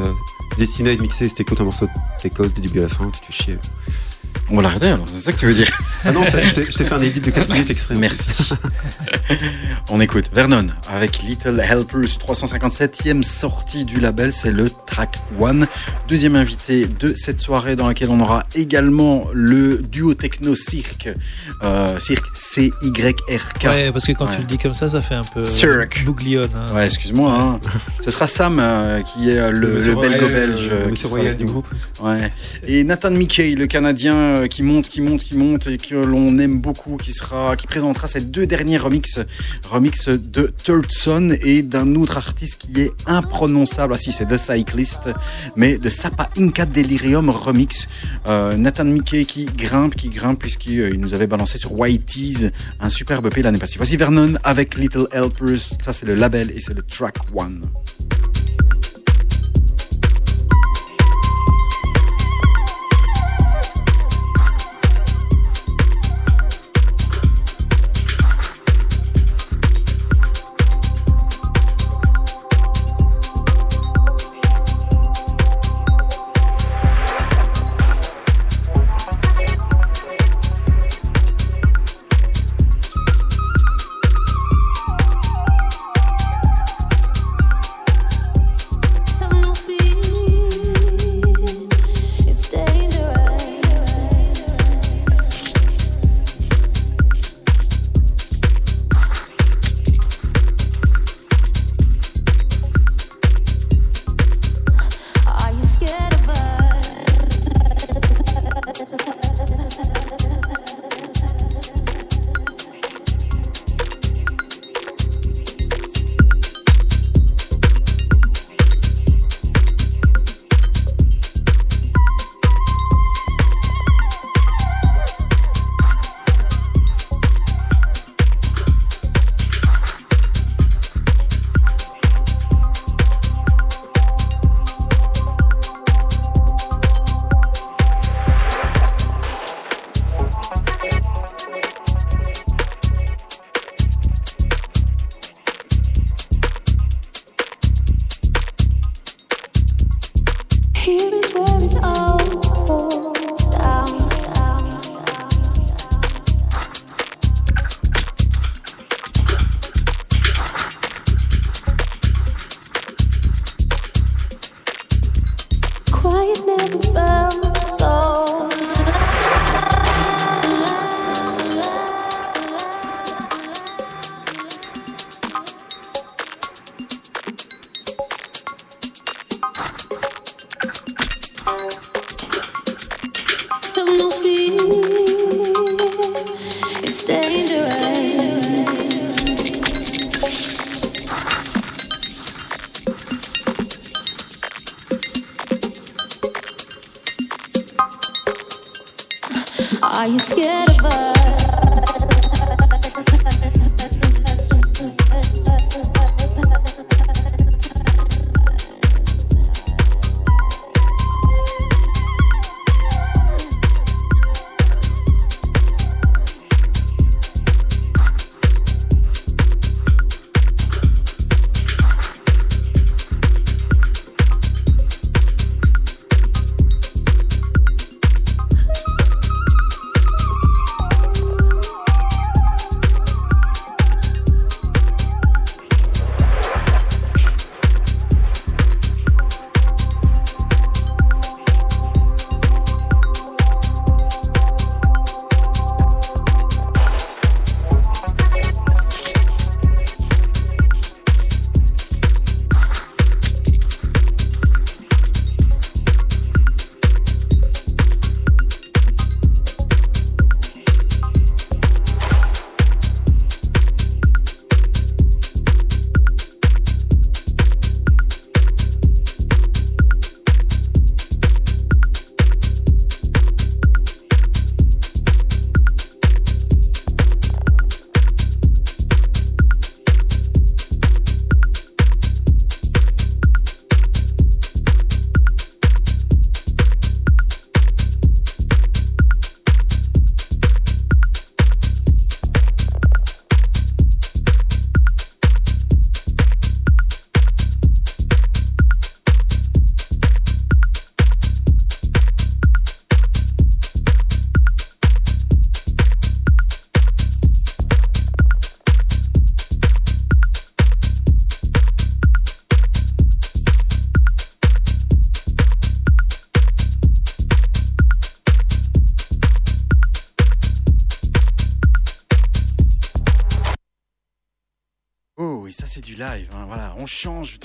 c'est 0.52 0.58
destiné 0.58 0.90
à 0.90 0.92
être 0.92 1.00
mixé. 1.00 1.28
Si 1.28 1.34
t'écoutes 1.34 1.60
un 1.60 1.64
morceau 1.64 1.86
de 1.86 1.90
techos 2.20 2.46
du 2.46 2.60
début 2.60 2.80
à 2.80 2.82
la 2.82 2.88
fin, 2.88 3.10
tu 3.10 3.20
te 3.20 3.26
fais 3.26 3.32
chier. 3.32 3.58
On 4.50 4.56
va 4.56 4.62
l'arrêter 4.62 4.86
alors, 4.88 5.06
c'est 5.08 5.18
ça 5.20 5.32
que 5.32 5.38
tu 5.38 5.46
veux 5.46 5.54
dire 5.54 5.68
Ah 6.04 6.12
non, 6.12 6.24
ça, 6.24 6.40
je 6.42 6.52
t'ai 6.54 6.64
fait 6.70 6.92
un 6.92 7.00
edit 7.00 7.20
de 7.20 7.30
4 7.30 7.52
minutes 7.52 7.70
exprès. 7.70 7.94
Merci. 7.96 8.54
On 9.90 10.00
écoute 10.00 10.26
Vernon 10.32 10.68
avec 10.92 11.20
Little 11.22 11.60
Helpers, 11.60 12.18
357e 12.18 13.22
sortie 13.22 13.84
du 13.84 14.00
label, 14.00 14.32
c'est 14.32 14.52
le 14.52 14.68
track 14.86 15.16
one. 15.38 15.66
Deuxième 16.08 16.36
invité 16.36 16.86
de 16.86 17.12
cette 17.16 17.40
soirée 17.40 17.76
dans 17.76 17.86
laquelle 17.88 18.10
on 18.10 18.20
aura 18.20 18.44
également 18.54 19.26
le 19.32 19.78
duo 19.78 20.14
techno 20.14 20.54
Cirque, 20.54 21.08
euh, 21.62 21.98
Cirque 21.98 22.26
C-Y-R-K. 22.34 23.64
Ouais, 23.64 23.92
parce 23.92 24.06
que 24.06 24.12
quand 24.12 24.26
Ouais. 24.26 24.34
tu 24.36 24.40
le 24.42 24.46
dis 24.46 24.58
comme 24.58 24.74
ça, 24.74 24.88
ça 24.90 25.00
fait 25.02 25.14
un 25.14 25.22
peu 25.24 25.44
Cirque. 25.44 26.04
bouglione. 26.04 26.48
hein. 26.54 26.66
Ouais, 26.74 26.84
excuse-moi. 26.86 27.32
hein. 27.32 27.60
Ce 28.00 28.10
sera 28.10 28.26
Sam 28.26 28.58
euh, 28.60 29.02
qui 29.02 29.30
est 29.30 29.38
euh, 29.38 29.50
le, 29.50 29.74
Monsieur 29.74 29.90
le 29.90 29.96
Royal, 29.96 30.12
belgo-belge. 30.20 30.68
euh, 30.70 30.72
euh, 30.72 30.84
qui 30.86 30.90
Monsieur 30.92 31.08
sera 31.08 31.16
Royal 31.18 31.36
du 31.36 31.44
groupe. 31.44 31.66
Ouais. 32.02 32.32
Et 32.66 32.84
Nathan 32.84 33.10
Mickey, 33.10 33.54
le 33.54 33.66
Canadien 33.66 34.14
euh, 34.26 34.46
qui 34.48 34.62
monte, 34.62 34.88
qui 34.88 35.00
monte, 35.00 35.22
qui 35.22 35.36
monte 35.36 35.66
et 35.66 35.76
que 35.76 35.94
l'on 35.94 36.38
aime 36.38 36.60
beaucoup, 36.60 36.96
qui 36.96 37.12
sera, 37.12 37.56
qui 37.56 37.66
présentera 37.66 38.08
ses 38.08 38.20
deux 38.20 38.46
derniers 38.46 38.76
remixes, 38.76 39.20
remix 39.68 40.08
de 40.08 40.52
Third 40.62 40.86
Son 40.90 41.30
et 41.42 41.62
d'un 41.62 41.94
autre 41.94 42.16
artiste 42.16 42.60
qui 42.60 42.80
est 42.80 42.90
imprononçable. 43.06 43.94
Ah 43.94 43.98
si, 43.98 44.12
c'est 44.12 44.26
The 44.26 44.38
Cyclist, 44.38 45.08
mais 45.56 45.78
de 45.78 45.88
Sapa 45.88 46.30
Inca 46.38 46.66
Delirium 46.66 47.30
remix. 47.30 47.88
Euh, 48.28 48.56
Nathan 48.56 48.84
Mickey 48.84 49.24
qui 49.24 49.46
grimpe, 49.46 49.94
qui 49.94 50.08
grimpe 50.08 50.40
puisqu'il 50.40 50.90
il 50.92 51.00
nous 51.00 51.14
avait 51.14 51.26
balancé 51.26 51.58
sur 51.58 51.72
Whitey's 51.72 52.46
un 52.80 52.90
superbe 52.90 53.26
EP 53.26 53.42
l'année 53.42 53.58
passée. 53.58 53.76
Voici 53.76 53.96
Vernon 53.96 54.34
avec 54.44 54.76
Little 54.76 55.08
Helpers. 55.12 55.78
Ça 55.82 55.92
c'est 55.92 56.06
le 56.06 56.14
label 56.14 56.50
et 56.54 56.60
c'est 56.60 56.74
le 56.74 56.82
track 56.82 57.16
one. 57.34 57.62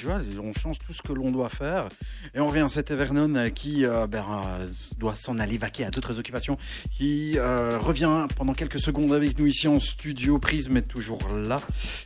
Tu 0.01 0.07
vois, 0.07 0.19
on 0.43 0.51
change 0.51 0.79
tout 0.79 0.93
ce 0.93 1.01
que 1.03 1.13
l'on 1.13 1.29
doit 1.29 1.49
faire. 1.49 1.87
Et 2.33 2.39
on 2.39 2.47
revient 2.47 2.61
à 2.61 2.69
cet 2.69 2.91
Vernon 2.91 3.35
euh, 3.35 3.49
qui 3.49 3.85
euh, 3.85 4.07
ben, 4.07 4.25
euh, 4.31 4.67
doit 4.97 5.13
s'en 5.13 5.37
aller 5.37 5.59
vaquer 5.59 5.85
à 5.85 5.91
d'autres 5.91 6.17
occupations. 6.17 6.57
Qui 6.91 7.37
euh, 7.37 7.77
revient 7.77 8.25
pendant 8.35 8.53
quelques 8.53 8.79
secondes 8.79 9.13
avec 9.13 9.37
nous 9.37 9.45
ici 9.45 9.67
en 9.67 9.79
studio. 9.79 10.39
Prisme 10.39 10.77
est 10.77 10.87
toujours 10.87 11.29
là. 11.29 11.61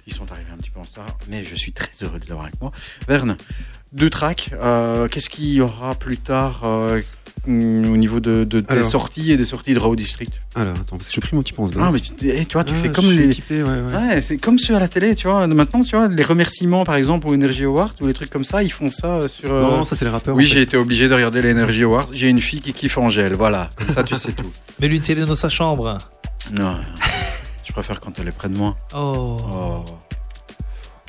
Ils 0.07 0.13
sont 0.13 0.29
arrivés 0.29 0.51
un 0.53 0.57
petit 0.57 0.71
peu 0.71 0.79
en 0.79 0.83
retard, 0.83 1.17
mais 1.29 1.45
je 1.45 1.55
suis 1.55 1.71
très 1.71 1.91
heureux 2.03 2.19
de 2.19 2.25
les 2.25 2.31
avoir 2.31 2.47
avec 2.47 2.59
moi. 2.59 2.73
Verne, 3.07 3.37
deux 3.93 4.09
tracks. 4.09 4.49
Qu'est-ce 5.11 5.29
qu'il 5.29 5.53
y 5.53 5.61
aura 5.61 5.95
plus 5.95 6.17
tard 6.17 6.65
au 7.47 7.97
niveau 7.97 8.19
de, 8.19 8.43
de- 8.43 8.59
des 8.61 8.65
Alors. 8.69 8.83
sorties 8.85 9.31
et 9.31 9.37
des 9.37 9.43
sorties 9.43 9.73
de 9.73 9.79
Raw 9.79 9.95
District 9.95 10.39
Alors, 10.55 10.73
attends, 10.79 10.97
parce 10.97 11.09
que 11.09 11.13
j'ai 11.15 11.21
pris 11.21 11.35
mon 11.35 11.41
petit 11.43 11.53
pense 11.53 11.69
Ah, 11.79 11.89
mais 11.91 11.99
tu, 11.99 12.13
eh, 12.23 12.45
tu 12.45 12.53
vois, 12.53 12.63
tu 12.63 12.73
Ah, 12.75 12.81
fais 12.83 12.91
comme 12.91 13.09
les. 13.11 13.29
équipé, 13.29 13.63
ouais, 13.63 13.69
ouais. 13.69 13.95
Ouais, 13.95 14.21
c'est 14.21 14.37
comme 14.37 14.57
ceux 14.59 14.75
à 14.75 14.79
la 14.79 14.87
télé, 14.87 15.15
tu 15.15 15.27
vois. 15.27 15.45
Maintenant, 15.47 15.81
tu 15.81 15.95
vois, 15.95 16.07
les 16.07 16.23
remerciements, 16.23 16.83
par 16.85 16.95
exemple, 16.95 17.27
au 17.27 17.33
Energy 17.33 17.63
Awards 17.65 17.93
ou 18.01 18.07
les 18.07 18.13
trucs 18.13 18.29
comme 18.29 18.45
ça, 18.45 18.63
ils 18.63 18.71
font 18.71 18.89
ça 18.89 19.15
euh, 19.17 19.27
sur. 19.27 19.51
euh, 19.51 19.61
Non, 19.61 19.83
ça 19.83 19.95
c'est 19.95 20.05
les 20.05 20.11
rappeurs. 20.11 20.35
oui, 20.35 20.43
en 20.45 20.47
fait. 20.47 20.53
j'ai 20.55 20.61
été 20.61 20.77
obligé 20.77 21.07
de 21.07 21.13
regarder 21.13 21.41
les 21.41 21.51
Energy 21.51 21.83
Awards. 21.83 22.07
J'ai 22.11 22.27
une 22.29 22.41
fille 22.41 22.59
qui 22.61 22.73
kiffe 22.73 22.97
Angèle, 22.97 23.33
voilà. 23.35 23.69
Comme 23.77 23.89
ça, 23.89 24.03
tu 24.03 24.15
sais 24.15 24.31
tout. 24.31 24.51
Mets-lui 24.79 24.97
une 24.97 25.01
télé 25.03 25.25
dans 25.25 25.35
sa 25.35 25.49
chambre. 25.49 25.97
Non, 26.51 26.77
je 27.63 27.71
préfère 27.71 27.99
quand 27.99 28.19
elle 28.19 28.27
est 28.27 28.31
près 28.31 28.49
de 28.49 28.55
moi. 28.57 28.75
Oh. 28.93 29.37
Oh. 29.53 29.85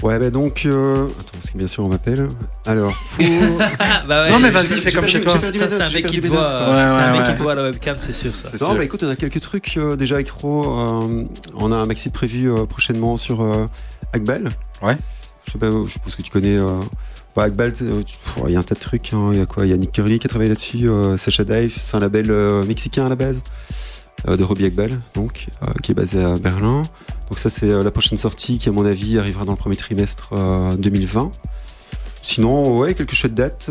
Ouais, 0.02 0.18
bah 0.18 0.28
donc. 0.30 0.62
euh, 0.66 1.06
Attends, 1.06 1.24
parce 1.40 1.50
que 1.50 1.58
bien 1.58 1.66
sûr 1.66 1.84
on 1.84 1.88
m'appelle. 1.88 2.28
Alors, 2.66 2.92
pour- 3.16 3.26
Ah, 3.78 4.02
bah 4.06 4.24
ouais, 4.24 4.30
Non, 4.30 4.38
mais 4.40 4.50
vas-y, 4.50 4.66
fais 4.80 4.92
comme 4.92 5.06
chez 5.06 5.20
toi. 5.22 5.38
Ça, 5.38 5.50
c'est 5.52 5.80
un 5.82 5.90
mec 5.90 6.06
qui 6.06 6.20
te 6.20 6.26
voit. 6.26 6.46
euh, 6.48 6.70
Ouais, 6.70 6.90
c'est 6.94 7.00
un 7.02 7.12
mec 7.18 7.30
qui 7.30 7.36
te 7.36 7.42
voit 7.42 7.52
à 7.52 7.54
la 7.54 7.62
webcam, 7.64 7.96
c'est 8.00 8.12
sûr 8.12 8.36
ça. 8.36 8.48
C'est 8.50 8.60
Non, 8.60 8.68
sûr. 8.68 8.76
bah 8.76 8.84
écoute, 8.84 9.02
on 9.04 9.08
a 9.08 9.16
quelques 9.16 9.40
trucs 9.40 9.74
euh, 9.78 9.96
déjà 9.96 10.16
avec 10.16 10.30
Ro. 10.30 10.64
euh, 10.78 11.24
on 11.54 11.72
a 11.72 11.76
un 11.76 11.86
maxi 11.86 12.10
prévu 12.10 12.50
euh, 12.52 12.66
prochainement 12.66 13.16
sur 13.16 13.40
euh, 13.42 13.66
Akbal. 14.12 14.50
Ouais. 14.82 14.96
Je 15.46 15.52
sais 15.52 15.58
pas, 15.58 15.70
je 15.70 15.90
suppose 15.90 16.14
que 16.14 16.22
tu 16.22 16.30
connais. 16.30 16.56
Euh, 16.56 16.72
bah, 17.34 17.44
Akbal, 17.44 17.72
euh, 17.82 18.02
il 18.46 18.52
y 18.52 18.56
a 18.56 18.58
un 18.58 18.62
tas 18.62 18.74
de 18.74 18.80
trucs. 18.80 19.12
hein. 19.14 19.30
Il 19.32 19.38
y 19.38 19.42
a 19.42 19.46
quoi? 19.46 19.64
Il 19.64 19.70
y 19.70 19.72
a 19.72 19.76
Nick 19.78 19.92
Curly 19.92 20.18
qui 20.18 20.26
a 20.26 20.28
travaillé 20.28 20.50
là-dessus. 20.50 20.88
euh, 20.90 21.16
Sacha 21.16 21.44
Dive, 21.44 21.74
c'est 21.80 21.96
un 21.96 22.00
label 22.00 22.30
euh, 22.30 22.64
mexicain 22.64 23.06
à 23.06 23.08
la 23.08 23.16
base. 23.16 23.42
Euh, 24.28 24.36
de 24.36 24.44
Robbie 24.44 24.64
Akbal, 24.64 25.00
donc, 25.14 25.48
euh, 25.62 25.66
qui 25.82 25.92
est 25.92 25.94
basé 25.94 26.22
à 26.22 26.36
Berlin. 26.36 26.82
Donc 27.28 27.38
ça, 27.38 27.50
c'est 27.50 27.68
euh, 27.68 27.82
la 27.82 27.90
prochaine 27.90 28.18
sortie 28.18 28.58
qui, 28.58 28.68
à 28.68 28.72
mon 28.72 28.86
avis, 28.86 29.18
arrivera 29.18 29.44
dans 29.44 29.52
le 29.52 29.58
premier 29.58 29.76
trimestre 29.76 30.30
euh, 30.32 30.74
2020. 30.76 31.30
Sinon, 32.22 32.78
ouais, 32.78 32.94
quelques 32.94 33.14
chouettes 33.14 33.34
dates. 33.34 33.70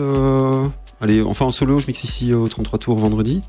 allez, 1.01 1.22
enfin 1.22 1.45
en 1.45 1.51
solo, 1.51 1.80
je 1.80 1.88
mixe 1.88 2.03
ici 2.03 2.34
au 2.34 2.47
33 2.47 2.80
tours 2.80 2.97
vendredi. 2.97 3.41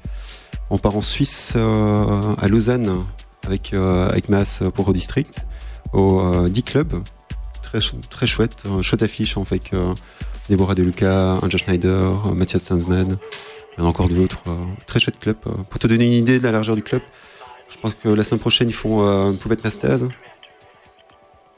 On 0.70 0.78
part 0.78 0.96
en 0.96 1.02
Suisse, 1.02 1.54
à 1.54 2.48
Lausanne, 2.48 3.04
avec, 3.44 3.72
avec 3.72 4.28
Mass 4.28 4.64
pour 4.74 4.88
au 4.88 4.92
district, 4.92 5.46
au 5.92 6.48
D-Club. 6.48 6.94
Très, 7.62 7.78
très 8.10 8.26
chouette, 8.26 8.64
chouette 8.82 9.02
affiche, 9.04 9.36
en 9.36 9.44
fait, 9.44 9.56
avec 9.56 9.74
euh, 9.74 9.94
Deborah 10.50 10.74
Deluca, 10.74 11.38
Anja 11.42 11.58
Schneider, 11.58 12.34
Mathias 12.34 12.62
Sanzman, 12.62 13.18
il 13.76 13.80
y 13.80 13.82
en 13.82 13.86
a 13.86 13.88
encore 13.90 14.08
d'autres. 14.08 14.38
euh, 14.46 14.64
très 14.86 14.98
chouette 15.00 15.18
club. 15.18 15.36
euh. 15.46 15.50
Pour 15.68 15.78
te 15.78 15.86
donner 15.86 16.06
une 16.06 16.12
idée 16.12 16.38
de 16.38 16.44
la 16.44 16.52
largeur 16.52 16.76
du 16.76 16.82
club, 16.82 17.02
je 17.68 17.76
pense 17.78 17.94
que 17.94 18.08
la 18.08 18.24
semaine 18.24 18.40
prochaine, 18.40 18.68
ils 18.68 18.74
font 18.74 19.02
euh, 19.06 19.32
Poubette 19.32 19.62
Masters. 19.64 20.08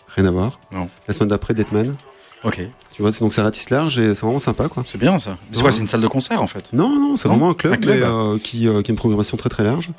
Rien 0.09 0.27
à 0.27 0.31
voir. 0.31 0.59
Non. 0.73 0.89
La 1.07 1.15
semaine 1.15 1.29
d'après, 1.29 1.55
Deadman. 1.55 1.97
Ok, 2.45 2.61
Tu 2.95 3.03
vois, 3.03 3.11
c'est- 3.11 3.21
donc 3.21 3.33
ça 3.33 3.43
ratisse 3.43 3.69
large 3.71 3.99
et 3.99 4.15
c'est 4.15 4.23
vraiment 4.25 4.39
sympa, 4.39 4.69
quoi. 4.69 4.85
c'est 4.87 4.97
bien 4.99 5.19
ça. 5.19 5.37
C'est 5.51 5.57
Ouais. 5.59 5.63
quoi 5.63 5.73
C'est 5.73 5.81
une 5.81 5.89
salle 5.89 6.01
de 6.03 6.07
concert 6.07 6.41
en 6.41 6.47
fait 6.47 6.73
Non, 6.73 6.89
non, 6.99 7.17
c'est 7.17 7.27
vraiment 7.27 7.51
un 7.51 7.55
club, 7.55 7.73
Un 7.73 7.77
club. 7.79 7.99
mais, 7.99 8.07
euh, 8.07 8.39
qui, 8.39 8.69
euh, 8.69 8.81
qui 8.83 8.91
a 8.91 8.93
une 8.93 8.97
programmation 8.99 9.37
très 9.37 9.49
très 9.49 9.65
large. 9.65 9.91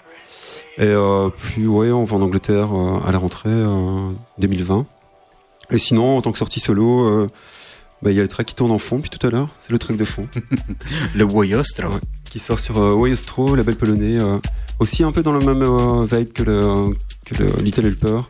Et 0.78 0.94
puis, 1.38 1.68
ouais, 1.68 1.92
on 1.92 2.06
va 2.06 2.16
en 2.16 2.22
Angleterre 2.22 2.70
à 3.06 3.12
la 3.12 3.18
rentrée 3.18 3.50
euh, 3.52 4.12
2020. 4.38 4.86
Et 5.72 5.78
sinon, 5.80 6.16
en 6.18 6.22
tant 6.22 6.32
que 6.32 6.38
sortie 6.38 6.62
solo, 6.62 7.30
bah, 8.02 8.12
il 8.12 8.16
y 8.16 8.20
a 8.20 8.22
le 8.22 8.28
track 8.28 8.48
qui 8.48 8.56
tourne 8.56 8.72
en 8.72 8.80
fond, 8.80 9.00
puis 9.00 9.10
tout 9.10 9.26
à 9.26 9.30
l'heure, 9.30 9.50
c'est 9.60 9.72
le 9.72 9.80
track 9.80 9.98
de 9.98 10.06
fond, 10.06 10.28
Le 11.16 11.24
Woyostro. 11.26 11.88
Ouais. 11.90 12.00
qui 12.30 12.40
sort 12.40 12.60
sur 12.60 12.78
euh, 12.78 12.94
Wojostro, 12.94 13.56
label 13.56 13.76
polonais, 13.76 14.22
euh, 14.22 14.38
aussi 14.80 15.04
un 15.04 15.12
peu 15.12 15.22
dans 15.24 15.32
le 15.34 15.40
même 15.40 15.62
euh, 15.64 16.04
vibe 16.06 16.32
que 16.32 16.44
le, 16.44 16.96
que 17.26 17.36
le 17.44 17.50
Little 17.64 17.86
Helper. 17.88 18.22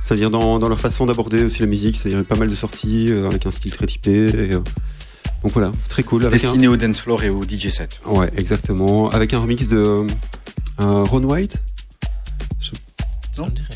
C'est-à-dire 0.00 0.30
dans, 0.30 0.58
dans 0.58 0.68
leur 0.68 0.80
façon 0.80 1.06
d'aborder 1.06 1.44
aussi 1.44 1.60
la 1.60 1.68
musique, 1.68 1.96
c'est-à-dire 1.96 2.24
pas 2.24 2.34
mal 2.36 2.48
de 2.50 2.54
sorties 2.54 3.08
euh, 3.10 3.26
avec 3.28 3.46
un 3.46 3.50
style 3.50 3.76
très 3.76 3.86
typé. 3.86 4.28
Et, 4.28 4.48
donc 4.48 5.52
voilà, 5.52 5.70
très 5.88 6.02
cool. 6.02 6.24
Avec 6.26 6.40
un- 6.40 6.46
Destiné 6.48 6.68
au 6.68 6.76
dance 6.76 7.00
floor 7.00 7.22
et 7.24 7.28
au 7.30 7.42
DJ 7.42 7.68
set. 7.68 8.00
Ouais, 8.06 8.30
exactement. 8.36 9.10
Avec 9.10 9.32
un 9.34 9.40
remix 9.40 9.68
de 9.68 10.06
Ron 10.78 11.22
White. 11.24 11.62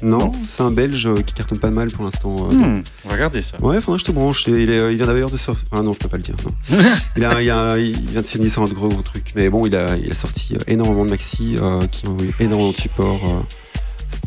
Non, 0.03 0.19
Non. 0.19 0.33
c'est 0.47 0.63
un 0.63 0.71
Belge 0.71 1.07
euh, 1.07 1.23
qui 1.23 1.35
cartonne 1.35 1.59
pas 1.59 1.71
mal 1.71 1.89
pour 1.91 2.05
l'instant. 2.05 2.37
euh. 2.51 2.53
Hmm, 2.55 2.83
on 3.05 3.09
va 3.09 3.15
regarder 3.15 3.43
ça. 3.43 3.61
Ouais, 3.61 3.81
faudra 3.81 3.97
que 3.99 4.01
je 4.01 4.05
te 4.07 4.13
branche. 4.13 4.47
Et 4.49 4.63
Il, 4.63 4.71
est- 4.71 4.91
il 4.93 4.97
vient 4.97 5.07
d'ailleurs 5.07 5.31
de 5.31 5.37
sortir. 5.37 5.65
Ah 5.73 5.83
non, 5.83 5.93
je 5.93 5.99
peux 5.99 6.09
pas 6.09 6.17
le 6.17 6.23
dire. 6.23 6.35
non. 6.45 6.79
il, 7.17 7.25
a, 7.25 7.43
il, 7.43 7.51
a- 7.51 7.79
il 7.79 7.99
vient 8.11 8.21
de 8.21 8.27
signer 8.27 8.49
sur 8.49 8.63
un 8.63 8.67
gros, 8.67 8.89
gros 8.89 9.03
truc. 9.03 9.33
Mais 9.37 9.49
bon, 9.51 9.67
il 9.67 9.75
a, 9.77 9.97
il 9.97 10.11
a 10.11 10.15
sorti 10.15 10.55
euh, 10.55 10.59
énormément 10.67 11.05
de 11.05 11.11
maxi 11.11 11.57
euh, 11.61 11.87
qui 11.89 12.07
ont 12.09 12.17
eu 12.21 12.33
énormément 12.41 12.73
de 12.73 12.77
support 12.77 13.19
euh, 13.25 13.41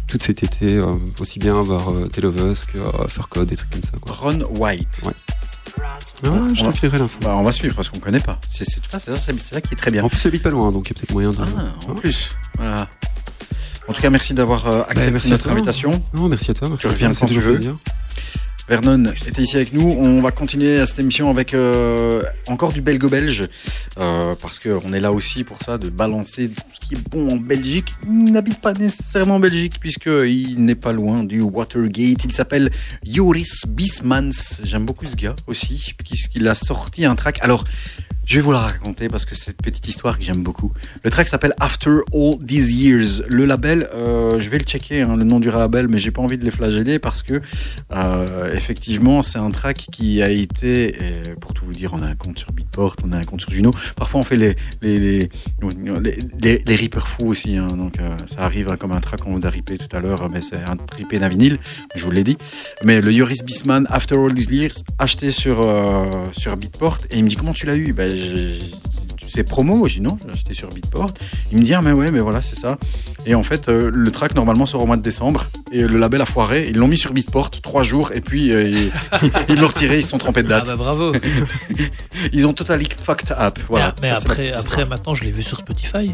tout 0.07 0.17
cet 0.21 0.43
été. 0.43 0.75
euh, 0.75 0.95
aussi 1.19 1.39
bien 1.39 1.61
vers 1.63 1.89
euh, 1.91 2.07
Tale 2.07 2.25
of 2.25 2.35
Us 2.37 2.65
que 2.65 2.79
euh, 2.79 3.07
Faircode, 3.07 3.47
des 3.47 3.55
trucs 3.55 3.69
comme 3.71 3.83
ça. 3.83 3.91
Quoi. 4.01 4.15
Ron 4.15 4.39
White. 4.59 5.01
Ah, 5.81 5.97
je 6.23 6.29
on 6.29 6.33
va- 6.35 6.71
t'enfilerai 6.71 6.97
l'info. 6.97 7.17
Bah, 7.21 7.35
on 7.37 7.43
va 7.43 7.51
suivre 7.53 7.75
parce 7.75 7.87
qu'on 7.89 7.99
connaît 7.99 8.19
pas. 8.19 8.37
C'est 8.49 8.65
ça, 8.65 8.99
qui 9.61 9.73
est 9.73 9.77
très 9.77 9.91
bien. 9.91 10.03
En 10.03 10.09
plus, 10.09 10.21
il 10.23 10.27
habite 10.27 10.43
pas 10.43 10.49
loin, 10.49 10.71
donc 10.71 10.89
il 10.89 10.93
y 10.93 10.97
a 10.97 10.99
peut-être 10.99 11.13
moyen 11.13 11.29
de. 11.29 11.37
Ah, 11.39 11.89
en 11.89 11.95
plus. 11.95 12.29
Voilà. 12.57 12.87
En 13.89 13.93
tout 13.93 14.01
cas, 14.03 14.09
merci 14.11 14.33
d'avoir 14.35 14.67
euh, 14.67 14.81
accepté 14.81 15.05
Bah, 15.05 15.11
merci 15.13 15.27
à 15.27 15.31
notre 15.31 15.49
invitation. 15.49 16.03
Non, 16.13 16.29
merci 16.29 16.51
à 16.51 16.53
toi. 16.53 16.69
Merci 16.69 16.81
Tu 16.83 16.87
reviens 16.87 17.11
quand 17.13 17.25
tu 17.25 17.39
veux. 17.39 17.55
plaisir. 17.55 17.75
Vernon 18.69 19.05
était 19.25 19.41
ici 19.41 19.55
avec 19.55 19.73
nous. 19.73 19.81
On 19.81 20.21
va 20.21 20.29
continuer 20.29 20.79
à 20.79 20.85
cette 20.85 20.99
émission 20.99 21.31
avec 21.31 21.55
euh, 21.55 22.21
encore 22.45 22.71
du 22.71 22.81
belgo-belge. 22.81 23.45
euh, 23.97 24.35
parce 24.39 24.59
qu'on 24.59 24.93
est 24.93 24.99
là 24.99 25.11
aussi 25.11 25.43
pour 25.43 25.57
ça, 25.57 25.79
de 25.79 25.89
balancer 25.89 26.49
tout 26.49 26.61
ce 26.71 26.79
qui 26.87 26.93
est 26.93 27.09
bon 27.09 27.31
en 27.31 27.35
Belgique. 27.37 27.91
Il 28.07 28.31
n'habite 28.31 28.61
pas 28.61 28.73
nécessairement 28.73 29.37
en 29.37 29.39
Belgique, 29.39 29.79
puisqu'il 29.79 30.63
n'est 30.63 30.75
pas 30.75 30.91
loin 30.93 31.23
du 31.23 31.41
Watergate. 31.41 32.23
Il 32.25 32.31
s'appelle 32.31 32.69
Joris 33.03 33.65
Bismans. 33.67 34.61
J'aime 34.63 34.85
beaucoup 34.85 35.07
ce 35.07 35.15
gars 35.15 35.35
aussi, 35.47 35.95
puisqu'il 35.97 36.47
a 36.47 36.53
sorti 36.53 37.05
un 37.05 37.15
track. 37.15 37.39
Alors, 37.41 37.63
je 38.29 38.35
vais 38.35 38.41
vous 38.41 38.51
la 38.51 38.59
raconter 38.59 39.09
parce 39.09 39.25
que 39.25 39.33
c'est 39.33 39.45
cette 39.45 39.61
petite 39.63 39.87
histoire 39.87 40.19
que 40.19 40.23
j'aime 40.23 40.43
beaucoup. 40.43 40.71
Le 41.03 41.09
track 41.09 41.27
s'appelle 41.27 41.55
After 41.59 42.01
All 42.13 42.37
These 42.45 42.75
Years. 42.75 43.23
Le 43.27 43.43
label, 43.45 43.89
euh, 43.95 44.39
je 44.39 44.51
vais 44.51 44.59
le 44.59 44.65
checker, 44.65 45.01
hein, 45.01 45.15
le 45.15 45.23
nom 45.23 45.39
du 45.39 45.49
label, 45.49 45.87
mais 45.87 45.97
j'ai 45.97 46.11
pas 46.11 46.21
envie 46.21 46.37
de 46.37 46.45
les 46.45 46.51
flageller 46.51 46.99
parce 46.99 47.23
que 47.23 47.41
euh, 47.91 48.53
effectivement, 48.53 49.23
c'est 49.23 49.39
un 49.39 49.49
track 49.49 49.87
qui 49.91 50.21
a 50.21 50.29
été, 50.29 50.95
pour 51.41 51.55
tout 51.55 51.65
vous 51.65 51.71
dire, 51.71 51.95
on 51.95 52.03
a 52.03 52.05
un 52.05 52.13
compte 52.13 52.37
sur 52.37 52.51
Beatport, 52.51 52.97
on 53.03 53.11
a 53.13 53.17
un 53.17 53.23
compte 53.23 53.41
sur 53.41 53.49
Juno. 53.49 53.71
Parfois, 53.95 54.19
on 54.19 54.23
fait 54.23 54.37
les 54.37 54.55
les 54.83 54.99
les 54.99 55.29
les, 56.03 56.19
les, 56.39 56.63
les 56.67 56.89
fous 56.99 57.25
aussi. 57.25 57.57
hein, 57.57 57.65
donc, 57.65 57.99
euh, 57.99 58.15
ça 58.27 58.41
arrive 58.41 58.69
hein, 58.71 58.77
comme 58.77 58.91
un 58.91 59.01
track 59.01 59.21
qu'on 59.21 59.39
vous 59.39 59.47
a 59.47 59.49
rippé 59.49 59.79
tout 59.79 59.95
à 59.95 59.99
l'heure, 59.99 60.29
mais 60.29 60.41
c'est 60.41 60.57
un 60.57 60.77
rippé 60.95 61.17
d'un 61.17 61.31
je 61.95 62.05
vous 62.05 62.11
l'ai 62.11 62.23
dit. 62.23 62.37
Mais 62.83 63.01
le 63.01 63.11
Yoris 63.11 63.43
Bisman, 63.43 63.87
After 63.89 64.17
All 64.17 64.35
These 64.35 64.51
Years, 64.51 64.83
acheté 64.99 65.31
sur 65.31 65.61
euh, 65.61 66.11
sur 66.31 66.55
Beatport, 66.57 66.99
et 67.09 67.17
il 67.17 67.23
me 67.23 67.29
dit 67.29 67.35
comment 67.35 67.53
tu 67.53 67.65
l'as 67.65 67.75
eu? 67.75 67.91
Ben, 67.91 68.18
c'est 69.27 69.43
promo, 69.43 69.87
j'ai 69.87 69.95
dit 69.99 70.01
non, 70.01 70.17
j'ai 70.25 70.31
acheté 70.33 70.53
sur 70.55 70.69
Beatport. 70.69 71.11
Il 71.51 71.59
me 71.59 71.63
dit 71.63 71.73
ah 71.75 71.81
mais 71.81 71.91
ouais 71.91 72.09
mais 72.11 72.19
voilà 72.19 72.41
c'est 72.41 72.55
ça. 72.57 72.77
Et 73.25 73.35
en 73.35 73.43
fait 73.43 73.69
euh, 73.69 73.91
le 73.93 74.11
track 74.11 74.33
normalement 74.33 74.65
sort 74.65 74.81
au 74.81 74.85
mois 74.87 74.97
de 74.97 75.01
décembre 75.03 75.45
et 75.71 75.81
le 75.83 75.97
label 75.97 76.21
a 76.21 76.25
foiré. 76.25 76.67
Ils 76.69 76.77
l'ont 76.77 76.87
mis 76.87 76.97
sur 76.97 77.13
Beatport 77.13 77.51
trois 77.51 77.83
jours 77.83 78.11
et 78.13 78.21
puis 78.21 78.51
euh, 78.51 78.63
ils 78.67 78.91
ils 79.49 79.59
l'ont 79.59 79.67
retiré, 79.67 79.99
ils 79.99 80.03
se 80.03 80.09
sont 80.09 80.17
trompés 80.17 80.41
de 80.43 80.51
Ah 80.51 80.61
date. 80.61 80.69
bah 80.69 80.75
bravo. 80.77 81.13
Ils 82.33 82.47
ont 82.47 82.53
totally 82.53 82.87
fucked 83.03 83.31
up. 83.31 83.59
Voilà. 83.69 83.93
mais 84.01 84.09
Ça, 84.09 84.17
après, 84.17 84.51
après 84.51 84.85
maintenant, 84.85 85.13
je 85.13 85.23
l'ai 85.23 85.31
vu 85.31 85.41
sur 85.43 85.59
Spotify. 85.59 86.11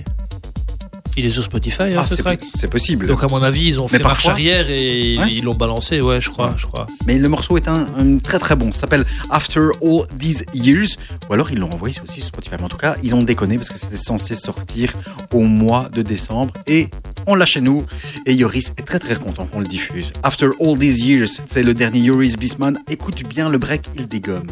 Il 1.17 1.25
est 1.25 1.29
sur 1.29 1.43
Spotify, 1.43 1.83
hein, 1.83 1.97
Ah, 1.99 2.05
ce 2.07 2.15
c'est 2.15 2.23
track. 2.23 2.41
c'est 2.55 2.67
possible. 2.69 3.07
Donc 3.07 3.23
à 3.23 3.27
mon 3.27 3.41
avis, 3.41 3.67
ils 3.67 3.79
ont 3.79 3.87
Mais 3.91 3.99
fait 3.99 4.03
marche 4.03 4.27
arrière 4.27 4.69
et 4.69 5.17
Ouais. 5.17 5.25
ils 5.31 5.43
l'ont 5.43 5.53
balancé, 5.55 6.01
ouais, 6.01 6.19
je 6.19 6.29
crois, 6.29 6.47
Ouais. 6.49 6.53
je 6.57 6.65
crois. 6.67 6.87
Mais 7.07 7.17
le 7.17 7.29
morceau 7.29 7.55
est 7.57 7.67
un, 7.69 7.87
un 7.97 8.17
très 8.17 8.37
très 8.39 8.55
bon. 8.55 8.71
Ça 8.73 8.81
s'appelle 8.81 9.05
After 9.29 9.67
All 9.81 10.07
These 10.19 10.45
Years. 10.53 10.97
Ou 11.29 11.33
alors 11.33 11.51
ils 11.51 11.57
l'ont 11.59 11.71
envoyé 11.71 11.95
aussi 12.03 12.15
sur 12.19 12.25
Spotify. 12.27 12.55
Mais 12.59 12.65
en 12.65 12.69
tout 12.69 12.77
cas, 12.77 12.95
ils 13.01 13.15
ont 13.15 13.21
déconné 13.23 13.55
parce 13.57 13.69
que 13.69 13.79
c'était 13.79 13.95
censé 13.97 14.35
sortir 14.35 14.91
au 15.33 15.41
mois 15.41 15.87
de 15.93 16.01
décembre. 16.01 16.53
Et 16.67 16.89
on 17.27 17.35
l'a 17.35 17.45
chez 17.45 17.61
nous. 17.61 17.85
Et 18.25 18.33
Yoris 18.33 18.73
est 18.77 18.83
très 18.85 18.99
très 18.99 19.15
content 19.15 19.45
qu'on 19.45 19.59
le 19.61 19.67
diffuse. 19.67 20.11
After 20.23 20.49
All 20.59 20.77
These 20.77 21.03
Years, 21.05 21.29
c'est 21.47 21.63
le 21.63 21.73
dernier 21.73 21.99
Yoris 21.99 22.37
Bisman. 22.37 22.77
Écoute 22.89 23.23
bien 23.27 23.47
le 23.49 23.57
break, 23.57 23.83
il 23.95 24.07
dégomme. 24.07 24.51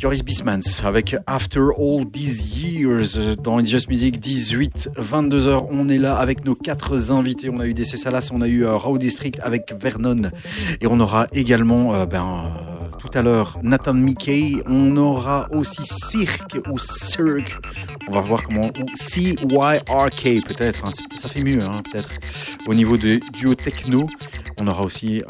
Joris 0.00 0.24
Bismans 0.24 0.82
avec 0.82 1.14
After 1.26 1.60
All 1.78 2.10
These 2.10 2.56
Years 2.56 3.36
dans 3.36 3.62
Just 3.62 3.90
Music 3.90 4.18
18 4.18 4.92
22h 4.96 5.66
on 5.68 5.90
est 5.90 5.98
là 5.98 6.16
avec 6.16 6.46
nos 6.46 6.54
quatre 6.54 7.12
invités. 7.12 7.50
On 7.50 7.60
a 7.60 7.66
eu 7.66 7.74
DC 7.74 7.98
Salas 7.98 8.30
on 8.32 8.40
a 8.40 8.48
eu 8.48 8.64
euh, 8.64 8.78
Raw 8.78 8.96
District 8.96 9.38
avec 9.42 9.74
Vernon. 9.78 10.30
Et 10.80 10.86
on 10.86 10.98
aura 11.00 11.26
également 11.34 11.94
euh, 11.94 12.06
ben 12.06 12.24
euh, 12.24 12.96
tout 12.98 13.10
à 13.12 13.20
l'heure 13.20 13.58
Nathan 13.62 13.92
Mickey. 13.92 14.62
On 14.64 14.96
aura 14.96 15.48
aussi 15.52 15.82
Cirque 15.84 16.56
ou 16.70 16.78
Cirque. 16.78 17.58
On 18.08 18.12
va 18.12 18.20
voir 18.22 18.42
comment 18.42 18.70
CYRK 18.94 20.46
peut-être 20.46 20.86
hein, 20.86 20.92
ça 21.14 21.28
fait 21.28 21.42
mieux 21.42 21.62
hein, 21.62 21.82
peut-être 21.92 22.16
au 22.66 22.72
niveau 22.72 22.96
de 22.96 23.20
duo 23.34 23.54
techno. 23.54 24.06
On 24.58 24.66
aura 24.66 24.82
aussi 24.82 25.22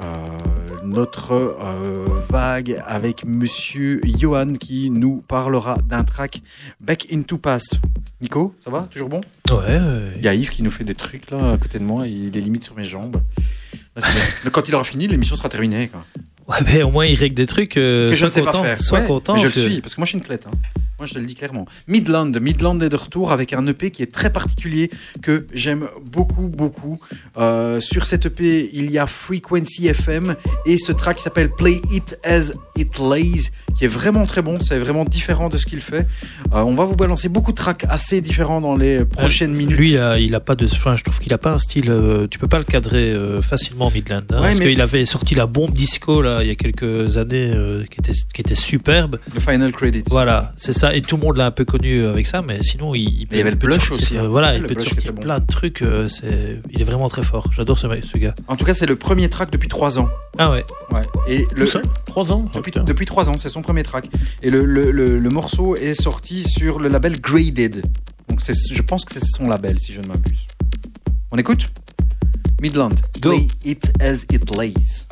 notre 0.90 1.32
euh, 1.32 2.04
vague 2.28 2.82
avec 2.86 3.24
Monsieur 3.24 4.00
Johan 4.04 4.52
qui 4.54 4.90
nous 4.90 5.22
parlera 5.28 5.78
d'un 5.88 6.04
track 6.04 6.42
Back 6.80 7.06
into 7.12 7.38
Past. 7.38 7.78
Nico, 8.20 8.54
ça 8.62 8.70
va? 8.70 8.86
Toujours 8.90 9.08
bon? 9.08 9.20
Ouais. 9.50 9.56
euh, 9.68 10.12
Il 10.16 10.24
y 10.24 10.28
a 10.28 10.34
Yves 10.34 10.50
qui 10.50 10.62
nous 10.62 10.70
fait 10.70 10.84
des 10.84 10.94
trucs 10.94 11.30
là 11.30 11.52
à 11.52 11.56
côté 11.58 11.78
de 11.78 11.84
moi, 11.84 12.06
il 12.06 12.36
est 12.36 12.40
limite 12.40 12.64
sur 12.64 12.76
mes 12.76 12.84
jambes. 12.84 13.22
Là. 13.96 14.02
Mais 14.44 14.50
quand 14.50 14.68
il 14.68 14.74
aura 14.74 14.84
fini, 14.84 15.06
l'émission 15.06 15.36
sera 15.36 15.48
terminée. 15.48 15.88
Quoi. 15.88 16.00
Ouais, 16.48 16.56
mais 16.66 16.82
au 16.82 16.90
moins 16.90 17.06
il 17.06 17.14
règle 17.14 17.36
des 17.36 17.46
trucs. 17.46 17.76
euh, 17.76 18.08
que 18.10 18.16
je 18.16 18.26
ne 18.26 18.30
sais 18.30 18.40
content, 18.40 18.62
pas 18.62 18.68
faire. 18.68 18.80
Sois 18.80 19.00
Ouais, 19.00 19.06
content. 19.06 19.34
mais 19.34 19.40
je 19.40 19.48
que- 19.48 19.60
le 19.60 19.68
suis, 19.70 19.80
parce 19.80 19.94
que 19.94 20.00
moi 20.00 20.04
je 20.06 20.10
suis 20.10 20.18
une 20.18 20.24
clette. 20.24 20.46
hein. 20.48 20.50
Moi 21.00 21.06
je 21.06 21.14
te 21.14 21.18
le 21.18 21.24
dis 21.24 21.34
clairement. 21.34 21.64
Midland, 21.88 22.30
Midland 22.42 22.78
est 22.80 22.90
de 22.90 22.96
retour 22.96 23.32
avec 23.32 23.54
un 23.54 23.66
EP 23.66 23.90
qui 23.90 24.02
est 24.02 24.12
très 24.12 24.30
particulier, 24.30 24.90
que 25.22 25.46
j'aime 25.54 25.86
beaucoup, 26.12 26.46
beaucoup. 26.46 26.98
Euh, 27.38 27.80
sur 27.80 28.04
cet 28.04 28.26
EP, 28.26 28.68
il 28.74 28.90
y 28.90 28.98
a 28.98 29.06
Frequency 29.06 29.86
FM 29.88 30.36
et 30.66 30.76
ce 30.76 30.92
track 30.92 31.16
qui 31.16 31.22
s'appelle 31.22 31.48
Play 31.52 31.80
It 31.90 32.18
As 32.22 32.52
It 32.76 32.98
Lays, 32.98 33.50
qui 33.78 33.86
est 33.86 33.88
vraiment 33.88 34.26
très 34.26 34.42
bon, 34.42 34.58
c'est 34.60 34.76
vraiment 34.76 35.06
différent 35.06 35.48
de 35.48 35.56
ce 35.56 35.64
qu'il 35.64 35.80
fait. 35.80 36.06
Euh, 36.52 36.60
on 36.60 36.74
va 36.74 36.84
vous 36.84 36.96
balancer 36.96 37.30
beaucoup 37.30 37.52
de 37.52 37.56
tracks 37.56 37.86
assez 37.88 38.20
différents 38.20 38.60
dans 38.60 38.76
les 38.76 39.06
prochaines 39.06 39.54
minutes. 39.54 39.78
Lui, 39.78 39.96
euh, 39.96 40.18
il 40.18 40.34
a 40.34 40.40
pas 40.40 40.54
de. 40.54 40.66
Enfin, 40.66 40.96
je 40.96 41.02
trouve 41.02 41.18
qu'il 41.18 41.32
a 41.32 41.38
pas 41.38 41.52
un 41.52 41.58
style. 41.58 41.88
euh, 41.88 42.26
tu 42.30 42.38
peux 42.38 42.46
pas 42.46 42.58
le 42.58 42.64
cadrer 42.64 43.10
euh, 43.10 43.40
facilement, 43.40 43.90
Midland. 43.90 44.20
hein, 44.32 44.42
Ouais, 44.42 44.48
parce 44.48 44.60
qu'il 44.60 44.82
avait 44.82 45.06
sorti 45.06 45.34
la 45.34 45.46
bombe 45.46 45.72
disco 45.72 46.20
là 46.20 46.40
il 46.42 46.48
y 46.48 46.50
a 46.50 46.56
quelques 46.56 47.16
années, 47.16 47.52
euh, 47.54 47.84
qui 47.90 48.00
était 48.00 48.12
qui 48.34 48.40
était 48.42 48.54
superbe. 48.54 49.18
Le 49.32 49.40
Final 49.40 49.72
Credits. 49.72 50.04
Voilà, 50.10 50.52
c'est 50.58 50.74
ça. 50.74 50.89
Et 50.94 51.02
tout 51.02 51.16
le 51.16 51.22
monde 51.22 51.36
l'a 51.36 51.46
un 51.46 51.50
peu 51.50 51.64
connu 51.64 52.04
avec 52.04 52.26
ça, 52.26 52.42
mais 52.42 52.62
sinon 52.62 52.94
il. 52.94 53.02
il 53.22 53.28
il 53.30 53.36
y 53.36 53.40
avait 53.40 53.50
le 53.50 53.56
Blush 53.56 53.88
sortir, 53.88 53.94
aussi, 53.94 54.18
hein. 54.18 54.24
euh, 54.24 54.28
voilà, 54.28 54.56
il 54.56 54.62
Le 54.62 54.68
peut 54.68 54.74
te 54.74 54.82
sortir 54.82 55.12
bon. 55.12 55.22
plein 55.22 55.38
de 55.40 55.46
trucs. 55.46 55.82
euh, 55.82 56.08
c'est, 56.08 56.60
il 56.70 56.80
est 56.80 56.84
vraiment 56.84 57.08
très 57.08 57.22
fort. 57.22 57.48
J'adore 57.54 57.78
ce, 57.78 57.86
mec- 57.86 58.04
ce 58.04 58.18
gars. 58.18 58.34
En 58.48 58.56
tout 58.56 58.64
cas, 58.64 58.74
c'est 58.74 58.86
le 58.86 58.96
premier 58.96 59.28
track 59.28 59.50
depuis 59.50 59.68
trois 59.68 59.98
ans. 59.98 60.08
Ah 60.38 60.50
ouais. 60.50 60.64
Ouais. 60.92 61.02
Et 61.28 61.46
le, 61.54 61.64
Où 61.64 61.66
ça 61.66 61.80
Trois 62.06 62.32
ans 62.32 62.44
Ah, 62.48 62.50
Depuis, 62.58 62.70
putain. 62.72 62.84
depuis 62.84 63.06
trois 63.06 63.28
ans, 63.30 63.38
c'est 63.38 63.48
son 63.48 63.62
premier 63.62 63.82
track. 63.82 64.08
Et 64.42 64.50
le, 64.50 64.64
le, 64.64 64.90
le, 64.90 65.18
le 65.18 65.30
morceau 65.30 65.76
est 65.76 65.94
sorti 65.94 66.42
sur 66.48 66.78
le 66.78 66.88
label 66.88 67.20
Graded. 67.20 67.82
Donc 68.28 68.40
c'est, 68.40 68.52
je 68.72 68.82
pense 68.82 69.04
que 69.04 69.12
c'est 69.12 69.24
son 69.24 69.48
label, 69.48 69.78
si 69.78 69.92
je 69.92 70.00
ne 70.00 70.06
m'abuse. 70.06 70.46
On 71.32 71.38
écoute? 71.38 71.68
Midland. 72.60 72.90
Go. 73.20 73.30
Play 73.30 73.46
it 73.64 73.90
as 74.00 74.24
it 74.32 74.54
lays. 74.56 75.06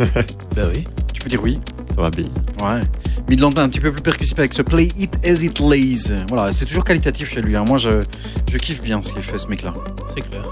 bah 0.56 0.62
oui. 0.72 0.84
Tu 1.12 1.20
peux 1.20 1.28
dire 1.28 1.42
oui 1.42 1.58
Ça 1.94 2.00
va 2.02 2.10
bien. 2.10 2.24
Ouais. 2.62 2.80
Midland 3.28 3.52
un 3.56 3.68
petit 3.68 3.80
peu 3.80 3.92
plus 3.92 4.02
percussif 4.02 4.38
avec 4.38 4.52
ce 4.54 4.62
Play 4.62 4.88
It 4.98 5.18
As 5.24 5.42
It 5.44 5.60
Lays. 5.60 6.24
Voilà, 6.28 6.52
c'est 6.52 6.64
toujours 6.64 6.84
qualitatif 6.84 7.30
chez 7.32 7.42
lui. 7.42 7.56
hein. 7.56 7.64
Moi, 7.66 7.78
je, 7.78 8.02
je 8.50 8.58
kiffe 8.58 8.80
bien 8.80 9.00
ce 9.02 9.12
qu'il 9.12 9.22
fait, 9.22 9.38
ce 9.38 9.46
mec-là. 9.48 9.72
C'est 10.14 10.22
clair. 10.22 10.42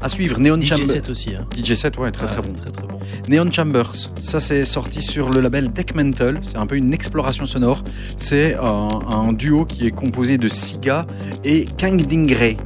À 0.00 0.08
suivre, 0.08 0.38
Neon 0.40 0.60
DJ 0.60 0.66
Chambers. 0.68 0.86
7 0.88 1.10
aussi. 1.10 1.34
Hein. 1.36 1.44
DJ 1.56 1.74
7, 1.74 1.98
ouais, 1.98 2.10
très 2.10 2.26
Ah, 2.28 2.32
très 2.32 2.42
bon. 2.42 2.52
Très 2.54 2.70
très 2.70 2.86
bon. 2.86 2.98
Neon 3.28 3.50
Chambers, 3.52 3.92
ça 4.20 4.38
c'est 4.40 4.64
sorti 4.64 5.02
sur 5.02 5.28
le 5.30 5.40
label 5.40 5.72
Deck 5.72 5.94
Mental. 5.94 6.38
C'est 6.42 6.56
un 6.56 6.66
peu 6.66 6.76
une 6.76 6.92
exploration 6.94 7.46
sonore. 7.46 7.82
C'est 8.16 8.54
un, 8.54 8.88
un 9.08 9.32
duo 9.32 9.64
qui 9.64 9.86
est 9.86 9.90
composé 9.90 10.38
de 10.38 10.48
Siga 10.48 11.04
et 11.44 11.66
Kang 11.78 12.00
Dingray. 12.06 12.56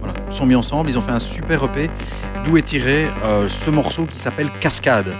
Voilà, 0.00 0.14
ils 0.28 0.34
sont 0.34 0.46
mis 0.46 0.54
ensemble, 0.56 0.90
ils 0.90 0.98
ont 0.98 1.02
fait 1.02 1.12
un 1.12 1.18
super 1.20 1.64
EP 1.64 1.88
d'où 2.44 2.56
est 2.58 2.62
tiré 2.62 3.06
euh, 3.24 3.48
ce 3.48 3.70
morceau 3.70 4.04
qui 4.06 4.18
s'appelle 4.18 4.50
Cascade. 4.60 5.14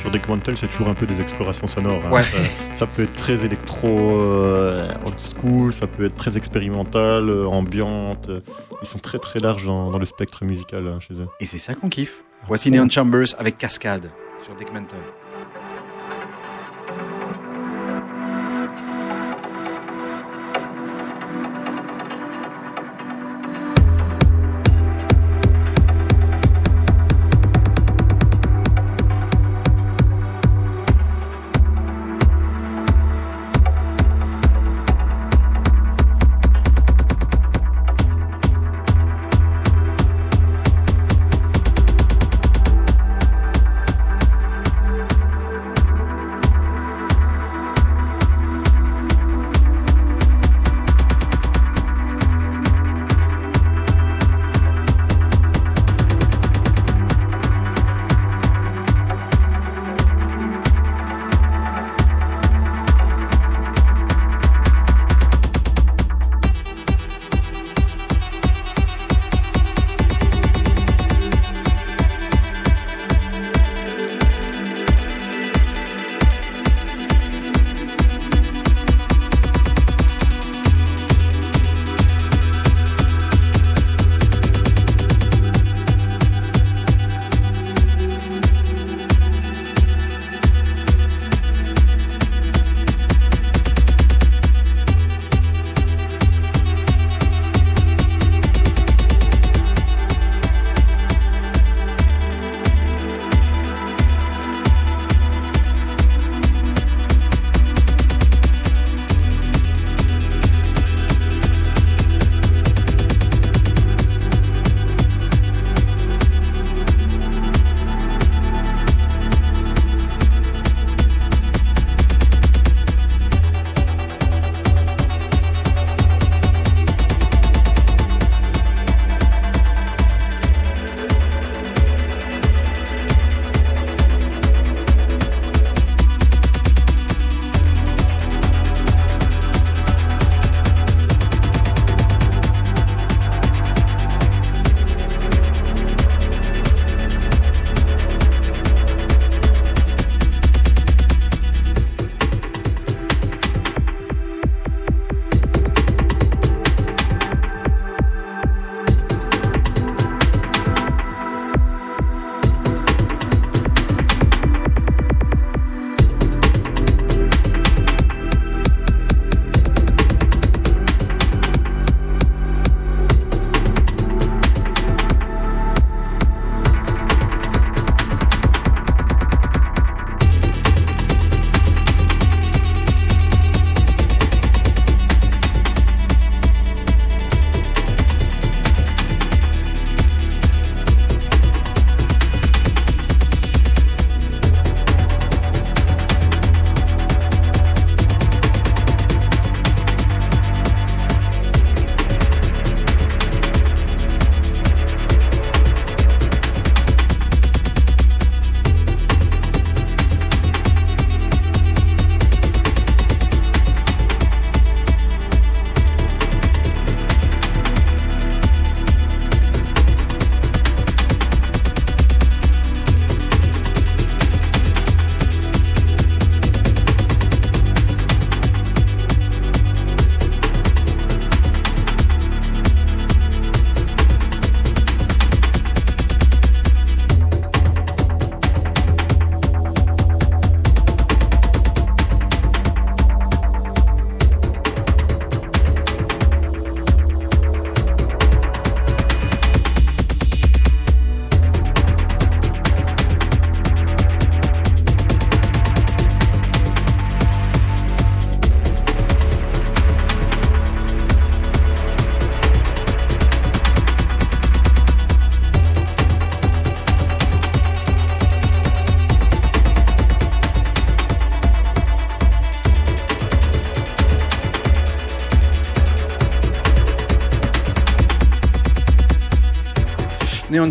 Sur 0.00 0.10
Deckmantel, 0.10 0.56
c'est 0.56 0.68
toujours 0.68 0.88
un 0.88 0.94
peu 0.94 1.06
des 1.06 1.20
explorations 1.20 1.66
sonores. 1.66 2.00
hein. 2.06 2.10
Ouais. 2.12 2.22
Ça, 2.22 2.38
ça 2.74 2.86
peut 2.86 3.02
être 3.02 3.16
très 3.16 3.44
électro, 3.44 3.88
euh, 3.88 4.88
old 5.04 5.18
school, 5.18 5.72
ça 5.72 5.86
peut 5.86 6.04
être 6.04 6.16
très 6.16 6.36
expérimental, 6.36 7.28
euh, 7.28 7.46
ambiante. 7.46 8.28
euh, 8.28 8.40
Ils 8.80 8.86
sont 8.88 8.98
très 9.00 9.18
très 9.18 9.40
larges 9.40 9.66
dans, 9.66 9.90
dans 9.90 9.98
le 9.98 10.04
spectre 10.04 10.44
musical 10.44 10.86
hein, 10.88 10.98
chez 11.00 11.14
eux. 11.14 11.26
Et 11.40 11.46
c'est 11.46 11.58
ça 11.58 11.74
qu'on 11.74 11.88
kiffe. 11.88 12.22
Voici 12.46 12.70
Neon 12.70 12.88
Chambers 12.88 13.26
avec 13.38 13.58
Cascade 13.58 14.10
sur 14.40 14.54
Deck 14.54 14.72
Mental. 14.72 14.98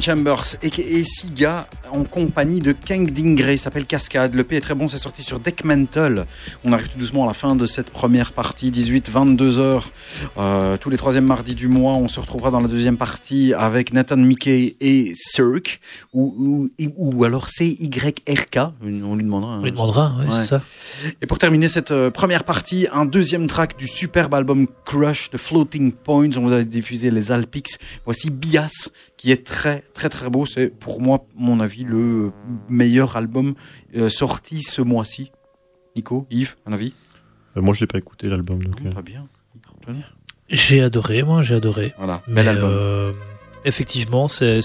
Chambers 0.02 0.56
et, 0.62 0.68
et 0.68 1.04
Siga 1.04 1.68
en 1.92 2.04
compagnie 2.04 2.60
de 2.60 2.74
Kang 2.74 3.10
Dingray 3.12 3.58
s'appelle 3.58 3.86
Cascade. 3.86 4.34
Le 4.36 4.44
P 4.44 4.58
est 4.58 4.62
très 4.62 4.76
bon, 4.76 4.88
c'est 4.88 4.98
sorti 4.98 5.24
sur 5.24 5.40
Deck 5.40 5.64
Mental. 5.64 6.26
On 6.66 6.74
arrive 6.74 6.90
tout 6.90 6.98
doucement 7.00 7.24
à 7.24 7.28
la 7.28 7.34
fin 7.34 7.56
de 7.56 7.66
cette 7.66 7.90
première 7.90 8.34
partie, 8.34 8.70
18-22 8.72 9.58
heures. 9.60 9.90
Euh, 10.38 10.76
tous 10.78 10.90
les 10.90 10.98
troisièmes 10.98 11.26
mardis 11.26 11.56
du 11.56 11.68
mois, 11.68 11.94
on 11.94 12.08
se 12.10 12.20
retrouvera 12.20 12.52
dans 12.52 12.60
la 12.60 12.68
deuxième 12.68 12.98
partie 12.98 13.54
avec 13.54 13.94
Nathan 13.94 14.18
Mickey 14.18 14.76
et 14.82 15.14
Cirque 15.16 15.80
ou, 16.14 16.70
ou, 16.78 16.92
ou 16.98 17.24
alors 17.24 17.48
CYRK. 17.50 18.60
On 18.84 19.16
lui 19.16 19.24
demandera. 19.24 19.54
hein. 19.54 19.60
On 19.62 19.64
lui 19.64 19.72
demandera, 19.72 20.16
Ouais. 20.20 20.26
c'est 20.42 20.48
ça. 20.48 20.62
Et 21.22 21.26
pour 21.26 21.40
terminer 21.40 21.68
cette 21.68 21.90
euh, 21.90 22.12
première 22.12 22.44
partie, 22.44 22.88
un 22.94 23.06
deuxième 23.06 23.48
track 23.48 23.76
du 23.78 23.88
superbe 23.88 24.36
album 24.36 24.68
Crush 24.86 25.32
de 25.32 25.38
Floating 25.38 25.92
Points. 25.92 26.30
On 26.38 26.42
vous 26.42 26.54
a 26.54 26.64
diffusé 26.64 27.10
les 27.10 27.32
Alpics. 27.32 27.70
Voici 28.06 28.30
Bias, 28.30 28.90
qui 29.18 29.32
est 29.32 29.44
très 29.46 29.84
très 29.96 30.10
très 30.10 30.30
beau. 30.30 30.46
C'est 30.46 30.68
pour 30.68 31.02
moi, 31.02 31.26
mon 31.36 31.60
avis, 31.60 31.84
le 31.84 32.32
meilleur 32.70 33.18
album 33.18 33.56
euh, 33.96 34.10
sorti 34.10 34.62
ce 34.62 34.82
mois-ci. 34.84 35.32
Nico, 35.96 36.28
Yves, 36.30 36.56
un 36.68 36.74
avis? 36.74 36.94
Euh, 37.56 37.62
moi, 37.62 37.74
je 37.74 37.80
l'ai 37.80 37.88
pas 37.88 37.98
écouté 37.98 38.28
l'album. 38.30 38.64
Donc, 38.64 38.94
Pas 38.94 39.02
bien. 39.02 39.28
Pas 39.84 39.94
bien. 39.94 40.04
J'ai 40.50 40.84
adoré, 40.84 41.24
moi, 41.24 41.42
j'ai 41.42 41.56
adoré. 41.56 41.94
Voilà, 41.98 42.22
Mais, 42.28 42.36
bel 42.36 42.50
album. 42.50 42.70
euh, 42.72 43.12
effectivement, 43.66 44.28
c'est. 44.28 44.60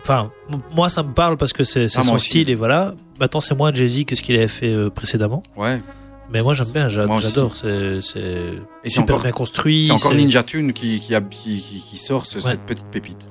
Enfin, 0.00 0.32
moi, 0.74 0.88
ça 0.88 1.02
me 1.02 1.12
parle 1.12 1.36
parce 1.36 1.52
que 1.52 1.64
c'est 1.64 1.90
c'est 1.90 1.98
Ah, 1.98 2.04
son 2.04 2.16
style 2.16 2.48
et 2.48 2.54
voilà. 2.54 2.94
Maintenant, 3.20 3.40
c'est 3.40 3.54
moins 3.56 3.72
Jay-Z 3.72 4.04
que 4.04 4.14
ce 4.16 4.22
qu'il 4.22 4.36
avait 4.36 4.48
fait 4.48 4.72
euh, 4.72 4.90
précédemment. 4.90 5.42
Ouais. 5.56 5.80
Mais 6.32 6.42
moi, 6.42 6.54
j'aime 6.54 6.70
bien, 6.72 6.88
j'adore. 6.88 7.56
C'est 7.56 8.00
c'est 8.00 8.34
c'est 8.82 8.90
super 8.90 9.14
encore- 9.14 9.22
bien 9.22 9.32
construit. 9.32 9.86
C'est 9.86 9.92
encore 9.92 10.10
c'est- 10.12 10.16
Ninja 10.18 10.42
Tune 10.42 10.72
qui, 10.72 10.98
qui, 11.00 11.14
a- 11.14 11.20
qui, 11.20 11.60
qui- 11.60 11.80
qui 11.80 11.98
sort 11.98 12.26
ce- 12.26 12.38
Ouais. 12.38 12.50
cette 12.50 12.62
petite 12.62 12.86
pépite. 12.90 13.28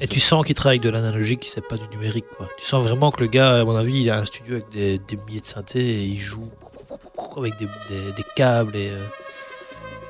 Et 0.00 0.08
tu 0.08 0.20
sens 0.20 0.44
qu'il 0.44 0.54
travaille 0.54 0.76
avec 0.78 0.82
de 0.82 0.88
l'analogique, 0.90 1.40
qu'il 1.40 1.50
sait 1.52 1.60
pas 1.60 1.76
du 1.76 1.86
numérique. 1.88 2.24
Quoi. 2.36 2.48
Tu 2.58 2.66
sens 2.66 2.82
vraiment 2.84 3.10
que 3.12 3.20
le 3.22 3.28
gars, 3.28 3.60
à 3.60 3.64
mon 3.64 3.76
avis, 3.76 4.00
il 4.02 4.10
a 4.10 4.18
un 4.18 4.24
studio 4.24 4.54
avec 4.56 4.68
des, 4.70 4.98
des 4.98 5.16
milliers 5.26 5.40
de 5.40 5.46
synthés 5.46 5.80
et 5.80 6.04
il 6.04 6.18
joue 6.18 6.48
avec 7.36 7.56
des, 7.58 7.66
des- 7.88 8.12
des 8.16 8.24
câbles 8.36 8.76
et, 8.76 8.90
euh, 8.90 8.96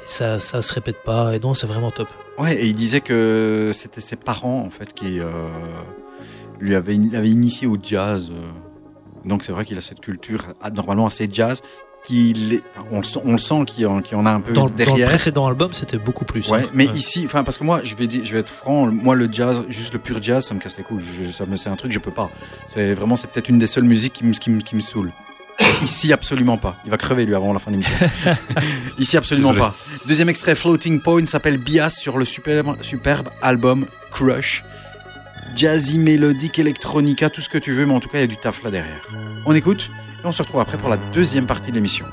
et 0.02 0.06
ça, 0.06 0.40
ça 0.40 0.60
se 0.62 0.72
répète 0.72 1.02
pas. 1.04 1.36
Et 1.36 1.38
donc, 1.38 1.56
c'est 1.56 1.66
vraiment 1.66 1.90
top. 1.90 2.08
Ouais, 2.38 2.56
et 2.56 2.66
il 2.66 2.74
disait 2.74 3.00
que 3.02 3.70
c'était 3.74 4.00
ses 4.00 4.16
parents 4.16 4.60
en 4.66 4.70
fait 4.70 4.92
qui 4.94 5.20
euh, 5.20 5.28
lui 6.58 6.74
avaient, 6.74 6.94
initié 6.96 7.66
au 7.68 7.76
jazz. 7.80 8.32
euh. 8.34 8.48
Donc 9.24 9.44
c'est 9.44 9.52
vrai 9.52 9.64
qu'il 9.64 9.78
a 9.78 9.80
cette 9.80 10.00
culture 10.00 10.44
ah, 10.62 10.70
normalement 10.70 11.06
assez 11.06 11.28
jazz. 11.30 11.62
Qu'il 12.04 12.54
est- 12.54 12.62
on, 12.90 12.96
le 12.98 13.04
sent, 13.04 13.20
on 13.24 13.30
le 13.32 13.38
sent 13.38 13.64
qu'il 13.64 13.86
en, 13.86 14.00
a 14.26 14.30
un 14.30 14.40
peu 14.40 14.52
Dans, 14.52 14.64
le- 14.64 14.70
dans 14.70 14.76
le 14.76 14.86
derrière. 14.86 15.08
précédent 15.08 15.46
album, 15.46 15.72
c'était 15.72 15.98
beaucoup 15.98 16.24
plus. 16.24 16.48
Ouais, 16.48 16.62
hein. 16.62 16.68
mais 16.74 16.88
Ouais. 16.88 16.94
ici, 16.96 17.22
enfin 17.24 17.44
parce 17.44 17.58
que 17.58 17.62
moi, 17.62 17.80
je 17.84 17.94
vais 17.94 18.08
dire, 18.08 18.24
je 18.24 18.32
vais 18.32 18.40
être 18.40 18.48
franc, 18.48 18.86
moi 18.86 19.14
le 19.14 19.28
jazz, 19.30 19.62
juste 19.68 19.92
le 19.92 20.00
pur 20.00 20.20
jazz, 20.20 20.44
ça 20.44 20.52
me 20.52 20.58
casse 20.58 20.76
les 20.76 20.82
couilles. 20.82 21.04
Je- 21.24 21.30
ça 21.30 21.46
me, 21.46 21.54
c'est 21.56 21.68
un 21.68 21.76
truc, 21.76 21.92
je 21.92 22.00
peux 22.00 22.10
pas. 22.10 22.28
C'est 22.66 22.92
vraiment, 22.94 23.14
c'est 23.14 23.28
peut-être 23.30 23.48
une 23.48 23.60
des 23.60 23.68
seules 23.68 23.84
musiques 23.84 24.14
qui 24.14 24.24
me, 24.24 24.32
qui 24.32 24.50
me, 24.50 24.60
qui 24.60 24.74
me 24.74 24.80
saoule. 24.80 25.12
Ici, 25.82 26.12
absolument 26.12 26.56
pas. 26.56 26.74
Il 26.84 26.90
va 26.90 26.96
crever 26.96 27.24
lui 27.24 27.36
avant 27.36 27.52
la 27.52 27.60
fin 27.60 27.70
de 27.70 27.76
l'émission. 27.76 27.94
Ici, 28.98 29.16
absolument 29.16 29.52
Désolé. 29.52 29.70
pas. 29.70 29.76
Deuxième 30.08 30.28
extrait, 30.28 30.56
Floating 30.56 31.00
Point, 31.00 31.26
s'appelle 31.26 31.58
Bias 31.58 31.90
sur 31.90 32.18
le 32.18 32.24
superbe, 32.24 32.76
superbe 32.82 33.28
album 33.42 33.86
Crush. 34.10 34.64
Jazzy, 35.54 35.98
mélodique, 35.98 36.58
electronica, 36.58 37.30
tout 37.30 37.40
ce 37.40 37.48
que 37.48 37.58
tu 37.58 37.72
veux, 37.72 37.86
mais 37.86 37.94
en 37.94 38.00
tout 38.00 38.08
cas, 38.08 38.18
il 38.18 38.22
y 38.22 38.24
a 38.24 38.28
du 38.28 38.36
taf 38.36 38.62
là 38.62 38.70
derrière. 38.70 39.08
On 39.46 39.54
écoute 39.54 39.90
et 40.22 40.26
on 40.26 40.32
se 40.32 40.42
retrouve 40.42 40.60
après 40.60 40.76
pour 40.78 40.88
la 40.88 40.96
deuxième 40.96 41.46
partie 41.46 41.70
de 41.70 41.76
l'émission. 41.76 42.06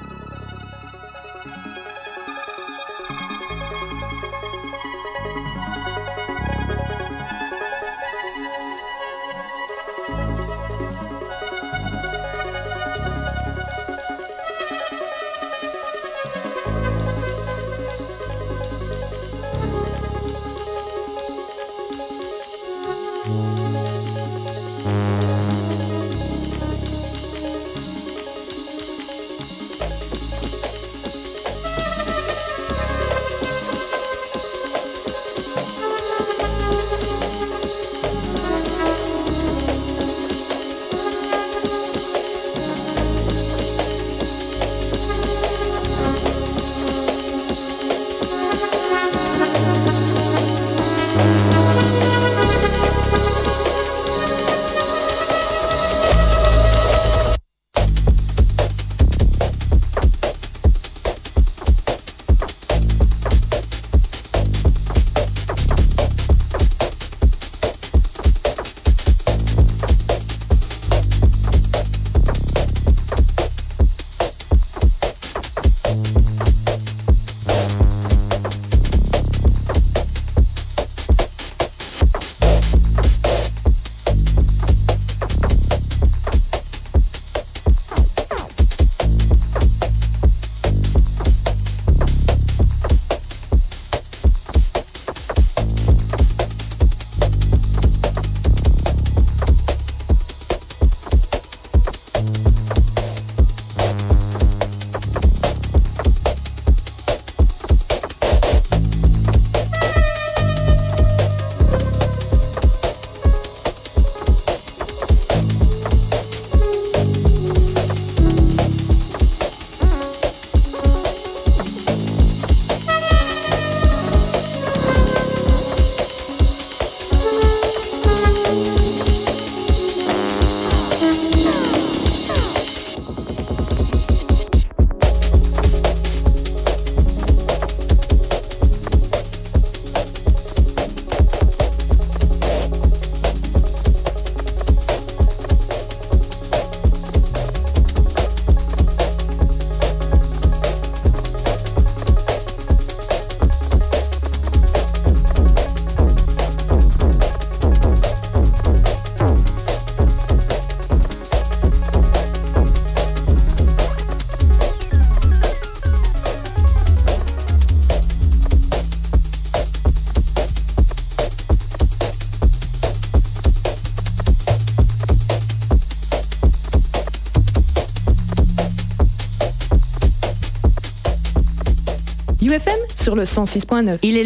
106.9. 183.46 184.00
Il 184.04 184.18
est 184.18 184.24